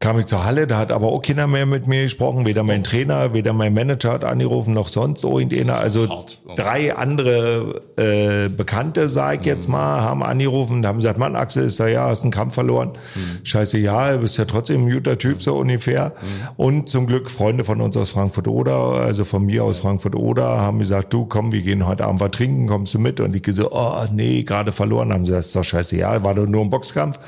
kam 0.00 0.18
ich 0.18 0.26
zur 0.26 0.44
Halle, 0.44 0.66
da 0.66 0.76
hat 0.76 0.92
aber 0.92 1.06
auch 1.06 1.22
keiner 1.22 1.46
mehr 1.46 1.64
mit 1.64 1.86
mir 1.86 2.02
gesprochen, 2.02 2.44
weder 2.44 2.62
mein 2.62 2.84
Trainer, 2.84 3.32
weder 3.32 3.52
mein 3.52 3.72
Manager 3.72 4.12
hat 4.12 4.24
angerufen, 4.24 4.74
noch 4.74 4.88
sonst 4.88 5.24
irgendeiner. 5.24 5.78
Also 5.78 6.08
hart. 6.08 6.42
drei 6.56 6.94
andere 6.94 7.80
äh, 7.96 8.48
Bekannte, 8.50 9.08
sag 9.08 9.40
ich 9.40 9.46
jetzt 9.46 9.68
mal, 9.68 10.02
haben 10.02 10.22
angerufen 10.22 10.86
haben 10.86 10.96
gesagt, 10.98 11.18
Mann, 11.18 11.36
Axel, 11.36 11.64
ist 11.64 11.80
da 11.80 11.86
ja, 11.86 12.08
hast 12.08 12.22
einen 12.22 12.32
Kampf 12.32 12.54
verloren. 12.54 12.98
Scheiße, 13.44 13.78
ja, 13.78 14.12
du 14.12 14.18
bist 14.18 14.36
ja 14.36 14.44
trotzdem 14.44 14.84
ein 14.84 14.92
guter 14.92 15.16
Typ, 15.16 15.42
so 15.42 15.56
ungefähr. 15.56 16.12
Und 16.56 16.88
zum 16.88 17.06
Glück 17.06 17.30
Freunde 17.30 17.64
von 17.64 17.80
uns 17.80 17.96
aus 17.96 18.10
Frankfurt-Oder, 18.10 18.74
also 18.74 19.24
von 19.24 19.46
mir 19.46 19.64
aus 19.64 19.78
Frankfurt-Oder, 19.78 20.44
haben 20.44 20.80
gesagt, 20.80 21.12
du 21.12 21.24
komm, 21.24 21.52
wir 21.52 21.62
gehen 21.62 21.86
heute 21.86 22.04
Abend 22.04 22.20
was 22.20 22.32
trinken, 22.32 22.66
kommst 22.66 22.94
du 22.94 22.98
mit? 22.98 23.20
Und 23.20 23.34
ich 23.34 23.54
so, 23.54 23.70
oh 23.72 24.04
nee, 24.12 24.42
gerade 24.42 24.72
verloren. 24.72 25.12
Haben 25.12 25.24
sie 25.24 25.30
gesagt, 25.30 25.46
ist 25.46 25.56
doch 25.56 25.64
scheiße, 25.64 25.96
ja, 25.96 26.22
war 26.22 26.34
doch 26.34 26.46
nur 26.46 26.62
ein 26.62 26.70
Boxkampf. 26.70 27.18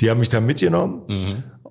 Die 0.00 0.10
haben 0.10 0.20
mich 0.20 0.28
dann 0.28 0.46
mitgenommen. 0.46 1.02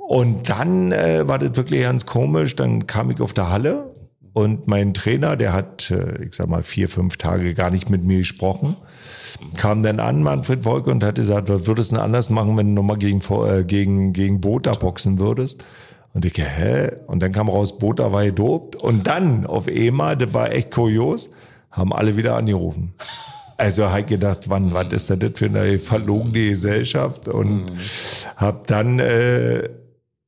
Und 0.09 0.49
dann 0.49 0.91
äh, 0.91 1.27
war 1.27 1.37
das 1.37 1.55
wirklich 1.55 1.83
ganz 1.83 2.07
komisch. 2.07 2.55
Dann 2.55 2.87
kam 2.87 3.11
ich 3.11 3.21
auf 3.21 3.31
der 3.31 3.51
Halle 3.51 3.89
und 4.33 4.67
mein 4.67 4.95
Trainer, 4.95 5.35
der 5.35 5.53
hat, 5.53 5.91
äh, 5.91 6.23
ich 6.23 6.33
sag 6.33 6.49
mal, 6.49 6.63
vier, 6.63 6.89
fünf 6.89 7.17
Tage 7.17 7.53
gar 7.53 7.69
nicht 7.69 7.91
mit 7.91 8.03
mir 8.03 8.17
gesprochen. 8.17 8.75
Kam 9.57 9.83
dann 9.83 9.99
an, 9.99 10.23
Manfred 10.23 10.65
Wolke, 10.65 10.89
und 10.89 11.03
hat 11.03 11.13
gesagt, 11.13 11.49
was 11.49 11.67
würdest 11.67 11.91
du 11.91 11.97
denn 11.97 12.03
anders 12.03 12.31
machen, 12.31 12.57
wenn 12.57 12.69
du 12.69 12.81
nochmal 12.81 12.97
gegen, 12.97 13.21
äh, 13.45 13.63
gegen, 13.63 14.11
gegen 14.11 14.41
Bota 14.41 14.73
boxen 14.73 15.19
würdest? 15.19 15.63
Und 16.15 16.25
ich, 16.25 16.35
hä? 16.39 16.89
Und 17.05 17.21
dann 17.21 17.31
kam 17.31 17.47
raus, 17.47 17.77
Bota 17.77 18.11
war 18.11 18.25
gedopt. 18.25 18.77
Und 18.77 19.05
dann 19.05 19.45
auf 19.45 19.67
EMA, 19.67 20.15
das 20.15 20.33
war 20.33 20.51
echt 20.51 20.71
kurios, 20.71 21.29
haben 21.69 21.93
alle 21.93 22.17
wieder 22.17 22.35
angerufen. 22.35 22.95
Also 23.57 23.91
hab 23.91 23.99
ich 23.99 24.05
gedacht, 24.07 24.49
wann, 24.49 24.73
was 24.73 24.91
ist 24.91 25.11
denn 25.11 25.19
das 25.19 25.33
für 25.35 25.45
eine 25.45 25.77
verlogene 25.77 26.49
Gesellschaft? 26.49 27.27
Und 27.27 27.73
hab 28.37 28.65
dann, 28.65 28.97
äh, 28.97 29.69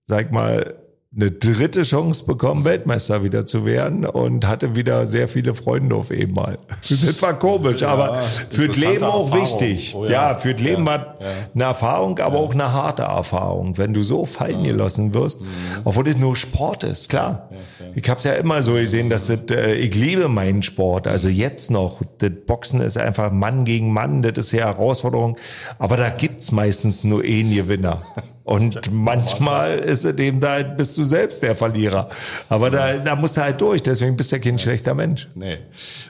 sag 0.08 0.32
mal, 0.32 0.82
eine 1.14 1.30
dritte 1.30 1.84
Chance 1.84 2.26
bekommen, 2.26 2.64
Weltmeister 2.64 3.22
wieder 3.22 3.46
zu 3.46 3.66
werden 3.66 4.06
und 4.06 4.48
hatte 4.48 4.78
wieder 4.78 5.08
sehr 5.08 5.28
viele 5.28 5.54
Freunde 5.56 5.96
auf 5.96 6.10
einmal. 6.10 6.58
Das 6.90 7.22
war 7.22 7.38
komisch, 7.38 7.84
aber 7.84 8.22
für 8.22 8.68
das 8.68 8.78
Leben 8.78 9.04
auch 9.04 9.26
Erfahrung. 9.26 9.44
wichtig. 9.44 9.94
Oh 9.96 10.06
ja. 10.06 10.12
ja. 10.32 10.36
für 10.38 10.54
das 10.54 10.62
Leben 10.64 10.86
war 10.86 11.18
eine 11.54 11.64
Erfahrung, 11.64 12.20
aber 12.20 12.40
auch 12.40 12.54
eine 12.54 12.72
harte 12.72 13.04
Erfahrung. 13.04 13.78
Wenn 13.78 13.94
du 13.94 14.04
so 14.04 14.26
fallen 14.26 14.64
gelassen 14.64 15.14
wirst, 15.14 15.42
obwohl 15.84 16.06
das 16.06 16.16
nur 16.16 16.36
Sport 16.36 16.84
ist, 16.84 17.10
klar. 17.10 17.50
Ich 17.94 18.10
habe 18.10 18.20
es 18.20 18.24
ja 18.24 18.34
immer 18.34 18.64
so 18.64 18.74
gesehen, 18.74 19.10
dass 19.10 19.28
das, 19.28 19.40
äh, 19.50 19.74
ich 19.74 19.94
liebe 19.96 20.30
meinen 20.30 20.64
Sport. 20.64 21.08
Also 21.08 21.28
jetzt 21.28 21.72
noch, 21.72 22.02
das 22.20 22.32
Boxen 22.46 22.80
ist 22.80 22.98
einfach 22.98 23.32
Mann 23.32 23.66
gegen 23.66 23.92
Mann, 23.92 24.22
das 24.22 24.38
ist 24.38 24.52
ja 24.54 24.66
Herausforderung. 24.66 25.38
Aber 25.78 25.98
da 25.98 26.10
gibt's 26.10 26.52
meistens 26.54 27.04
nur 27.04 27.22
einen 27.22 27.54
Gewinner. 27.54 28.02
Und 28.44 28.92
manchmal 28.92 29.78
ist 29.80 30.04
es 30.04 30.18
eben 30.18 30.40
da, 30.40 30.64
bist 30.64 30.98
du 30.98 31.06
selbst 31.06 31.44
der 31.44 31.56
Verlierer. 31.56 32.10
Aber 32.50 32.72
da, 32.72 32.98
da 32.98 33.16
musst 33.16 33.38
du 33.38 33.42
halt 33.42 33.62
durch, 33.62 33.84
deswegen 33.84 34.18
bist 34.18 34.32
du 34.32 34.38
ja 34.38 34.42
kein 34.42 34.58
schlechter 34.58 34.94
Mensch. 34.96 35.30
Nee. 35.36 35.60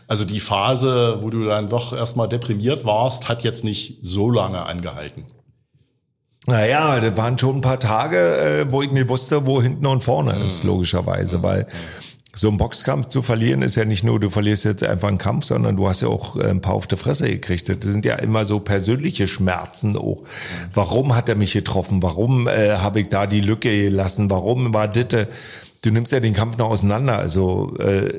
Also 0.07 0.25
die 0.25 0.39
Phase, 0.39 1.17
wo 1.21 1.29
du 1.29 1.43
dann 1.45 1.67
doch 1.67 1.93
erstmal 1.93 2.29
deprimiert 2.29 2.85
warst, 2.85 3.27
hat 3.27 3.43
jetzt 3.43 3.63
nicht 3.63 3.99
so 4.01 4.29
lange 4.29 4.65
angehalten. 4.65 5.25
Naja, 6.47 6.99
das 6.99 7.17
waren 7.17 7.37
schon 7.37 7.57
ein 7.57 7.61
paar 7.61 7.79
Tage, 7.79 8.17
äh, 8.17 8.71
wo 8.71 8.81
ich 8.81 8.91
nicht 8.91 9.09
wusste, 9.09 9.45
wo 9.45 9.61
hinten 9.61 9.85
und 9.85 10.03
vorne 10.03 10.43
ist, 10.43 10.63
logischerweise, 10.63 11.43
weil 11.43 11.67
so 12.33 12.47
ein 12.49 12.57
Boxkampf 12.57 13.07
zu 13.07 13.21
verlieren 13.21 13.61
ist 13.61 13.75
ja 13.75 13.83
nicht 13.83 14.03
nur, 14.03 14.19
du 14.19 14.29
verlierst 14.29 14.63
jetzt 14.63 14.83
einfach 14.83 15.09
einen 15.09 15.17
Kampf, 15.17 15.45
sondern 15.45 15.75
du 15.75 15.87
hast 15.87 16.01
ja 16.01 16.07
auch 16.07 16.37
äh, 16.37 16.49
ein 16.49 16.61
paar 16.61 16.75
auf 16.75 16.87
die 16.87 16.95
Fresse 16.95 17.27
gekriegt. 17.27 17.67
Das 17.69 17.77
sind 17.81 18.05
ja 18.05 18.15
immer 18.15 18.45
so 18.45 18.59
persönliche 18.59 19.27
Schmerzen 19.27 19.97
auch. 19.97 20.23
Warum 20.73 21.15
hat 21.15 21.27
er 21.27 21.35
mich 21.35 21.53
getroffen? 21.53 22.01
Warum 22.01 22.47
äh, 22.47 22.77
habe 22.77 23.01
ich 23.01 23.09
da 23.09 23.27
die 23.27 23.41
Lücke 23.41 23.69
gelassen? 23.69 24.29
Warum 24.29 24.73
war 24.73 24.87
das? 24.87 25.13
äh, 25.13 25.27
Du 25.83 25.89
nimmst 25.89 26.11
ja 26.11 26.19
den 26.19 26.35
Kampf 26.35 26.57
noch 26.57 26.69
auseinander. 26.69 27.17
Also 27.17 27.75
äh, 27.79 28.13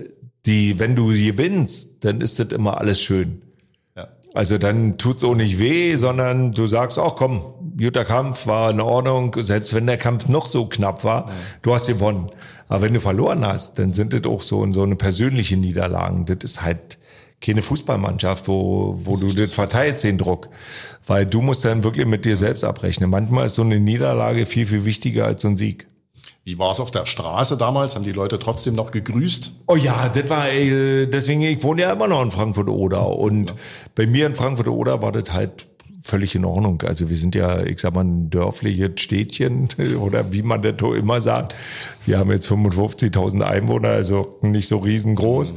die, 0.47 0.81
wenn 0.81 0.97
du 0.97 1.09
gewinnst, 1.09 2.05
dann 2.05 2.21
ist 2.21 2.39
das 2.41 2.49
immer 2.49 2.79
alles 2.79 3.01
schön. 3.01 3.43
Ja. 3.97 4.09
Also 4.35 4.59
dann 4.59 4.99
tut's 4.99 5.23
auch 5.23 5.37
nicht 5.37 5.61
weh, 5.61 5.95
sondern 5.95 6.53
du 6.53 6.67
sagst, 6.67 6.99
ach 6.99 7.15
komm, 7.17 7.62
guter 7.79 8.05
Kampf 8.05 8.47
war 8.47 8.71
in 8.71 8.81
Ordnung, 8.81 9.35
selbst 9.39 9.75
wenn 9.75 9.87
der 9.87 9.99
Kampf 9.99 10.29
noch 10.29 10.47
so 10.47 10.67
knapp 10.67 11.05
war, 11.05 11.31
du 11.63 11.75
hast 11.75 11.87
gewonnen. 11.87 12.31
Aber 12.69 12.83
wenn 12.83 12.95
du 12.95 13.01
verloren 13.01 13.47
hast, 13.47 13.79
dann 13.79 13.93
sind 13.93 14.13
das 14.13 14.25
auch 14.25 14.43
so, 14.43 14.71
so 14.73 14.83
eine 14.83 14.97
persönliche 14.97 15.57
Niederlagen. 15.57 16.25
Das 16.27 16.39
ist 16.43 16.63
halt 16.63 16.99
keine 17.41 17.63
Fußballmannschaft, 17.63 18.49
wo, 18.49 18.95
wo 19.05 19.17
du 19.17 19.29
das 19.29 19.53
verteilst, 19.53 20.05
den 20.05 20.17
Druck. 20.17 20.49
Weil 21.07 21.27
du 21.27 21.43
musst 21.43 21.65
dann 21.65 21.85
wirklich 21.85 22.07
mit 22.07 22.25
dir 22.25 22.37
selbst 22.37 22.65
abrechnen. 22.65 23.11
Manchmal 23.11 23.47
ist 23.47 23.57
so 23.57 23.63
eine 23.63 23.81
Niederlage 23.81 24.47
viel, 24.47 24.67
viel 24.67 24.85
wichtiger 24.85 25.27
als 25.27 25.43
so 25.43 25.49
ein 25.49 25.57
Sieg. 25.57 25.87
Wie 26.45 26.59
war 26.59 26.73
es 26.73 26.81
auf 26.81 26.91
der 26.91 27.07
Straße 27.07 27.57
damals? 27.57 27.95
Haben 27.95 28.05
die 28.05 28.13
Leute 28.13 28.37
trotzdem 28.39 28.75
noch 28.75 28.91
gegrüßt? 28.91 29.61
Oh 29.69 29.77
ja, 29.77 30.09
das 30.09 30.29
war, 30.29 30.51
äh, 30.51 31.07
deswegen, 31.07 31.43
ich 31.43 31.63
wohne 31.63 31.83
ja 31.83 31.93
immer 31.93 32.09
noch 32.09 32.21
in 32.21 32.33
Frankfurt-Oder 32.33 33.07
und 33.07 33.55
bei 33.95 34.09
mir 34.09 34.27
in 34.27 34.35
Frankfurt-Oder 34.35 35.03
war 35.03 35.13
das 35.13 35.33
halt 35.33 35.69
völlig 36.03 36.35
in 36.35 36.45
Ordnung. 36.45 36.83
Also 36.83 37.09
wir 37.09 37.17
sind 37.17 37.35
ja, 37.35 37.63
ich 37.63 37.81
sag 37.81 37.95
mal, 37.95 38.05
ein 38.05 38.29
dörfliches 38.29 39.01
Städtchen 39.01 39.69
oder 40.01 40.33
wie 40.33 40.43
man 40.43 40.63
das 40.63 40.75
immer 40.97 41.21
sagt. 41.21 41.55
Wir 42.05 42.19
haben 42.19 42.31
jetzt 42.31 42.51
55.000 42.51 43.43
Einwohner, 43.43 43.89
also 43.89 44.39
nicht 44.43 44.69
so 44.69 44.79
riesengroß. 44.79 45.55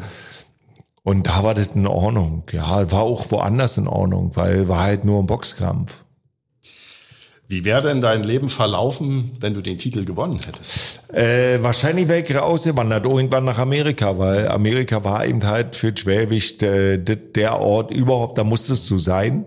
Und 1.03 1.27
da 1.27 1.43
war 1.43 1.53
das 1.53 1.75
in 1.75 1.85
Ordnung. 1.85 2.43
Ja, 2.51 2.91
war 2.91 3.01
auch 3.01 3.29
woanders 3.31 3.77
in 3.77 3.87
Ordnung, 3.87 4.31
weil 4.35 4.67
war 4.67 4.81
halt 4.81 5.05
nur 5.05 5.19
ein 5.19 5.27
Boxkampf. 5.27 6.03
Wie 7.47 7.63
wäre 7.63 7.83
denn 7.83 8.01
dein 8.01 8.23
Leben 8.23 8.49
verlaufen, 8.49 9.31
wenn 9.39 9.53
du 9.53 9.61
den 9.61 9.77
Titel 9.77 10.03
gewonnen 10.03 10.39
hättest? 10.43 10.99
Äh, 11.13 11.61
wahrscheinlich 11.61 12.07
wäre 12.07 12.21
ich 12.21 12.35
ausgewandert, 12.35 13.05
irgendwann 13.05 13.45
nach 13.45 13.59
Amerika, 13.59 14.17
weil 14.17 14.47
Amerika 14.47 15.03
war 15.03 15.27
eben 15.27 15.45
halt 15.45 15.75
für 15.75 15.95
Schwergewicht 15.95 16.63
äh, 16.63 16.97
der 16.97 17.59
Ort 17.59 17.91
überhaupt, 17.91 18.39
da 18.39 18.43
musstest 18.43 18.89
du 18.89 18.97
sein. 18.97 19.45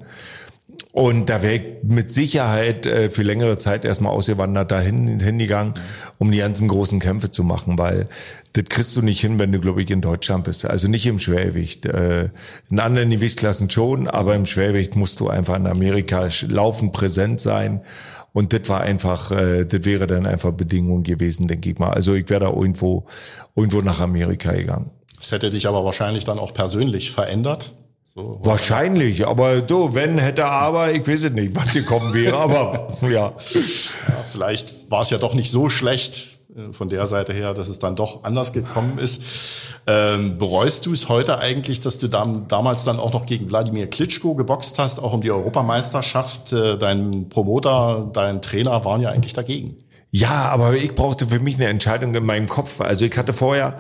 Und 0.99 1.31
da 1.31 1.43
wäre 1.43 1.55
ich 1.55 1.63
mit 1.85 2.11
Sicherheit 2.11 2.85
äh, 2.85 3.09
für 3.09 3.23
längere 3.23 3.57
Zeit 3.57 3.85
erstmal 3.85 4.11
ausgewandert 4.11 4.73
dahin 4.73 5.21
hingegangen, 5.21 5.75
um 6.19 6.33
die 6.33 6.39
ganzen 6.39 6.67
großen 6.67 6.99
Kämpfe 6.99 7.31
zu 7.31 7.45
machen, 7.45 7.79
weil 7.79 8.09
das 8.55 8.65
kriegst 8.65 8.97
du 8.97 9.03
nicht 9.03 9.21
hin, 9.21 9.39
wenn 9.39 9.53
du, 9.53 9.61
glaube 9.61 9.81
ich, 9.81 9.91
in 9.93 10.01
Deutschland 10.01 10.43
bist. 10.43 10.65
Also 10.65 10.89
nicht 10.89 11.07
im 11.07 11.21
Schwergewicht. 11.21 11.87
Äh, 11.87 12.31
in 12.69 12.81
anderen 12.81 13.11
Gewichtsklassen 13.11 13.71
schon, 13.71 14.09
aber 14.09 14.35
im 14.35 14.45
Schwergewicht 14.45 14.97
musst 14.97 15.21
du 15.21 15.29
einfach 15.29 15.55
in 15.55 15.69
Amerika 15.69 16.29
laufend 16.49 16.93
präsent 16.93 17.41
sein. 17.41 17.83
Und 18.33 18.53
das 18.53 18.69
war 18.69 18.81
einfach, 18.81 19.31
äh, 19.31 19.67
das 19.67 19.85
wäre 19.85 20.09
dann 20.09 20.27
einfach 20.27 20.51
Bedingung 20.51 21.05
gewesen, 21.05 21.47
denke 21.47 21.71
ich 21.71 21.79
mal. 21.79 21.91
Also 21.91 22.15
ich 22.15 22.29
wäre 22.29 22.41
da 22.41 22.51
irgendwo, 22.51 23.07
irgendwo 23.55 23.83
nach 23.83 24.01
Amerika 24.01 24.51
gegangen. 24.51 24.91
Das 25.17 25.31
hätte 25.31 25.51
dich 25.51 25.69
aber 25.69 25.85
wahrscheinlich 25.85 26.25
dann 26.25 26.41
auch 26.41 26.53
persönlich 26.53 27.13
verändert. 27.13 27.73
So, 28.19 28.41
Wahrscheinlich, 28.43 29.29
aber 29.29 29.61
du, 29.61 29.95
wenn, 29.95 30.19
hätte, 30.19 30.45
aber, 30.45 30.91
ich 30.91 31.07
weiß 31.07 31.23
es 31.23 31.33
nicht, 31.33 31.55
was 31.55 31.73
gekommen 31.73 32.13
wäre, 32.13 32.37
aber 32.37 32.89
ja. 33.03 33.09
ja, 33.09 33.33
vielleicht 34.33 34.91
war 34.91 35.03
es 35.03 35.11
ja 35.11 35.19
doch 35.19 35.35
nicht 35.35 35.53
so 35.53 35.69
schlecht, 35.69 36.41
äh, 36.57 36.73
von 36.73 36.89
der 36.89 37.07
Seite 37.07 37.33
her, 37.33 37.55
dass 37.55 37.69
es 37.69 37.79
dann 37.79 37.95
doch 37.95 38.25
anders 38.25 38.53
gekommen 38.53 38.99
ist. 38.99 39.23
Ähm, 39.87 40.37
bereust 40.37 40.87
du 40.87 40.93
es 40.95 41.09
heute 41.09 41.39
eigentlich, 41.39 41.81
dass 41.81 41.99
du 41.99 42.09
dam 42.09 42.49
damals 42.49 42.83
dann 42.83 42.99
auch 42.99 43.13
noch 43.13 43.25
gegen 43.25 43.49
Wladimir 43.49 43.87
Klitschko 43.87 44.35
geboxt 44.35 44.81
hast, 44.81 45.01
auch 45.01 45.13
um 45.13 45.21
die 45.21 45.31
Europameisterschaft? 45.31 46.53
Äh, 46.53 46.77
dein 46.77 47.29
Promoter, 47.29 48.11
dein 48.13 48.43
Trainer 48.43 48.85
waren 48.85 49.01
ja 49.01 49.11
eigentlich 49.11 49.33
dagegen. 49.33 49.77
Ja, 50.11 50.49
aber 50.49 50.75
ich 50.75 50.95
brauchte 50.95 51.27
für 51.27 51.39
mich 51.39 51.57
eine 51.57 51.67
Entscheidung 51.67 52.15
in 52.15 52.25
meinem 52.25 52.49
Kopf. 52.49 52.81
Also 52.81 53.05
ich 53.05 53.17
hatte 53.19 53.35
vorher, 53.35 53.79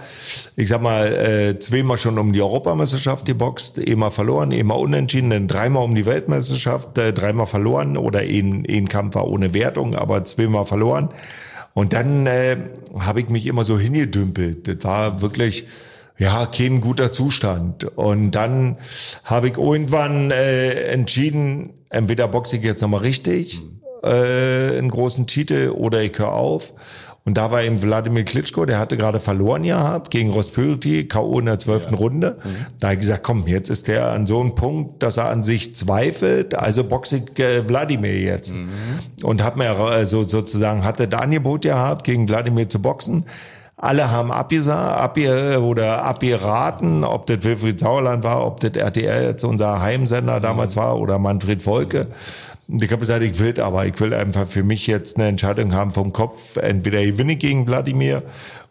ich 0.56 0.68
sag 0.68 0.82
mal, 0.82 1.06
äh, 1.06 1.58
zweimal 1.58 1.96
schon 1.96 2.18
um 2.18 2.34
die 2.34 2.42
Europameisterschaft 2.42 3.24
geboxt, 3.24 3.78
einmal 3.78 4.10
verloren, 4.10 4.52
einmal 4.52 4.78
unentschieden, 4.78 5.30
dann 5.30 5.48
dreimal 5.48 5.84
um 5.84 5.94
die 5.94 6.04
Weltmeisterschaft, 6.04 6.98
äh, 6.98 7.14
dreimal 7.14 7.46
verloren 7.46 7.96
oder 7.96 8.20
ein, 8.20 8.66
ein 8.68 8.88
Kampf 8.90 9.14
war 9.14 9.26
ohne 9.26 9.54
Wertung, 9.54 9.94
aber 9.94 10.22
zweimal 10.24 10.66
verloren. 10.66 11.08
Und 11.72 11.94
dann 11.94 12.26
äh, 12.26 12.58
habe 12.98 13.20
ich 13.20 13.30
mich 13.30 13.46
immer 13.46 13.64
so 13.64 13.78
hingedümpelt. 13.78 14.68
Das 14.68 14.84
war 14.84 15.22
wirklich 15.22 15.66
ja 16.18 16.44
kein 16.44 16.82
guter 16.82 17.10
Zustand. 17.10 17.84
Und 17.96 18.32
dann 18.32 18.76
habe 19.24 19.48
ich 19.48 19.56
irgendwann 19.56 20.30
äh, 20.30 20.90
entschieden, 20.90 21.70
entweder 21.88 22.28
boxe 22.28 22.56
ich 22.56 22.62
jetzt 22.62 22.82
nochmal 22.82 23.00
richtig 23.00 23.62
äh, 24.02 24.78
einen 24.78 24.90
großen 24.90 25.26
Titel 25.26 25.70
oder 25.70 26.02
ich 26.02 26.18
höre 26.18 26.32
auf. 26.32 26.72
Und 27.28 27.34
da 27.34 27.50
war 27.50 27.62
eben 27.62 27.82
Wladimir 27.82 28.24
Klitschko, 28.24 28.64
der 28.64 28.78
hatte 28.78 28.96
gerade 28.96 29.20
verloren 29.20 29.62
gehabt 29.62 30.10
gegen 30.10 30.30
Rospyriti, 30.30 31.08
K.O. 31.08 31.38
in 31.40 31.44
der 31.44 31.58
zwölften 31.58 31.92
ja. 31.92 32.00
Runde. 32.00 32.38
Mhm. 32.42 32.48
Da 32.80 32.86
habe 32.86 32.94
ich 32.94 33.00
gesagt, 33.00 33.22
komm, 33.22 33.46
jetzt 33.46 33.68
ist 33.68 33.86
der 33.86 34.08
an 34.08 34.26
so 34.26 34.40
einem 34.40 34.54
Punkt, 34.54 35.02
dass 35.02 35.18
er 35.18 35.28
an 35.28 35.42
sich 35.42 35.76
zweifelt, 35.76 36.54
also 36.54 36.84
boxe 36.84 37.18
ich 37.18 37.38
äh, 37.38 37.68
Wladimir 37.68 38.18
jetzt. 38.18 38.54
Mhm. 38.54 38.70
Und 39.22 39.44
hab 39.44 39.56
mir 39.56 39.76
also 39.76 40.22
sozusagen, 40.22 40.84
hatte 40.84 41.06
da 41.06 41.18
Angebot 41.18 41.60
gehabt, 41.62 42.04
gegen 42.04 42.26
Wladimir 42.30 42.70
zu 42.70 42.80
boxen. 42.80 43.26
Alle 43.76 44.10
haben 44.10 44.32
abgesagt, 44.32 44.98
abge 44.98 45.60
oder 45.62 46.04
abgeraten, 46.04 47.04
ob 47.04 47.26
das 47.26 47.44
Wilfried 47.44 47.78
Sauerland 47.78 48.24
war, 48.24 48.44
ob 48.46 48.60
das 48.60 48.72
RTL 48.72 49.24
jetzt 49.24 49.44
unser 49.44 49.82
Heimsender 49.82 50.40
damals 50.40 50.76
mhm. 50.76 50.80
war 50.80 50.98
oder 50.98 51.18
Manfred 51.18 51.62
Volke. 51.62 52.00
Und 52.00 52.57
ich 52.68 52.90
habe 52.90 52.98
gesagt, 52.98 53.22
ich 53.22 53.38
will 53.38 53.60
aber, 53.60 53.86
ich 53.86 53.98
will 53.98 54.12
einfach 54.12 54.46
für 54.46 54.62
mich 54.62 54.86
jetzt 54.86 55.16
eine 55.16 55.28
Entscheidung 55.28 55.72
haben 55.72 55.90
vom 55.90 56.12
Kopf. 56.12 56.56
Entweder 56.56 57.00
ich 57.00 57.12
gewinne 57.12 57.36
gegen 57.36 57.66
Wladimir 57.66 58.22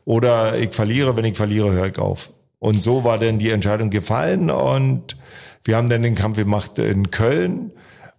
oder 0.05 0.57
ich 0.57 0.73
verliere. 0.73 1.15
Wenn 1.15 1.25
ich 1.25 1.35
verliere, 1.35 1.71
höre 1.71 1.87
ich 1.87 1.97
auf. 1.97 2.29
Und 2.59 2.83
so 2.83 3.03
war 3.03 3.17
dann 3.17 3.39
die 3.39 3.49
Entscheidung 3.49 3.89
gefallen 3.89 4.49
und 4.49 5.17
wir 5.63 5.75
haben 5.75 5.89
dann 5.89 6.01
den 6.03 6.15
Kampf 6.15 6.37
gemacht 6.37 6.77
in 6.77 7.11
Köln. 7.11 7.71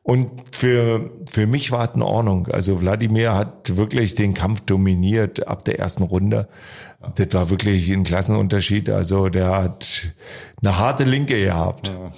Und 0.09 0.31
für, 0.53 1.11
für 1.29 1.47
mich 1.47 1.71
war 1.71 1.87
es 1.87 1.95
in 1.95 2.01
Ordnung. 2.01 2.49
Also 2.51 2.81
Wladimir 2.81 3.35
hat 3.35 3.77
wirklich 3.77 4.15
den 4.15 4.33
Kampf 4.33 4.63
dominiert 4.63 5.47
ab 5.47 5.67
der 5.67 5.79
ersten 5.79 6.03
Runde. 6.03 6.49
Das 7.17 7.35
war 7.35 7.51
wirklich 7.51 7.91
ein 7.91 8.05
Klassenunterschied. 8.05 8.89
Also 8.89 9.29
der 9.29 9.51
hat 9.51 10.15
eine 10.63 10.79
harte 10.79 11.05
Linke 11.05 11.39
gehabt. 11.39 11.89
Ja. 11.89 12.11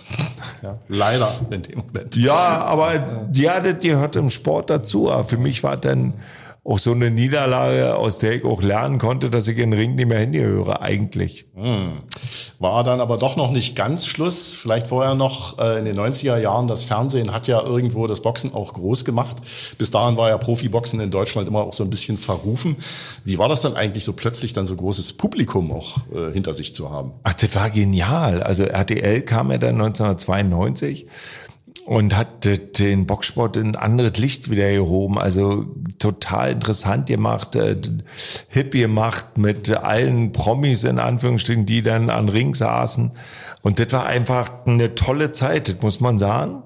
Ja, 0.62 0.78
leider 0.86 1.41
in 1.51 1.62
dem 1.62 1.78
Moment. 1.80 2.14
Ja, 2.14 2.61
aber 2.62 3.26
ja, 3.32 3.59
das 3.59 3.82
gehört 3.82 4.14
im 4.14 4.30
Sport 4.30 4.70
dazu. 4.70 5.11
Aber 5.11 5.24
für 5.24 5.38
mich 5.38 5.64
war 5.64 5.76
dann 5.76 6.14
auch 6.70 6.78
so 6.78 6.92
eine 6.92 7.10
Niederlage, 7.10 7.96
aus 7.96 8.18
der 8.18 8.32
ich 8.32 8.44
auch 8.44 8.62
lernen 8.62 8.98
konnte, 8.98 9.28
dass 9.28 9.48
ich 9.48 9.58
in 9.58 9.72
den 9.72 9.80
Ring 9.80 9.96
nicht 9.96 10.08
mehr 10.08 10.20
hingehöre, 10.20 10.80
eigentlich. 10.80 11.46
Hm. 11.56 12.02
War 12.60 12.84
dann 12.84 13.00
aber 13.00 13.16
doch 13.16 13.36
noch 13.36 13.50
nicht 13.50 13.74
ganz 13.74 14.06
Schluss. 14.06 14.54
Vielleicht 14.54 14.86
vorher 14.86 15.16
noch 15.16 15.58
äh, 15.58 15.80
in 15.80 15.84
den 15.84 15.98
90er 15.98 16.38
Jahren. 16.38 16.68
Das 16.68 16.84
Fernsehen 16.84 17.32
hat 17.32 17.48
ja 17.48 17.60
irgendwo 17.60 18.06
das 18.06 18.20
Boxen 18.20 18.54
auch 18.54 18.72
groß 18.72 19.04
gemacht. 19.04 19.38
Bis 19.78 19.90
dahin 19.90 20.16
war 20.16 20.28
ja 20.28 20.38
Profiboxen 20.38 21.00
in 21.00 21.10
Deutschland 21.10 21.48
immer 21.48 21.64
auch 21.64 21.72
so 21.72 21.82
ein 21.82 21.90
bisschen 21.90 22.18
verrufen. 22.18 22.76
Wie 23.24 23.36
war 23.38 23.48
das 23.48 23.62
dann 23.62 23.74
eigentlich 23.74 24.04
so 24.04 24.12
plötzlich 24.12 24.52
dann 24.52 24.66
so 24.66 24.76
großes 24.76 25.14
Publikum 25.14 25.72
auch 25.72 25.96
äh, 26.14 26.32
hinter 26.32 26.54
sich 26.54 26.74
zu 26.76 26.90
haben? 26.90 27.10
Ach, 27.24 27.32
das 27.32 27.52
war 27.56 27.70
genial. 27.70 28.44
Also 28.44 28.62
RTL 28.62 29.22
kam 29.22 29.50
ja 29.50 29.58
dann 29.58 29.74
1992 29.74 31.06
und 31.87 32.16
hat 32.16 32.45
den 32.78 33.07
Boxsport 33.07 33.57
in 33.57 33.68
ein 33.68 33.76
anderes 33.76 34.18
Licht 34.18 34.51
wieder 34.51 34.70
gehoben. 34.72 35.18
Also 35.18 35.66
total 35.99 36.53
interessant 36.53 37.07
gemacht, 37.07 37.57
äh, 37.57 37.76
hip 38.49 38.72
gemacht 38.72 39.39
mit 39.39 39.70
allen 39.70 40.33
Promis 40.33 40.85
in 40.85 40.99
Anführungsstrichen, 40.99 41.66
die 41.66 41.83
dann 41.83 42.11
an 42.11 42.28
Ring 42.28 42.55
saßen. 42.55 43.12
Und 43.62 43.78
das 43.78 43.93
war 43.93 44.07
einfach 44.07 44.66
eine 44.66 44.95
tolle 44.95 45.33
Zeit, 45.33 45.68
das 45.68 45.83
muss 45.83 46.01
man 46.01 46.18
sagen. 46.18 46.62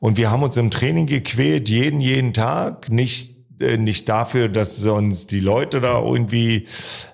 Und 0.00 0.16
wir 0.16 0.30
haben 0.30 0.42
uns 0.42 0.56
im 0.56 0.70
Training 0.70 1.06
gequält, 1.06 1.68
jeden, 1.68 2.00
jeden 2.00 2.32
Tag. 2.32 2.90
Nicht 2.90 3.32
äh, 3.60 3.76
nicht 3.76 4.08
dafür, 4.08 4.48
dass 4.48 4.76
sonst 4.76 5.30
die 5.30 5.40
Leute 5.40 5.80
da 5.80 6.02
irgendwie, 6.02 6.66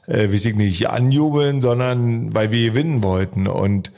äh, 0.07 0.33
weiß 0.33 0.47
ich 0.47 0.55
nicht, 0.55 0.89
anjubeln, 0.89 1.61
sondern 1.61 2.35
weil 2.35 2.51
wir 2.51 2.71
gewinnen 2.71 3.03
wollten. 3.03 3.47
Und 3.47 3.93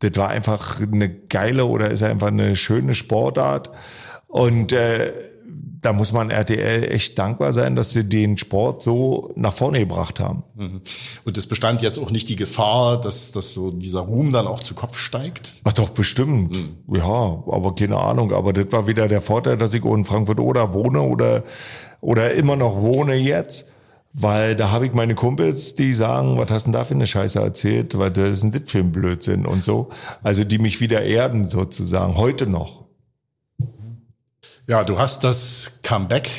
das 0.00 0.10
war 0.16 0.28
einfach 0.28 0.80
eine 0.80 1.08
geile 1.08 1.66
oder 1.66 1.90
ist 1.90 2.02
einfach 2.02 2.28
eine 2.28 2.56
schöne 2.56 2.94
Sportart. 2.94 3.70
Und 4.26 4.72
äh, 4.72 5.12
da 5.84 5.92
muss 5.92 6.12
man 6.12 6.30
RTL 6.30 6.90
echt 6.90 7.18
dankbar 7.18 7.52
sein, 7.52 7.76
dass 7.76 7.92
sie 7.92 8.08
den 8.08 8.38
Sport 8.38 8.82
so 8.82 9.32
nach 9.36 9.52
vorne 9.52 9.80
gebracht 9.80 10.18
haben. 10.18 10.42
Mhm. 10.54 10.80
Und 11.24 11.36
es 11.36 11.46
bestand 11.46 11.82
jetzt 11.82 11.98
auch 11.98 12.10
nicht 12.10 12.28
die 12.30 12.36
Gefahr, 12.36 12.98
dass, 12.98 13.32
dass 13.32 13.52
so 13.52 13.70
dieser 13.70 14.00
Ruhm 14.00 14.32
dann 14.32 14.46
auch 14.46 14.60
zu 14.60 14.74
Kopf 14.74 14.96
steigt? 14.98 15.60
Ach 15.64 15.74
doch, 15.74 15.90
bestimmt. 15.90 16.56
Mhm. 16.56 16.96
Ja, 16.96 17.04
aber 17.04 17.74
keine 17.74 17.98
Ahnung. 17.98 18.32
Aber 18.32 18.54
das 18.54 18.66
war 18.70 18.86
wieder 18.86 19.08
der 19.08 19.20
Vorteil, 19.20 19.58
dass 19.58 19.74
ich 19.74 19.84
in 19.84 20.04
Frankfurt 20.06 20.40
oder 20.40 20.72
wohne 20.72 21.02
oder, 21.02 21.44
oder 22.00 22.32
immer 22.32 22.56
noch 22.56 22.80
wohne 22.80 23.14
jetzt. 23.14 23.70
Weil 24.16 24.54
da 24.54 24.70
habe 24.70 24.86
ich 24.86 24.92
meine 24.92 25.16
Kumpels, 25.16 25.74
die 25.74 25.92
sagen, 25.92 26.38
was 26.38 26.48
hast 26.48 26.64
denn 26.64 26.72
da 26.72 26.84
für 26.84 26.94
eine 26.94 27.06
Scheiße 27.06 27.40
erzählt? 27.40 27.98
Was 27.98 28.16
ist 28.16 28.44
denn 28.44 28.52
das 28.52 28.62
für 28.66 28.78
ein 28.78 28.92
Blödsinn 28.92 29.44
und 29.44 29.64
so. 29.64 29.90
Also 30.22 30.44
die 30.44 30.58
mich 30.58 30.80
wieder 30.80 31.02
erden 31.02 31.48
sozusagen, 31.48 32.16
heute 32.16 32.46
noch. 32.46 32.84
Ja, 34.68 34.84
du 34.84 35.00
hast 35.00 35.24
das 35.24 35.80
Comeback 35.82 36.30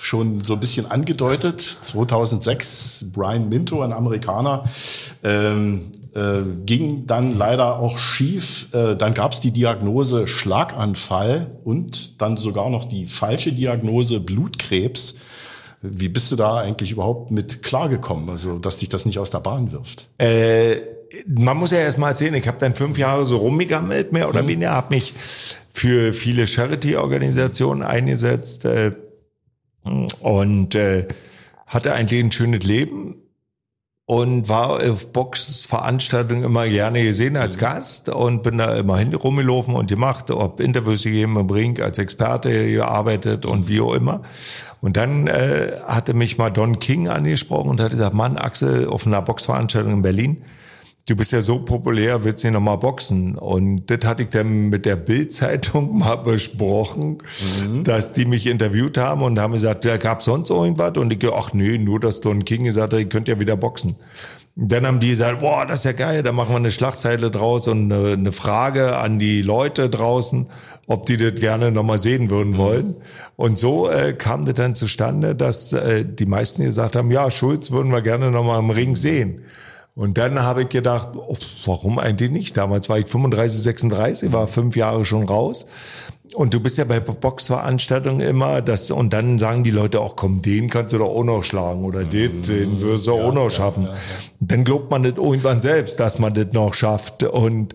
schon 0.00 0.42
so 0.42 0.54
ein 0.54 0.60
bisschen 0.60 0.90
angedeutet. 0.90 1.60
2006, 1.60 3.06
Brian 3.12 3.48
Minto, 3.48 3.80
ein 3.80 3.92
Amerikaner, 3.92 4.64
ähm, 5.22 5.92
äh, 6.14 6.40
ging 6.66 7.06
dann 7.06 7.38
leider 7.38 7.78
auch 7.78 7.98
schief. 7.98 8.74
Äh, 8.74 8.96
dann 8.96 9.14
gab 9.14 9.32
es 9.32 9.40
die 9.40 9.52
Diagnose 9.52 10.26
Schlaganfall 10.26 11.58
und 11.62 12.20
dann 12.20 12.36
sogar 12.36 12.70
noch 12.70 12.86
die 12.86 13.06
falsche 13.06 13.52
Diagnose 13.52 14.18
Blutkrebs. 14.18 15.16
Wie 15.82 16.08
bist 16.08 16.30
du 16.30 16.36
da 16.36 16.58
eigentlich 16.58 16.92
überhaupt 16.92 17.30
mit 17.30 17.62
klargekommen, 17.62 18.28
also 18.28 18.58
dass 18.58 18.76
dich 18.76 18.90
das 18.90 19.06
nicht 19.06 19.18
aus 19.18 19.30
der 19.30 19.40
Bahn 19.40 19.72
wirft? 19.72 20.10
Äh, 20.18 20.80
man 21.26 21.56
muss 21.56 21.70
ja 21.70 21.78
erst 21.78 21.98
mal 21.98 22.10
erzählen, 22.10 22.34
ich 22.34 22.46
habe 22.46 22.58
dann 22.58 22.74
fünf 22.74 22.98
Jahre 22.98 23.24
so 23.24 23.38
rumgegammelt, 23.38 24.12
mehr 24.12 24.28
oder 24.28 24.42
mhm. 24.42 24.48
weniger, 24.48 24.72
habe 24.72 24.94
mich 24.94 25.14
für 25.70 26.12
viele 26.12 26.46
Charity-Organisationen 26.46 27.82
eingesetzt 27.82 28.66
äh, 28.66 28.92
und 30.20 30.74
äh, 30.74 31.08
hatte 31.66 31.94
eigentlich 31.94 32.22
ein 32.22 32.32
schönes 32.32 32.62
Leben 32.64 33.16
und 34.10 34.48
war 34.48 34.80
auf 34.90 35.12
Boxveranstaltungen 35.12 36.42
immer 36.42 36.66
gerne 36.66 37.04
gesehen 37.04 37.36
als 37.36 37.54
mhm. 37.54 37.60
Gast 37.60 38.08
und 38.08 38.42
bin 38.42 38.58
da 38.58 38.74
immer 38.74 38.98
hin 38.98 39.14
rumgelaufen 39.14 39.76
und 39.76 39.88
gemacht, 39.88 40.32
ob 40.32 40.58
Interviews 40.58 41.04
gegeben 41.04 41.38
im 41.38 41.48
Ring, 41.48 41.80
als 41.80 41.96
Experte 41.98 42.72
gearbeitet 42.72 43.46
und 43.46 43.68
wie 43.68 43.80
auch 43.80 43.94
immer. 43.94 44.22
Und 44.80 44.96
dann 44.96 45.28
äh, 45.28 45.74
hatte 45.86 46.12
mich 46.14 46.38
mal 46.38 46.50
Don 46.50 46.80
King 46.80 47.06
angesprochen 47.06 47.70
und 47.70 47.80
hat 47.80 47.92
gesagt, 47.92 48.12
Mann, 48.12 48.36
Axel, 48.36 48.88
auf 48.88 49.06
einer 49.06 49.22
Boxveranstaltung 49.22 49.92
in 49.92 50.02
Berlin, 50.02 50.42
du 51.10 51.16
bist 51.16 51.32
ja 51.32 51.42
so 51.42 51.58
populär, 51.58 52.24
willst 52.24 52.44
du 52.44 52.50
noch 52.52 52.60
mal 52.60 52.76
boxen? 52.76 53.34
Und 53.34 53.90
das 53.90 54.04
hatte 54.04 54.22
ich 54.22 54.30
dann 54.30 54.68
mit 54.68 54.86
der 54.86 54.94
Bild-Zeitung 54.94 55.98
mal 55.98 56.16
besprochen, 56.16 57.18
mhm. 57.64 57.82
dass 57.82 58.12
die 58.12 58.24
mich 58.24 58.46
interviewt 58.46 58.96
haben 58.96 59.22
und 59.22 59.38
haben 59.40 59.52
gesagt, 59.52 59.84
da 59.84 59.96
gab 59.96 60.22
sonst 60.22 60.50
irgendwas? 60.50 60.96
Und 60.96 61.12
ich, 61.12 61.32
ach 61.32 61.52
nee, 61.52 61.78
nur, 61.78 61.98
dass 61.98 62.20
Don 62.20 62.44
King 62.44 62.64
gesagt 62.64 62.92
hat, 62.92 63.00
ich 63.00 63.08
könnt 63.08 63.26
ja 63.26 63.40
wieder 63.40 63.56
boxen. 63.56 63.96
Und 64.56 64.70
dann 64.70 64.86
haben 64.86 65.00
die 65.00 65.10
gesagt, 65.10 65.40
boah, 65.40 65.66
das 65.66 65.80
ist 65.80 65.84
ja 65.84 65.92
geil, 65.92 66.22
da 66.22 66.32
machen 66.32 66.50
wir 66.50 66.56
eine 66.56 66.70
Schlagzeile 66.70 67.30
draus 67.30 67.66
und 67.66 67.92
eine, 67.92 68.12
eine 68.12 68.32
Frage 68.32 68.96
an 68.98 69.18
die 69.18 69.42
Leute 69.42 69.90
draußen, 69.90 70.46
ob 70.86 71.06
die 71.06 71.16
das 71.16 71.40
gerne 71.40 71.72
nochmal 71.72 71.98
sehen 71.98 72.30
würden 72.30 72.56
wollen. 72.56 72.96
Und 73.36 73.58
so 73.58 73.90
äh, 73.90 74.12
kam 74.12 74.44
das 74.44 74.54
dann 74.54 74.74
zustande, 74.74 75.34
dass 75.34 75.72
äh, 75.72 76.04
die 76.04 76.26
meisten 76.26 76.64
gesagt 76.64 76.94
haben, 76.94 77.10
ja, 77.10 77.30
Schulz 77.30 77.70
würden 77.70 77.90
wir 77.90 78.02
gerne 78.02 78.30
nochmal 78.30 78.60
im 78.60 78.70
Ring 78.70 78.96
sehen. 78.96 79.42
Und 79.94 80.18
dann 80.18 80.42
habe 80.42 80.62
ich 80.62 80.68
gedacht, 80.68 81.08
oh, 81.14 81.36
warum 81.64 81.98
eigentlich 81.98 82.30
nicht? 82.30 82.56
Damals 82.56 82.88
war 82.88 82.98
ich 82.98 83.08
35, 83.08 83.60
36, 83.62 84.32
war 84.32 84.46
fünf 84.46 84.76
Jahre 84.76 85.04
schon 85.04 85.24
raus. 85.24 85.66
Und 86.34 86.54
du 86.54 86.60
bist 86.60 86.78
ja 86.78 86.84
bei 86.84 87.00
Boxveranstaltungen 87.00 88.20
immer, 88.20 88.62
das, 88.62 88.90
und 88.92 89.12
dann 89.12 89.40
sagen 89.40 89.64
die 89.64 89.72
Leute 89.72 90.00
auch, 90.00 90.14
komm, 90.14 90.42
den 90.42 90.70
kannst 90.70 90.92
du 90.92 90.98
doch 90.98 91.08
auch 91.08 91.24
noch 91.24 91.42
schlagen 91.42 91.82
oder 91.82 92.04
den, 92.04 92.42
den 92.42 92.80
wirst 92.80 93.08
du 93.08 93.16
ja, 93.16 93.24
auch 93.24 93.34
noch 93.34 93.50
schaffen. 93.50 93.82
Ja, 93.82 93.94
ja, 93.94 93.96
dann 94.38 94.62
glaubt 94.62 94.92
man 94.92 95.02
das 95.02 95.16
irgendwann 95.16 95.60
selbst, 95.60 95.98
dass 95.98 96.20
man 96.20 96.32
das 96.32 96.52
noch 96.52 96.72
schafft. 96.74 97.24
Und 97.24 97.74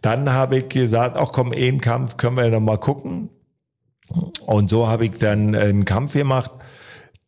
dann 0.00 0.32
habe 0.32 0.58
ich 0.58 0.68
gesagt, 0.70 1.18
ach 1.18 1.30
komm, 1.32 1.52
einen 1.52 1.82
Kampf 1.82 2.16
können 2.16 2.36
wir 2.36 2.44
ja 2.44 2.50
noch 2.50 2.60
mal 2.60 2.78
gucken. 2.78 3.28
Und 4.46 4.70
so 4.70 4.88
habe 4.88 5.04
ich 5.04 5.12
dann 5.18 5.54
einen 5.54 5.84
Kampf 5.84 6.14
gemacht 6.14 6.52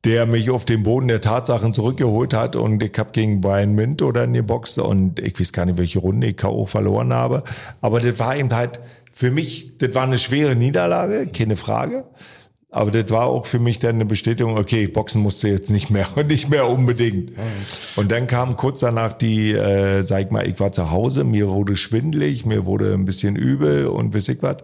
der 0.04 0.26
mich 0.26 0.50
auf 0.50 0.64
den 0.64 0.82
Boden 0.82 1.08
der 1.08 1.20
Tatsachen 1.20 1.74
zurückgeholt 1.74 2.34
hat 2.34 2.56
und 2.56 2.82
ich 2.82 2.98
habe 2.98 3.12
gegen 3.12 3.40
Brian 3.40 3.74
Minto 3.74 4.10
dann 4.10 4.32
geboxt 4.32 4.78
und 4.78 5.20
ich 5.20 5.38
weiß 5.38 5.52
gar 5.52 5.64
nicht, 5.64 5.78
welche 5.78 6.00
Runde 6.00 6.28
ich 6.28 6.36
K.O. 6.36 6.66
verloren 6.66 7.12
habe. 7.12 7.44
Aber 7.80 8.00
das 8.00 8.18
war 8.18 8.36
eben 8.36 8.52
halt 8.52 8.80
für 9.12 9.30
mich, 9.30 9.78
das 9.78 9.94
war 9.94 10.04
eine 10.04 10.18
schwere 10.18 10.56
Niederlage, 10.56 11.28
keine 11.28 11.56
Frage. 11.56 12.04
Aber 12.74 12.90
das 12.90 13.10
war 13.10 13.26
auch 13.26 13.44
für 13.44 13.58
mich 13.58 13.80
dann 13.80 13.96
eine 13.96 14.06
Bestätigung, 14.06 14.56
okay, 14.56 14.88
Boxen 14.88 15.20
musste 15.20 15.46
jetzt 15.46 15.70
nicht 15.70 15.90
mehr 15.90 16.08
und 16.16 16.26
nicht 16.28 16.48
mehr 16.48 16.68
unbedingt. 16.68 17.32
Und 17.96 18.10
dann 18.10 18.26
kam 18.26 18.56
kurz 18.56 18.80
danach 18.80 19.12
die, 19.12 19.52
äh, 19.52 20.02
sag 20.02 20.24
ich 20.24 20.30
mal, 20.30 20.48
ich 20.48 20.58
war 20.58 20.72
zu 20.72 20.90
Hause, 20.90 21.22
mir 21.22 21.50
wurde 21.50 21.76
schwindelig, 21.76 22.46
mir 22.46 22.64
wurde 22.64 22.94
ein 22.94 23.04
bisschen 23.04 23.36
übel 23.36 23.88
und 23.88 24.14
weiß 24.14 24.28
ich 24.30 24.42
was. 24.42 24.56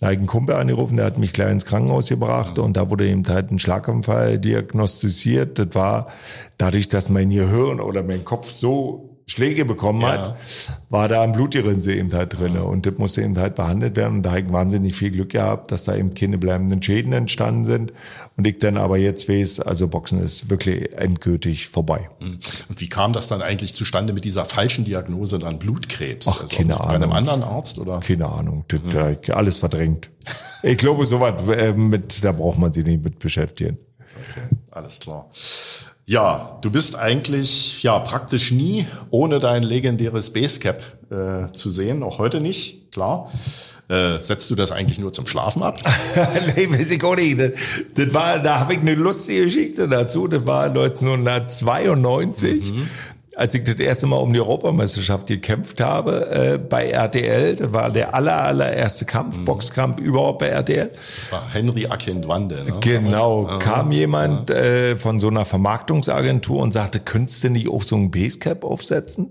Da 0.00 0.06
habe 0.06 0.14
ich 0.14 0.18
einen 0.18 0.26
Kumpel 0.26 0.56
angerufen, 0.56 0.96
der 0.96 1.06
hat 1.06 1.18
mich 1.18 1.32
gleich 1.32 1.52
ins 1.52 1.64
Krankenhaus 1.64 2.08
gebracht 2.08 2.58
und 2.58 2.76
da 2.76 2.90
wurde 2.90 3.06
eben 3.06 3.24
halt 3.28 3.52
ein 3.52 3.60
Schlaganfall 3.60 4.40
diagnostiziert. 4.40 5.56
Das 5.60 5.68
war 5.74 6.08
dadurch, 6.58 6.88
dass 6.88 7.08
mein 7.08 7.30
Gehirn 7.30 7.78
oder 7.78 8.02
mein 8.02 8.24
Kopf 8.24 8.50
so 8.50 9.13
Schläge 9.26 9.64
bekommen 9.64 10.02
Ja. 10.02 10.08
hat, 10.12 10.36
war 10.90 11.08
da 11.08 11.22
ein 11.22 11.32
Blutgerinnsel 11.32 11.94
eben 11.96 12.12
halt 12.12 12.38
drin. 12.38 12.58
Und 12.58 12.84
das 12.84 12.98
musste 12.98 13.22
eben 13.22 13.38
halt 13.38 13.54
behandelt 13.54 13.96
werden. 13.96 14.16
Und 14.18 14.22
da 14.22 14.30
habe 14.30 14.40
ich 14.40 14.52
wahnsinnig 14.52 14.94
viel 14.94 15.10
Glück 15.10 15.30
gehabt, 15.30 15.70
dass 15.72 15.84
da 15.84 15.96
eben 15.96 16.12
keine 16.14 16.36
bleibenden 16.36 16.82
Schäden 16.82 17.12
entstanden 17.14 17.64
sind. 17.64 17.92
Und 18.36 18.46
ich 18.46 18.58
dann 18.58 18.76
aber 18.76 18.98
jetzt 18.98 19.28
weiß, 19.28 19.60
also 19.60 19.88
Boxen 19.88 20.22
ist 20.22 20.50
wirklich 20.50 20.92
endgültig 20.92 21.68
vorbei. 21.68 22.10
Und 22.20 22.80
wie 22.80 22.88
kam 22.88 23.12
das 23.14 23.28
dann 23.28 23.40
eigentlich 23.40 23.74
zustande 23.74 24.12
mit 24.12 24.24
dieser 24.24 24.44
falschen 24.44 24.84
Diagnose 24.84 25.38
dann 25.38 25.58
Blutkrebs? 25.58 26.28
Ach, 26.28 26.48
keine 26.48 26.76
Bei 26.76 26.84
einem 26.84 27.04
Ahnung. 27.04 27.12
anderen 27.16 27.42
Arzt 27.44 27.78
oder? 27.78 28.00
Keine 28.00 28.26
Ahnung, 28.26 28.64
das, 28.68 28.80
äh, 28.94 29.32
alles 29.32 29.56
verdrängt. 29.58 30.10
Ich 30.62 30.76
glaube, 30.78 31.06
sowas 31.06 31.34
äh, 31.48 31.72
mit, 31.72 32.22
da 32.24 32.32
braucht 32.32 32.58
man 32.58 32.72
sich 32.72 32.84
nicht 32.84 33.02
mit 33.02 33.18
beschäftigen. 33.18 33.78
Okay, 34.30 34.42
alles 34.70 35.00
klar. 35.00 35.30
Ja, 36.06 36.58
du 36.60 36.70
bist 36.70 36.96
eigentlich 36.96 37.82
ja 37.82 37.98
praktisch 37.98 38.50
nie 38.50 38.86
ohne 39.10 39.38
dein 39.38 39.62
legendäres 39.62 40.34
Basecap 40.34 40.82
äh, 41.10 41.50
zu 41.52 41.70
sehen, 41.70 42.02
auch 42.02 42.18
heute 42.18 42.42
nicht, 42.42 42.92
klar. 42.92 43.30
Äh, 43.88 44.18
setzt 44.18 44.50
du 44.50 44.54
das 44.54 44.72
eigentlich 44.72 44.98
nur 44.98 45.12
zum 45.12 45.26
Schlafen 45.26 45.62
ab? 45.62 45.78
nee, 46.56 46.70
weiß 46.70 46.90
ich 46.90 47.04
auch 47.04 47.16
nicht. 47.16 47.38
Das, 47.38 47.50
das 47.94 48.14
war, 48.14 48.38
da 48.38 48.60
habe 48.60 48.74
ich 48.74 48.80
eine 48.80 48.94
lustige 48.94 49.44
Geschichte 49.44 49.88
dazu. 49.88 50.26
Das 50.26 50.46
war 50.46 50.64
1992. 50.64 52.72
Als 53.36 53.54
ich 53.54 53.64
das 53.64 53.76
erste 53.76 54.06
Mal 54.06 54.16
um 54.16 54.32
die 54.32 54.38
Europameisterschaft 54.38 55.26
gekämpft 55.26 55.80
habe 55.80 56.30
äh, 56.30 56.58
bei 56.58 56.90
RTL, 56.90 57.56
das 57.56 57.72
war 57.72 57.90
der 57.90 58.14
aller, 58.14 58.40
allererste 58.40 59.06
Kampf, 59.06 59.38
Boxkampf 59.40 59.98
überhaupt 59.98 60.38
bei 60.38 60.48
RTL. 60.48 60.90
Das 61.16 61.32
war 61.32 61.52
Henry 61.52 61.86
Akindwande. 61.86 62.64
Ne? 62.64 62.76
Genau, 62.80 63.44
Damals. 63.44 63.64
kam 63.64 63.90
jemand 63.90 64.50
äh, 64.50 64.96
von 64.96 65.18
so 65.18 65.28
einer 65.28 65.44
Vermarktungsagentur 65.44 66.62
und 66.62 66.72
sagte, 66.72 67.00
könntest 67.00 67.42
du 67.42 67.50
nicht 67.50 67.68
auch 67.68 67.82
so 67.82 67.96
ein 67.96 68.12
Basecap 68.12 68.62
aufsetzen? 68.62 69.30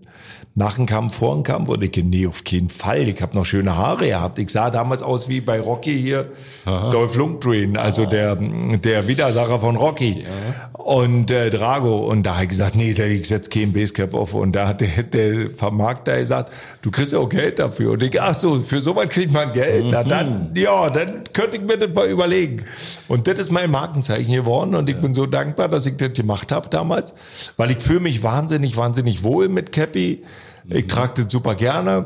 Nach 0.55 0.75
dem 0.75 0.85
Kampf, 0.85 1.15
vor 1.15 1.33
dem 1.33 1.43
Kampf? 1.43 1.69
Und 1.69 1.83
ich, 1.83 2.03
nee, 2.03 2.27
auf 2.27 2.43
keinen 2.43 2.69
Fall. 2.69 3.07
Ich 3.07 3.21
habe 3.23 3.35
noch 3.35 3.45
schöne 3.45 3.75
Haare 3.75 4.07
gehabt. 4.07 4.37
Ich 4.37 4.51
sah 4.51 4.69
damals 4.69 5.01
aus 5.01 5.27
wie 5.27 5.41
bei 5.41 5.59
Rocky 5.59 5.99
hier, 5.99 6.29
Dolph 6.65 7.15
Lundgren, 7.15 7.75
also 7.75 8.05
der, 8.05 8.35
der 8.35 9.07
Widersacher 9.07 9.59
von 9.59 9.77
Rocky. 9.77 10.25
Und 10.73 11.31
äh, 11.31 11.49
Drago. 11.49 11.95
Und 12.07 12.23
da 12.23 12.35
habe 12.35 12.43
ich 12.43 12.49
gesagt, 12.49 12.75
nee, 12.75 12.91
ich 12.91 13.27
setz 13.27 13.49
kein 13.49 13.73
Basecap 13.73 13.92
auf. 13.99 14.33
Und 14.33 14.53
da 14.55 14.67
hat 14.67 14.81
der, 14.81 15.03
der 15.03 15.49
Vermarkter 15.49 16.19
gesagt, 16.19 16.51
du 16.81 16.91
kriegst 16.91 17.11
ja 17.11 17.19
auch 17.19 17.29
Geld 17.29 17.59
dafür. 17.59 17.91
Und 17.91 18.03
ich, 18.03 18.21
ach 18.21 18.35
so, 18.35 18.59
für 18.61 18.81
sowas 18.81 19.09
kriegt 19.09 19.31
man 19.31 19.53
Geld. 19.53 19.85
Na 19.91 20.03
dann, 20.03 20.51
ja, 20.55 20.89
dann 20.89 21.23
könnte 21.33 21.57
ich 21.57 21.63
mir 21.63 21.77
das 21.77 21.93
mal 21.93 22.07
überlegen. 22.07 22.63
Und 23.07 23.27
das 23.27 23.39
ist 23.39 23.51
mein 23.51 23.71
Markenzeichen 23.71 24.33
geworden. 24.33 24.75
Und 24.75 24.89
ich 24.89 24.99
bin 24.99 25.13
so 25.13 25.25
dankbar, 25.25 25.69
dass 25.69 25.85
ich 25.85 25.97
das 25.97 26.13
gemacht 26.13 26.51
habe 26.51 26.69
damals. 26.69 27.13
Weil 27.57 27.71
ich 27.71 27.81
fühle 27.81 28.01
mich 28.01 28.23
wahnsinnig, 28.23 28.77
wahnsinnig 28.77 29.23
wohl 29.23 29.49
mit 29.49 29.71
Cappy. 29.71 30.23
Ich 30.69 30.87
trage 30.87 31.23
das 31.23 31.31
super 31.31 31.55
gerne. 31.55 32.05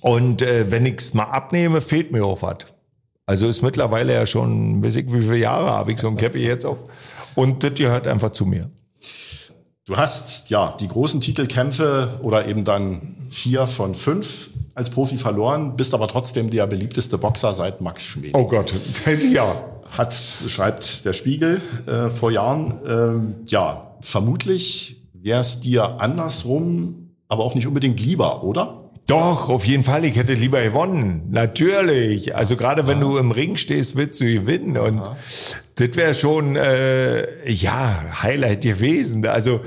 Und 0.00 0.42
äh, 0.42 0.70
wenn 0.70 0.86
ich's 0.86 1.14
mal 1.14 1.24
abnehme, 1.24 1.80
fehlt 1.80 2.12
mir 2.12 2.24
auch 2.24 2.42
was. 2.42 2.58
Also 3.26 3.48
ist 3.48 3.62
mittlerweile 3.62 4.14
ja 4.14 4.24
schon, 4.24 4.82
weiß 4.84 4.94
ich, 4.96 5.12
wie 5.12 5.20
viele 5.20 5.38
Jahre 5.38 5.70
habe 5.70 5.90
ich 5.90 5.98
so 5.98 6.08
ein 6.08 6.16
Cappy 6.16 6.38
jetzt 6.38 6.64
auf. 6.64 6.78
Und 7.34 7.64
das 7.64 7.74
gehört 7.74 8.06
einfach 8.06 8.30
zu 8.30 8.46
mir. 8.46 8.70
Du 9.86 9.96
hast 9.96 10.50
ja 10.50 10.76
die 10.80 10.88
großen 10.88 11.20
Titelkämpfe 11.20 12.18
oder 12.20 12.48
eben 12.48 12.64
dann 12.64 13.14
vier 13.28 13.68
von 13.68 13.94
fünf 13.94 14.50
als 14.74 14.90
Profi 14.90 15.16
verloren, 15.16 15.76
bist 15.76 15.94
aber 15.94 16.08
trotzdem 16.08 16.50
der 16.50 16.66
beliebteste 16.66 17.18
Boxer 17.18 17.52
seit 17.52 17.80
Max 17.80 18.04
Schmeling. 18.04 18.34
Oh 18.34 18.48
Gott, 18.48 18.74
ja. 19.32 19.46
Hat, 19.96 20.12
schreibt 20.12 21.04
der 21.04 21.12
Spiegel 21.12 21.60
äh, 21.86 22.10
vor 22.10 22.32
Jahren. 22.32 22.74
Ähm, 22.84 23.34
ja, 23.46 23.94
vermutlich 24.00 25.02
wäre 25.14 25.40
es 25.40 25.60
dir 25.60 26.00
andersrum, 26.00 27.12
aber 27.28 27.44
auch 27.44 27.54
nicht 27.54 27.68
unbedingt 27.68 28.00
lieber, 28.00 28.42
oder? 28.42 28.90
Doch, 29.06 29.48
auf 29.48 29.64
jeden 29.64 29.84
Fall. 29.84 30.04
Ich 30.04 30.16
hätte 30.16 30.34
lieber 30.34 30.60
gewonnen. 30.62 31.28
Natürlich. 31.30 32.34
Also 32.34 32.56
gerade 32.56 32.88
wenn 32.88 32.98
du 32.98 33.18
im 33.18 33.30
Ring 33.30 33.54
stehst, 33.54 33.94
willst 33.94 34.20
du 34.20 34.24
gewinnen. 34.24 34.76
Und 34.76 35.00
das 35.76 35.94
wäre 35.94 36.14
schon, 36.14 36.56
äh, 36.56 37.50
ja, 37.50 38.22
Highlight 38.22 38.62
gewesen. 38.62 39.26
Also 39.26 39.60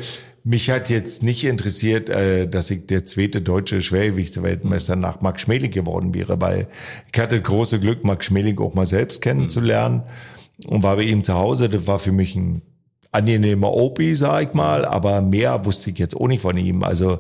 mich 0.44 0.70
hat 0.72 0.90
jetzt 0.90 1.22
nicht 1.22 1.44
interessiert, 1.44 2.10
äh, 2.10 2.48
dass 2.48 2.72
ich 2.72 2.88
der 2.88 3.06
zweite 3.06 3.42
deutsche 3.42 3.82
Schwergewichtsweltmeister 3.82 4.96
nach 4.96 5.22
Max 5.22 5.44
Schmeling 5.44 5.72
geworden 5.72 6.14
wäre, 6.14 6.42
weil 6.42 6.68
ich 7.14 7.20
hatte 7.20 7.40
große 7.40 7.80
Glück, 7.80 8.04
Max 8.04 8.26
Schmeling 8.26 8.58
auch 8.60 8.74
mal 8.74 8.88
selbst 8.88 9.22
kennenzulernen 9.22 10.04
und 10.66 10.82
war 10.82 10.96
bei 10.96 11.04
ihm 11.04 11.24
zu 11.24 11.36
Hause. 11.36 11.70
Das 11.70 11.86
war 11.86 12.00
für 12.00 12.12
mich 12.12 12.36
ein 12.36 12.64
angenehmer 13.12 13.74
Opi, 13.74 14.16
sag 14.16 14.50
ich 14.50 14.54
mal, 14.54 14.86
aber 14.86 15.22
mehr 15.22 15.66
wusste 15.66 15.90
ich 15.90 15.98
jetzt 15.98 16.16
auch 16.16 16.28
nicht 16.28 16.42
von 16.42 16.58
ihm. 16.58 16.84
Also, 16.84 17.20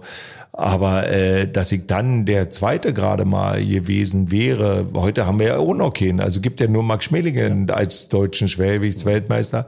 aber 0.51 1.09
äh, 1.09 1.47
dass 1.47 1.71
ich 1.71 1.87
dann 1.87 2.25
der 2.25 2.49
Zweite 2.49 2.93
gerade 2.93 3.25
mal 3.25 3.65
gewesen 3.65 4.31
wäre, 4.31 4.87
heute 4.93 5.25
haben 5.25 5.39
wir 5.39 5.47
ja 5.47 5.57
auch 5.57 5.73
noch 5.73 5.93
keinen. 5.93 6.19
Also 6.19 6.41
gibt 6.41 6.59
ja 6.59 6.67
nur 6.67 6.83
Max 6.83 7.05
Schmelingen 7.05 7.69
als 7.71 8.09
deutschen 8.09 8.49
Schwergewichtsweltmeister. 8.49 9.67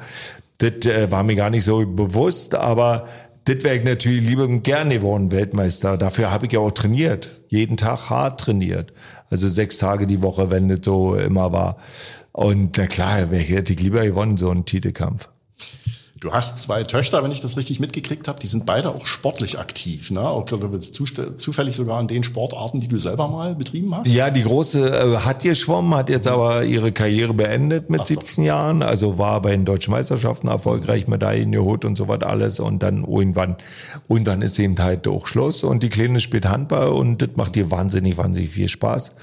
Das 0.60 0.86
äh, 0.86 1.10
war 1.10 1.24
mir 1.24 1.36
gar 1.36 1.50
nicht 1.50 1.64
so 1.64 1.86
bewusst, 1.86 2.56
aber 2.56 3.08
das 3.46 3.64
wäre 3.64 3.76
ich 3.76 3.84
natürlich 3.84 4.28
lieber 4.28 4.48
gern 4.48 4.92
geworden, 4.92 5.32
Weltmeister. 5.32 5.98
Dafür 5.98 6.32
habe 6.32 6.46
ich 6.46 6.52
ja 6.52 6.60
auch 6.60 6.72
trainiert. 6.72 7.42
Jeden 7.48 7.78
Tag 7.78 8.10
hart 8.12 8.40
trainiert. 8.40 8.94
Also 9.32 9.48
sechs 9.48 9.80
Tage 9.80 10.06
die 10.06 10.22
Woche, 10.22 10.52
wenn 10.52 10.70
das 10.70 10.80
so 10.84 11.16
immer 11.16 11.52
war. 11.52 11.78
Und 12.34 12.78
na 12.78 12.86
klar, 12.86 13.28
hätte 13.32 13.74
ich 13.74 13.82
lieber 13.82 14.04
gewonnen, 14.04 14.38
so 14.38 14.52
einen 14.52 14.66
Titelkampf. 14.66 15.31
Du 16.22 16.32
hast 16.32 16.60
zwei 16.60 16.84
Töchter, 16.84 17.24
wenn 17.24 17.32
ich 17.32 17.42
das 17.42 17.58
richtig 17.58 17.80
mitgekriegt 17.80 18.28
habe. 18.28 18.40
Die 18.40 18.46
sind 18.46 18.68
beide 18.68 18.90
auch 18.90 19.08
sportlich 19.08 19.58
aktiv. 19.58 20.12
Ne? 20.12 20.22
Auch 20.22 20.46
glaube 20.46 20.80
zufällig 20.80 21.76
sogar 21.76 22.00
in 22.00 22.06
den 22.06 22.22
Sportarten, 22.22 22.80
die 22.80 22.88
du 22.88 23.00
selber 23.00 23.28
mal 23.28 23.56
betrieben 23.56 23.96
hast. 23.96 24.08
Ja, 24.08 24.30
die 24.30 24.44
große 24.44 24.88
äh, 24.88 25.18
hat 25.18 25.42
geschwommen, 25.42 25.96
hat 25.96 26.12
jetzt 26.12 26.28
aber 26.28 26.64
ihre 26.64 26.92
Karriere 26.92 27.34
beendet 27.34 27.90
mit 27.90 28.06
17 28.06 28.44
Jahren. 28.44 28.84
Also 28.84 29.18
war 29.18 29.42
bei 29.42 29.50
den 29.50 29.66
deutschen 29.66 29.94
Meisterschaften 29.94 30.48
erfolgreich, 30.48 31.08
Medaillen 31.08 31.52
geholt 31.52 31.86
und 31.86 31.98
so 31.98 32.08
was 32.08 32.22
alles. 32.22 32.60
Und 32.60 32.84
dann 32.84 33.04
irgendwann, 33.04 33.56
irgendwann 34.08 34.44
ist 34.44 34.60
eben 34.60 34.78
halt 34.78 35.08
auch 35.08 35.26
Schluss. 35.26 35.64
Und 35.64 35.82
die 35.82 35.90
Kleine 35.90 36.20
spielt 36.20 36.46
Handball 36.46 36.90
und 36.90 37.24
das 37.24 37.30
macht 37.34 37.58
ihr 37.58 37.72
wahnsinnig, 37.72 38.18
wahnsinnig 38.18 38.52
viel 38.52 38.70
Spaß. 38.70 39.14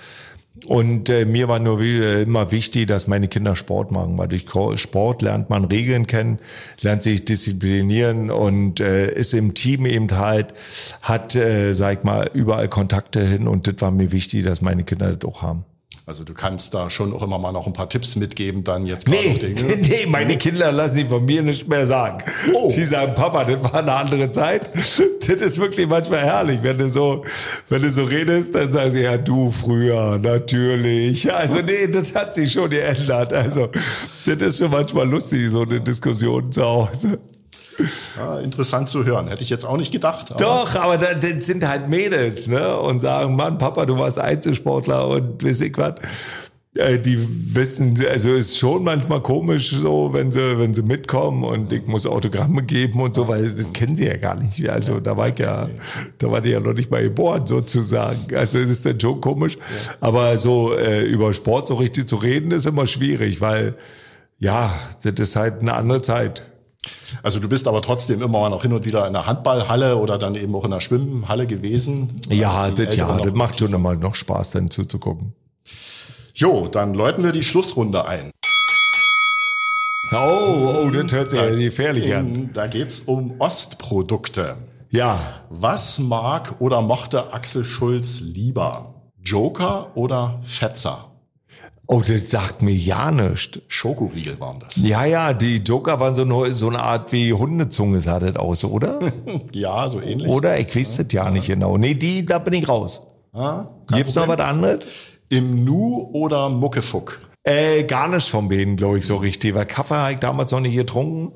Und 0.66 1.08
äh, 1.08 1.24
mir 1.24 1.48
war 1.48 1.58
nur 1.58 1.80
wie- 1.80 1.98
äh, 1.98 2.22
immer 2.22 2.50
wichtig, 2.50 2.86
dass 2.88 3.06
meine 3.06 3.28
Kinder 3.28 3.56
Sport 3.56 3.90
machen, 3.90 4.18
weil 4.18 4.28
durch 4.28 4.46
Sport 4.80 5.22
lernt 5.22 5.50
man 5.50 5.64
Regeln 5.64 6.06
kennen, 6.06 6.38
lernt 6.80 7.02
sich 7.02 7.24
disziplinieren 7.24 8.30
und 8.30 8.80
äh, 8.80 9.12
ist 9.12 9.34
im 9.34 9.54
Team 9.54 9.86
eben 9.86 10.10
halt, 10.16 10.54
hat, 11.02 11.34
äh, 11.36 11.72
sag 11.74 11.98
ich 11.98 12.04
mal, 12.04 12.30
überall 12.32 12.68
Kontakte 12.68 13.20
hin 13.24 13.46
und 13.48 13.66
das 13.66 13.76
war 13.80 13.90
mir 13.90 14.12
wichtig, 14.12 14.44
dass 14.44 14.60
meine 14.62 14.84
Kinder 14.84 15.14
das 15.14 15.28
auch 15.28 15.42
haben. 15.42 15.64
Also 16.08 16.24
du 16.24 16.32
kannst 16.32 16.72
da 16.72 16.88
schon 16.88 17.12
auch 17.12 17.20
immer 17.22 17.38
mal 17.38 17.52
noch 17.52 17.66
ein 17.66 17.74
paar 17.74 17.90
Tipps 17.90 18.16
mitgeben, 18.16 18.64
dann 18.64 18.86
jetzt 18.86 19.04
gerade 19.04 19.18
Nee, 19.28 19.30
auf 19.30 19.38
den- 19.40 19.80
nee, 19.82 20.06
meine 20.08 20.38
Kinder 20.38 20.72
lassen 20.72 20.96
die 20.96 21.04
von 21.04 21.22
mir 21.22 21.42
nicht 21.42 21.68
mehr 21.68 21.84
sagen. 21.84 22.24
Oh. 22.54 22.72
Die 22.74 22.86
sagen, 22.86 23.14
Papa, 23.14 23.44
das 23.44 23.62
war 23.62 23.74
eine 23.80 23.92
andere 23.92 24.30
Zeit. 24.30 24.70
Das 24.74 25.42
ist 25.42 25.60
wirklich 25.60 25.86
manchmal 25.86 26.20
herrlich, 26.20 26.60
wenn 26.62 26.78
du 26.78 26.88
so, 26.88 27.26
wenn 27.68 27.82
du 27.82 27.90
so 27.90 28.04
redest, 28.04 28.54
dann 28.54 28.72
sagen 28.72 28.90
sie, 28.92 29.00
ja, 29.02 29.18
du 29.18 29.50
früher, 29.50 30.18
natürlich. 30.18 31.30
Also 31.30 31.60
nee, 31.60 31.86
das 31.92 32.14
hat 32.14 32.34
sich 32.34 32.52
schon 32.54 32.70
geändert. 32.70 33.34
Also, 33.34 33.68
das 34.24 34.40
ist 34.40 34.58
schon 34.60 34.70
manchmal 34.70 35.06
lustig, 35.06 35.50
so 35.50 35.60
eine 35.60 35.78
Diskussion 35.78 36.50
zu 36.50 36.62
Hause. 36.64 37.20
Ja, 38.16 38.40
interessant 38.40 38.88
zu 38.88 39.04
hören. 39.04 39.28
Hätte 39.28 39.42
ich 39.42 39.50
jetzt 39.50 39.64
auch 39.64 39.76
nicht 39.76 39.92
gedacht. 39.92 40.30
aber- 40.32 40.40
Doch, 40.40 40.74
aber 40.76 40.98
das, 40.98 41.46
sind 41.46 41.66
halt 41.66 41.88
Mädels, 41.88 42.46
ne? 42.48 42.76
Und 42.78 43.00
sagen, 43.00 43.36
Mann, 43.36 43.58
Papa, 43.58 43.86
du 43.86 43.96
warst 43.98 44.18
Einzelsportler 44.18 45.06
und 45.08 45.44
weiß 45.44 45.60
ich 45.62 45.76
was. 45.78 45.94
Äh, 46.74 46.98
Die 46.98 47.18
wissen, 47.54 47.96
also 48.10 48.34
ist 48.34 48.58
schon 48.58 48.84
manchmal 48.84 49.20
komisch 49.22 49.70
so, 49.70 50.10
wenn 50.12 50.30
sie, 50.30 50.58
wenn 50.58 50.74
sie 50.74 50.82
mitkommen 50.82 51.42
und 51.44 51.72
ich 51.72 51.86
muss 51.86 52.06
Autogramme 52.06 52.62
geben 52.62 53.00
und 53.00 53.14
so, 53.14 53.26
weil 53.26 53.50
das 53.50 53.72
kennen 53.72 53.96
sie 53.96 54.06
ja 54.06 54.16
gar 54.16 54.34
nicht. 54.36 54.68
Also 54.68 55.00
da 55.00 55.16
war 55.16 55.28
ich 55.28 55.38
ja, 55.38 55.68
da 56.18 56.30
war 56.30 56.40
die 56.40 56.50
ja 56.50 56.60
noch 56.60 56.74
nicht 56.74 56.90
mal 56.90 57.02
geboren 57.02 57.46
sozusagen. 57.46 58.34
Also 58.36 58.60
das 58.60 58.70
ist 58.70 58.86
dann 58.86 59.00
schon 59.00 59.20
komisch. 59.20 59.56
Aber 60.00 60.36
so 60.36 60.76
äh, 60.76 61.04
über 61.04 61.32
Sport 61.32 61.68
so 61.68 61.76
richtig 61.76 62.06
zu 62.08 62.16
reden, 62.16 62.50
ist 62.50 62.66
immer 62.66 62.86
schwierig, 62.86 63.40
weil 63.40 63.74
Ja, 64.40 64.72
das 65.02 65.14
ist 65.14 65.34
halt 65.36 65.62
eine 65.62 65.74
andere 65.74 66.00
Zeit. 66.02 66.42
Also 67.22 67.40
du 67.40 67.48
bist 67.48 67.66
aber 67.68 67.82
trotzdem 67.82 68.22
immer 68.22 68.48
noch 68.50 68.62
hin 68.62 68.72
und 68.72 68.84
wieder 68.84 69.06
in 69.06 69.12
der 69.12 69.26
Handballhalle 69.26 69.96
oder 69.96 70.18
dann 70.18 70.34
eben 70.34 70.54
auch 70.54 70.64
in 70.64 70.70
der 70.70 70.80
Schwimmhalle 70.80 71.46
gewesen. 71.46 72.12
Ja, 72.28 72.70
das, 72.70 72.96
ja, 72.96 73.18
das 73.18 73.34
macht 73.34 73.58
schon 73.58 73.72
immer 73.72 73.94
noch 73.94 74.14
Spaß, 74.14 74.50
dann 74.50 74.70
zuzugucken. 74.70 75.32
Jo, 76.34 76.68
dann 76.68 76.94
läuten 76.94 77.24
wir 77.24 77.32
die 77.32 77.42
Schlussrunde 77.42 78.06
ein. 78.06 78.30
Oh, 80.12 80.84
oh, 80.84 80.90
das 80.90 81.12
hört 81.12 81.30
sich 81.30 81.40
ja 81.40 81.50
gefährlich 81.50 82.14
an. 82.14 82.50
Da 82.54 82.66
geht's 82.66 83.00
um 83.00 83.40
Ostprodukte. 83.40 84.56
Ja, 84.90 85.42
Was 85.50 85.98
mag 85.98 86.54
oder 86.60 86.80
mochte 86.80 87.32
Axel 87.34 87.64
Schulz 87.64 88.20
lieber? 88.20 88.94
Joker 89.22 89.94
oder 89.96 90.40
Fetzer? 90.42 91.12
Oh, 91.88 92.00
das 92.06 92.30
sagt 92.30 92.62
mir 92.62 92.74
ja 92.74 93.10
nichts. 93.10 93.58
Schokoriegel 93.66 94.38
waren 94.38 94.60
das. 94.60 94.76
Ja, 94.76 95.04
ja, 95.04 95.32
die 95.34 95.56
Joker 95.56 95.98
waren 95.98 96.14
so 96.14 96.22
eine, 96.22 96.54
so 96.54 96.68
eine 96.68 96.80
Art 96.80 97.10
wie 97.12 97.32
Hundezunge 97.32 98.00
sah 98.00 98.20
das 98.20 98.36
aus, 98.36 98.64
oder? 98.64 99.00
Ja, 99.52 99.88
so 99.88 100.00
ähnlich. 100.00 100.28
Oder? 100.28 100.58
Ich 100.60 100.74
weiß 100.76 100.98
das 100.98 101.06
ja 101.10 101.30
nicht 101.30 101.46
genau. 101.48 101.76
Nee, 101.76 101.94
die, 101.94 102.24
da 102.24 102.38
bin 102.38 102.52
ich 102.54 102.68
raus. 102.68 103.02
Ah, 103.32 103.66
kein 103.86 103.98
Gibt's 103.98 104.14
noch 104.14 104.28
was 104.28 104.36
Problem. 104.36 104.46
anderes? 104.46 104.84
Im 105.30 105.64
Nu 105.64 106.08
oder 106.12 106.48
Muckefuck? 106.48 107.18
Äh, 107.42 107.84
gar 107.84 108.08
nicht 108.08 108.28
von 108.28 108.48
beiden, 108.48 108.76
glaube 108.76 108.98
ich, 108.98 109.06
so 109.06 109.16
richtig. 109.16 109.54
Weil 109.54 109.66
Kaffee 109.66 109.94
habe 109.94 110.12
ich 110.12 110.18
damals 110.18 110.52
noch 110.52 110.60
nicht 110.60 110.74
getrunken. 110.76 111.32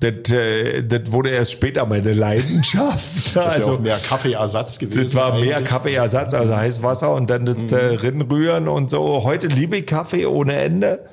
Das, 0.00 0.32
äh, 0.32 0.82
das 0.84 1.12
wurde 1.12 1.30
erst 1.30 1.52
später 1.52 1.84
meine 1.86 2.12
Leidenschaft. 2.12 3.06
Das 3.34 3.34
ja 3.34 3.42
also, 3.42 3.72
auch 3.72 3.80
mehr 3.80 3.98
Kaffeeersatz 3.98 4.78
gewesen. 4.78 5.02
das 5.02 5.14
war 5.14 5.38
mehr 5.38 5.56
eigentlich. 5.56 5.68
Kaffeeersatz, 5.68 6.32
also 6.32 6.56
heiß 6.56 6.82
Wasser 6.82 7.14
und 7.14 7.28
dann 7.28 7.44
das 7.44 7.56
äh, 7.72 7.94
Rinnrühren 7.96 8.68
und 8.68 8.88
so. 8.88 9.24
Heute 9.24 9.48
liebe 9.48 9.76
ich 9.76 9.86
Kaffee 9.86 10.26
ohne 10.26 10.54
Ende. 10.54 11.06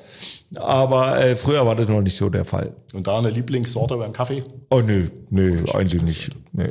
Aber 0.56 1.22
äh, 1.22 1.36
früher 1.36 1.66
war 1.66 1.74
das 1.74 1.88
noch 1.88 2.00
nicht 2.00 2.16
so 2.16 2.30
der 2.30 2.44
Fall. 2.44 2.74
Und 2.92 3.06
da 3.06 3.18
eine 3.18 3.30
Lieblingssorte 3.30 3.96
beim 3.96 4.12
Kaffee? 4.12 4.44
Oh 4.70 4.80
nö, 4.80 5.08
nö, 5.30 5.64
eigentlich 5.72 6.02
nicht. 6.02 6.30
Nee. 6.52 6.70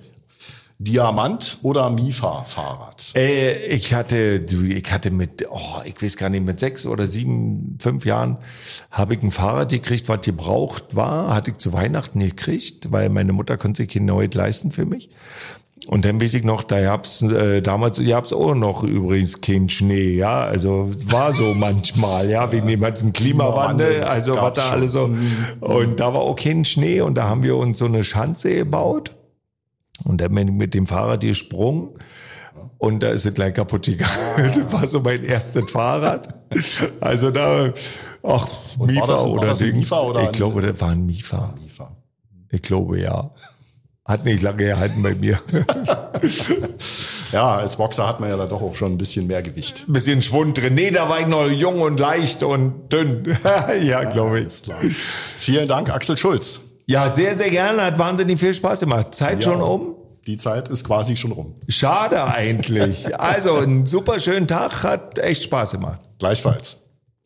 Diamant 0.84 1.60
oder 1.64 1.90
Mifa-Fahrrad? 1.90 3.14
Äh, 3.16 3.68
ich 3.68 3.94
hatte, 3.94 4.44
ich 4.68 4.92
hatte 4.92 5.12
mit, 5.12 5.48
oh, 5.50 5.82
ich 5.86 6.02
weiß 6.02 6.18
gar 6.18 6.30
nicht, 6.30 6.46
mit 6.46 6.60
sechs 6.60 6.86
oder 6.86 7.08
sieben, 7.08 7.78
fünf 7.82 8.06
Jahren 8.06 8.38
habe 8.92 9.16
ich 9.16 9.24
ein 9.24 9.32
Fahrrad 9.32 9.70
gekriegt, 9.70 10.10
was 10.10 10.22
gebraucht 10.22 10.96
war, 10.96 11.34
hatte 11.34 11.52
ich 11.52 11.58
zu 11.58 11.74
Weihnachten 11.74 12.20
gekriegt, 12.20 12.92
weil 12.92 13.10
meine 13.10 13.34
Mutter 13.34 13.58
konnte 13.58 13.84
sich 13.84 13.94
kein 13.94 14.06
neues 14.06 14.34
leisten 14.34 14.72
für 14.72 14.86
mich. 14.86 15.10
Und 15.88 16.06
dann 16.06 16.22
weiß 16.22 16.34
ich 16.36 16.44
noch, 16.44 16.64
da 16.64 16.82
gab's 16.82 17.22
äh, 17.22 17.62
damals 17.62 18.02
gab's 18.06 18.32
auch 18.32 18.56
noch 18.56 18.84
übrigens 18.84 19.42
keinen 19.42 19.70
Schnee, 19.70 20.16
ja, 20.16 20.44
also 20.44 20.90
war 21.06 21.34
so 21.34 21.54
manchmal, 21.56 22.30
ja, 22.30 22.52
wegen 22.52 22.68
dem 22.68 22.82
ganzen 22.82 23.12
Klimawandel, 23.12 24.04
also 24.04 24.34
was 24.36 24.42
gab's 24.42 24.60
da 24.60 24.72
alles 24.72 24.92
so. 24.94 25.10
Und 25.60 26.00
da 26.00 26.14
war 26.14 26.22
auch 26.22 26.36
kein 26.36 26.64
Schnee 26.64 27.02
und 27.02 27.16
da 27.16 27.28
haben 27.28 27.44
wir 27.44 27.58
uns 27.58 27.80
so 27.80 27.86
eine 27.86 28.04
Schanze 28.04 28.56
gebaut. 28.56 29.12
Und 30.06 30.20
dann 30.20 30.34
bin 30.34 30.48
ich 30.50 30.54
mit 30.54 30.74
dem 30.74 30.88
Fahrrad 30.88 31.22
gesprungen 31.22 31.90
und 32.78 33.02
da 33.02 33.10
ist 33.10 33.26
es 33.26 33.34
gleich 33.34 33.54
kaputt 33.54 33.86
gegangen. 33.86 34.12
Das 34.38 34.74
war 34.74 34.88
so 34.88 35.00
mein 35.00 35.24
erstes 35.24 35.70
Fahrrad. 35.72 36.28
Also 37.00 37.32
da, 37.32 37.74
ach, 38.24 38.48
Und 38.78 38.88
Mifa 38.88 39.08
das- 39.08 39.24
oder 39.24 39.54
Dings. 39.54 39.78
Mifa 39.80 40.00
oder 40.02 40.24
ich 40.24 40.32
glaube, 40.32 40.62
das 40.62 40.80
war 40.82 40.90
ein 40.90 41.06
Mifa. 41.06 41.54
Mifa. 41.64 41.96
Ich 42.50 42.62
glaube, 42.62 43.00
ja. 43.00 43.32
Hat 44.06 44.26
nicht 44.26 44.42
lange 44.42 44.66
gehalten 44.66 45.02
bei 45.02 45.16
mir. 45.16 45.40
Ja, 47.32 47.56
als 47.56 47.78
Boxer 47.78 48.08
hat 48.08 48.20
man 48.20 48.30
ja 48.30 48.38
da 48.38 48.46
doch 48.46 48.62
auch 48.62 48.76
schon 48.76 48.92
ein 48.94 48.98
bisschen 49.00 49.26
mehr 49.26 49.42
Gewicht. 49.42 49.86
Ein 49.88 49.94
bisschen 49.94 50.22
Schwund 50.22 50.58
drin. 50.58 50.76
Nee, 50.76 50.92
da 50.92 51.10
war 51.10 51.20
ich 51.20 51.26
noch 51.28 51.48
jung 51.48 51.82
und 51.82 52.00
leicht 52.00 52.44
und 52.44 52.94
dünn. 52.94 53.36
ja, 53.84 54.04
glaube 54.04 54.42
ich. 54.42 54.62
Klar. 54.62 54.78
Vielen 55.40 55.68
Dank, 55.68 55.90
Axel 55.90 56.16
Schulz. 56.16 56.62
Ja, 56.86 57.10
sehr, 57.10 57.36
sehr 57.36 57.50
gerne. 57.50 57.82
Hat 57.84 57.98
wahnsinnig 58.00 58.40
viel 58.40 58.54
Spaß 58.54 58.82
gemacht. 58.82 59.16
Zeit 59.16 59.44
schon 59.44 59.60
Ja. 59.60 59.66
um? 59.66 59.96
Die 60.28 60.38
Zeit 60.38 60.70
ist 60.70 60.86
quasi 60.86 61.18
schon 61.18 61.32
rum. 61.34 61.56
Schade 61.68 62.24
eigentlich. 62.24 63.08
Also, 63.20 63.56
einen 63.58 63.86
super 63.86 64.20
schönen 64.20 64.48
Tag. 64.48 64.84
Hat 64.84 65.20
echt 65.20 65.44
Spaß 65.44 65.72
gemacht. 65.72 66.00
Gleichfalls. 66.20 66.78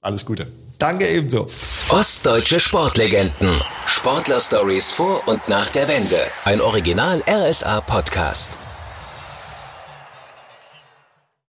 Alles 0.02 0.26
Gute. 0.26 0.48
Danke 0.80 1.08
ebenso. 1.08 1.48
Ostdeutsche 1.90 2.60
Sportlegenden. 2.60 3.62
Sportler-Stories 3.88 4.92
vor 4.92 5.28
und 5.28 5.48
nach 5.48 5.70
der 5.70 5.88
Wende. 5.88 6.20
Ein 6.46 6.62
Original 6.62 7.24
RSA 7.28 7.82
Podcast. 7.82 8.52